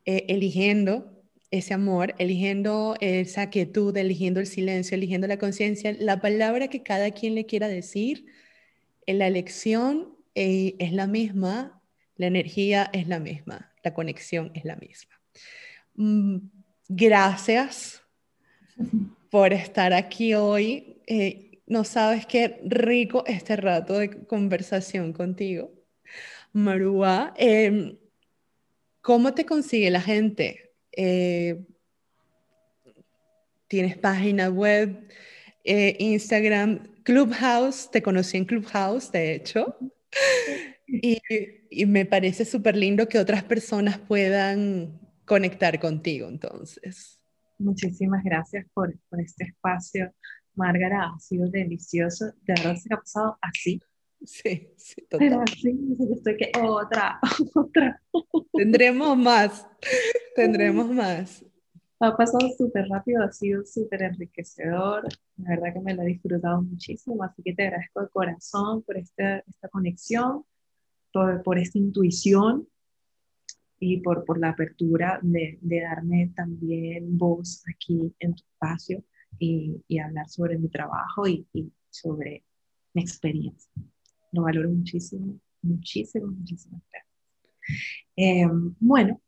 eh, 0.06 0.26
eligiendo 0.30 1.24
ese 1.52 1.76
amor, 1.76 2.16
eligiendo 2.18 2.96
esa 3.02 3.52
quietud, 3.52 3.96
eligiendo 3.96 4.40
el 4.40 4.48
silencio, 4.48 4.96
eligiendo 4.96 5.28
la 5.28 5.38
conciencia, 5.38 5.96
la 6.00 6.20
palabra 6.20 6.68
que 6.68 6.82
cada 6.82 7.12
quien 7.12 7.36
le 7.36 7.46
quiera 7.46 7.68
decir, 7.68 8.26
en 9.06 9.20
la 9.20 9.28
elección 9.28 10.18
eh, 10.34 10.76
es 10.80 10.92
la 10.92 11.06
misma, 11.06 11.84
la 12.16 12.26
energía 12.26 12.90
es 12.94 13.08
la 13.08 13.20
misma, 13.20 13.74
la 13.84 13.94
conexión 13.94 14.52
es 14.56 14.66
la 14.66 14.76
misma. 14.76 15.22
Mm, 15.94 16.38
gracias 16.90 18.02
por 19.30 19.54
estar 19.54 19.94
aquí 19.94 20.34
hoy. 20.34 21.02
Eh, 21.08 21.62
no 21.68 21.84
sabes 21.84 22.26
qué 22.26 22.60
rico 22.66 23.24
este 23.28 23.56
rato 23.56 24.00
de 24.00 24.26
conversación 24.26 25.14
contigo. 25.14 25.72
Marúa, 26.54 27.34
em, 27.38 27.98
¿cómo 29.02 29.34
te 29.34 29.46
consigue 29.46 29.90
la 29.92 30.02
gente? 30.02 30.74
Eh, 30.92 31.62
¿Tienes 33.68 33.98
página 33.98 34.50
web, 34.50 35.08
Instagram, 35.64 37.04
Clubhouse? 37.04 37.92
Te 37.92 38.02
conocí 38.02 38.38
en 38.38 38.46
Clubhouse, 38.46 39.12
de 39.12 39.36
hecho. 39.36 39.78
Y, 40.92 41.86
me 41.86 42.06
parece 42.06 42.46
súper 42.46 42.76
lindo 42.76 43.08
que 43.08 43.20
otras 43.20 43.44
personas 43.44 44.00
puedan 44.00 45.00
conectar 45.26 45.80
contigo, 45.80 46.28
entonces. 46.28 47.19
Muchísimas 47.60 48.24
gracias 48.24 48.66
por, 48.74 48.98
por 49.10 49.20
este 49.22 49.44
espacio, 49.44 50.14
Márgara. 50.56 51.12
Ha 51.14 51.20
sido 51.20 51.48
delicioso. 51.50 52.28
De 52.42 52.54
verdad 52.54 52.76
se 52.78 52.94
ha 52.94 52.98
pasado 52.98 53.38
así. 53.42 53.82
Sí, 54.24 54.74
sí, 54.78 55.02
total. 55.10 55.20
Pero 55.20 55.42
así, 55.42 55.78
estoy 56.14 56.38
que 56.38 56.52
otra, 56.62 57.20
otra. 57.56 58.02
Tendremos 58.54 59.18
más, 59.18 59.68
tendremos 60.36 60.90
más. 60.90 61.46
Ha 62.02 62.16
pasado 62.16 62.50
súper 62.58 62.88
rápido, 62.88 63.24
ha 63.24 63.32
sido 63.32 63.66
súper 63.66 64.04
enriquecedor. 64.04 65.08
La 65.38 65.50
verdad 65.50 65.74
que 65.74 65.82
me 65.82 65.94
lo 65.94 66.04
he 66.04 66.08
disfrutado 66.08 66.62
muchísimo, 66.62 67.24
así 67.24 67.44
que 67.44 67.54
te 67.54 67.64
agradezco 67.64 68.02
de 68.02 68.10
corazón 68.10 68.84
por 68.84 68.98
esta, 68.98 69.40
esta 69.40 69.68
conexión, 69.68 70.46
por, 71.12 71.44
por, 71.44 71.58
esta 71.58 71.78
intuición 71.78 72.68
y 73.80 74.02
por, 74.02 74.26
por 74.26 74.40
la 74.40 74.50
apertura 74.50 75.20
de, 75.22 75.58
de, 75.62 75.82
darme 75.82 76.32
también 76.36 77.18
voz 77.18 77.64
aquí 77.74 78.14
en 78.20 78.36
tu 78.36 78.44
espacio 78.44 79.04
y, 79.38 79.82
y 79.88 80.00
hablar 80.00 80.28
sobre 80.30 80.58
mi 80.58 80.70
trabajo 80.70 81.28
y, 81.28 81.48
y 81.54 81.72
sobre 81.90 82.44
mi 82.94 83.02
experiencia. 83.02 83.72
Lo 84.32 84.44
valoro 84.44 84.70
muchísimo, 84.70 85.40
muchísimo, 85.62 86.36
gracias. 86.38 87.06
Em, 88.16 88.76
bueno, 88.80 89.22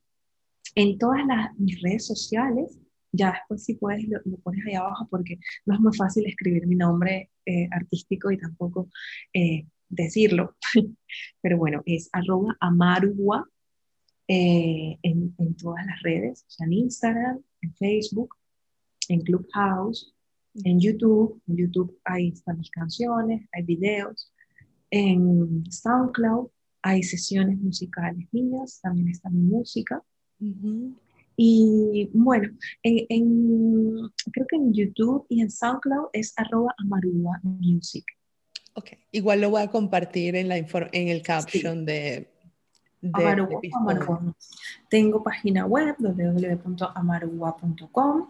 en 0.75 0.97
todas 0.97 1.25
las, 1.25 1.57
mis 1.57 1.81
redes 1.81 2.05
sociales, 2.05 2.79
ya 3.11 3.33
después 3.33 3.63
si 3.63 3.75
puedes 3.75 4.05
lo, 4.07 4.21
pones 4.37 4.65
ahí 4.65 4.73
abajo 4.73 5.07
porque 5.09 5.39
no 5.65 5.75
es 5.75 5.79
muy 5.81 5.95
fácil 5.95 6.25
escribir 6.25 6.65
mi 6.67 6.75
nombre 6.75 7.29
eh, 7.45 7.67
artístico 7.71 8.31
y 8.31 8.37
tampoco 8.37 8.89
eh, 9.33 9.67
decirlo. 9.89 10.55
Pero 11.41 11.57
bueno, 11.57 11.81
es 11.85 12.09
arroba 12.13 12.55
amarua 12.59 13.47
eh, 14.33 14.97
en, 15.03 15.35
en, 15.39 15.55
todas 15.57 15.85
las 15.85 16.01
redes, 16.03 16.45
o 16.47 16.51
sea, 16.51 16.65
en 16.65 16.71
Instagram, 16.71 17.43
en 17.63 17.75
Facebook, 17.75 18.33
en 19.09 19.19
Clubhouse, 19.19 20.15
en 20.63 20.79
YouTube. 20.79 21.41
En 21.47 21.57
YouTube 21.57 21.99
hay 22.05 22.29
están 22.29 22.57
mis 22.57 22.71
canciones, 22.71 23.45
hay 23.51 23.63
videos. 23.63 24.31
En 24.89 25.69
SoundCloud 25.69 26.47
hay 26.81 27.03
sesiones 27.03 27.59
musicales 27.59 28.25
mías, 28.31 28.79
también 28.81 29.09
está 29.09 29.29
mi 29.29 29.41
música. 29.41 30.01
Y 31.35 32.09
bueno, 32.13 32.49
en, 32.83 34.11
creo 34.31 34.47
que 34.47 34.55
en 34.55 34.73
YouTube 34.73 35.25
y 35.27 35.41
en 35.41 35.51
SoundCloud 35.51 36.07
es 36.13 36.33
arroba 36.37 36.73
amarua 36.77 37.37
music. 37.43 38.05
Ok, 38.75 38.91
igual 39.11 39.41
lo 39.41 39.49
voy 39.49 39.61
a 39.61 39.67
compartir 39.69 40.37
en, 40.37 40.47
la 40.47 40.55
en 40.57 41.07
el 41.09 41.21
caption 41.21 41.85
de, 41.85 42.31
de, 43.01 43.47
Tengo 44.89 45.23
página 45.23 45.65
web 45.65 45.95
www.amarua.com 45.97 48.27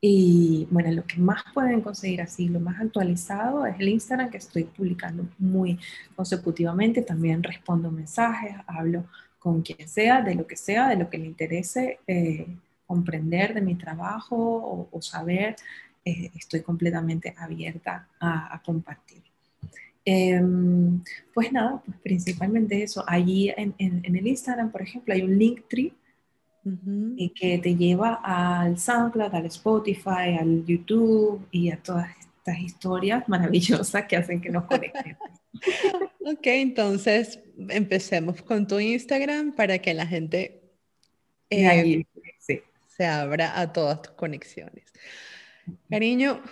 y 0.00 0.68
bueno, 0.70 0.90
lo 0.92 1.06
que 1.06 1.16
más 1.16 1.42
pueden 1.54 1.80
conseguir 1.80 2.20
así, 2.20 2.48
lo 2.48 2.60
más 2.60 2.80
actualizado 2.80 3.66
es 3.66 3.76
el 3.80 3.88
Instagram 3.88 4.30
que 4.30 4.36
estoy 4.36 4.64
publicando 4.64 5.26
muy 5.38 5.78
consecutivamente. 6.14 7.02
También 7.02 7.42
respondo 7.42 7.90
mensajes, 7.90 8.54
hablo 8.66 9.06
con 9.38 9.62
quien 9.62 9.88
sea, 9.88 10.20
de 10.22 10.34
lo 10.34 10.46
que 10.46 10.56
sea, 10.56 10.88
de 10.88 10.96
lo 10.96 11.08
que 11.08 11.18
le 11.18 11.26
interese 11.26 12.00
eh, 12.06 12.46
comprender 12.86 13.54
de 13.54 13.62
mi 13.62 13.74
trabajo 13.74 14.88
o, 14.92 15.02
saber. 15.02 15.56
Eh, 16.04 16.30
estoy 16.36 16.60
completamente 16.60 17.34
abierta 17.36 18.08
a, 18.20 18.60
compartir. 18.64 19.22
Em, 20.08 21.02
pues 21.34 21.52
nada, 21.52 21.82
pues 21.84 21.98
principalmente 21.98 22.80
eso. 22.80 23.04
Allí 23.08 23.52
en, 23.56 23.74
en, 23.78 24.16
el 24.16 24.24
Instagram, 24.24 24.70
por 24.70 24.80
ejemplo, 24.80 25.12
hay 25.12 25.22
un 25.22 25.36
link 25.36 25.62
tree 25.68 25.92
y 27.16 27.30
que 27.30 27.58
te 27.58 27.74
lleva 27.74 28.20
al 28.22 28.78
SoundCloud, 28.78 29.34
al 29.34 29.46
Spotify, 29.46 30.36
al 30.40 30.64
YouTube 30.64 31.46
y 31.50 31.70
a 31.70 31.76
todas 31.76 32.08
estas 32.38 32.58
historias 32.60 33.24
maravillosas 33.28 34.06
que 34.06 34.16
hacen 34.16 34.40
que 34.40 34.50
nos 34.50 34.64
conectemos. 34.64 35.28
ok, 36.24 36.46
entonces 36.46 37.40
empecemos 37.68 38.42
con 38.42 38.66
tu 38.66 38.78
Instagram 38.78 39.56
para 39.56 39.78
que 39.78 39.92
la 39.92 40.06
gente 40.06 40.62
eh, 41.50 42.04
se 42.86 43.06
abra 43.06 43.60
a 43.60 43.72
todas 43.72 44.02
tus 44.02 44.12
conexiones. 44.12 44.92
Cariño, 45.90 46.42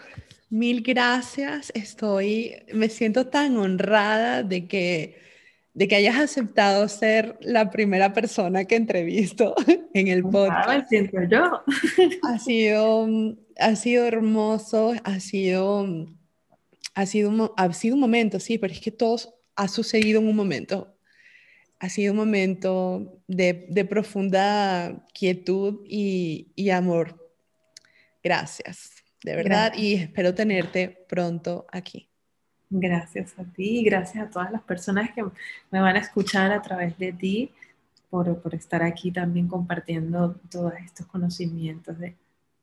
mil 0.51 0.83
gracias. 0.83 1.73
Estoy, 1.75 2.55
me 2.73 2.89
siento 2.89 3.27
tan 3.27 3.57
honrada 3.57 4.43
de 4.43 4.67
que 4.67 5.25
de 5.75 5.89
que 5.89 5.97
hayas 5.97 6.17
aceptado 6.17 6.89
ser 6.89 7.37
la 7.41 7.71
primera 7.71 8.13
persona 8.13 8.65
que 8.65 8.77
entrevisto 8.77 9.55
en 9.93 10.09
el 10.09 10.23
podcast. 10.23 10.89
siento 10.89 11.19
yo. 11.29 11.63
Ha 12.23 12.39
sido, 12.39 13.09
ha 13.59 13.75
sido 13.75 14.07
hermoso, 14.07 14.95
ha 15.03 15.19
sido, 15.19 15.87
ha 16.95 17.07
sido, 17.07 17.55
ha 17.57 17.73
sido 17.73 17.97
un 17.97 18.01
momento, 18.01 18.39
sí, 18.39 18.57
pero 18.57 18.73
es 18.73 18.81
que 18.81 18.93
todo 18.93 19.19
ha 19.57 19.67
sucedido 19.67 20.21
en 20.21 20.29
un 20.29 20.37
momento. 20.37 20.97
Ha 21.81 21.89
sido 21.89 22.13
un 22.13 22.19
momento 22.19 23.21
de, 23.27 23.67
de 23.69 23.85
profunda 23.85 25.05
quietud 25.13 25.81
y, 25.87 26.53
y, 26.55 26.71
amor. 26.71 27.21
Gracias, 28.23 29.04
de 29.25 29.37
verdad, 29.37 29.73
y 29.75 29.95
espero 29.95 30.35
tenerte 30.35 31.07
pronto 31.09 31.65
aquí. 31.73 32.11
Gracias 32.69 33.39
a 33.39 33.45
ti 33.45 33.79
y 33.79 33.85
gracias 33.85 34.27
a 34.27 34.29
todas 34.29 34.53
las 34.53 34.61
personas 34.63 35.13
que 35.15 35.25
me 35.71 35.81
van 35.81 35.97
a 35.97 36.01
escuchar 36.01 36.53
a 36.53 36.61
través 36.61 36.99
de 36.99 37.15
ti 37.15 37.51
por, 38.11 38.43
por 38.43 38.55
estar 38.55 38.83
aquí 38.83 39.11
también 39.11 39.49
compartiendo 39.49 40.35
todos 40.51 40.75
estos 40.85 41.07
conocimientos 41.07 41.99
de, 41.99 42.17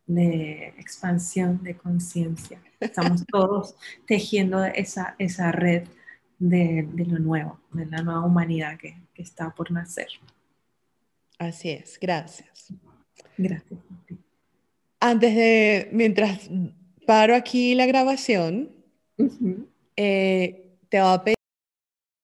de 0.06 0.68
expansión 0.78 1.64
de 1.64 1.76
conciencia. 1.76 2.62
Estamos 2.80 3.26
todos 3.32 3.76
tejiendo 4.06 4.64
esa, 4.64 5.16
esa 5.18 5.52
red 5.52 5.88
de, 6.38 6.88
de, 6.94 7.06
lo 7.06 7.18
nuevo, 7.18 7.60
de 7.72 7.88
la 7.88 8.04
nueva 8.04 8.24
humanidad 8.24 8.78
que, 8.78 9.02
que 9.16 9.24
está 9.24 9.50
por 9.50 9.72
nacer. 9.72 10.10
Así 11.40 11.72
es, 11.72 11.98
gracias. 12.00 12.72
Gracias. 13.36 13.80
Antes 15.04 15.36
de, 15.36 15.90
mientras 15.92 16.50
paro 17.08 17.36
aquí 17.36 17.74
la 17.74 17.88
grabación, 17.88 18.70
eh, 19.98 20.78
te 20.90 21.00
va 21.00 21.14
a 21.16 21.24
pedir 21.24 21.41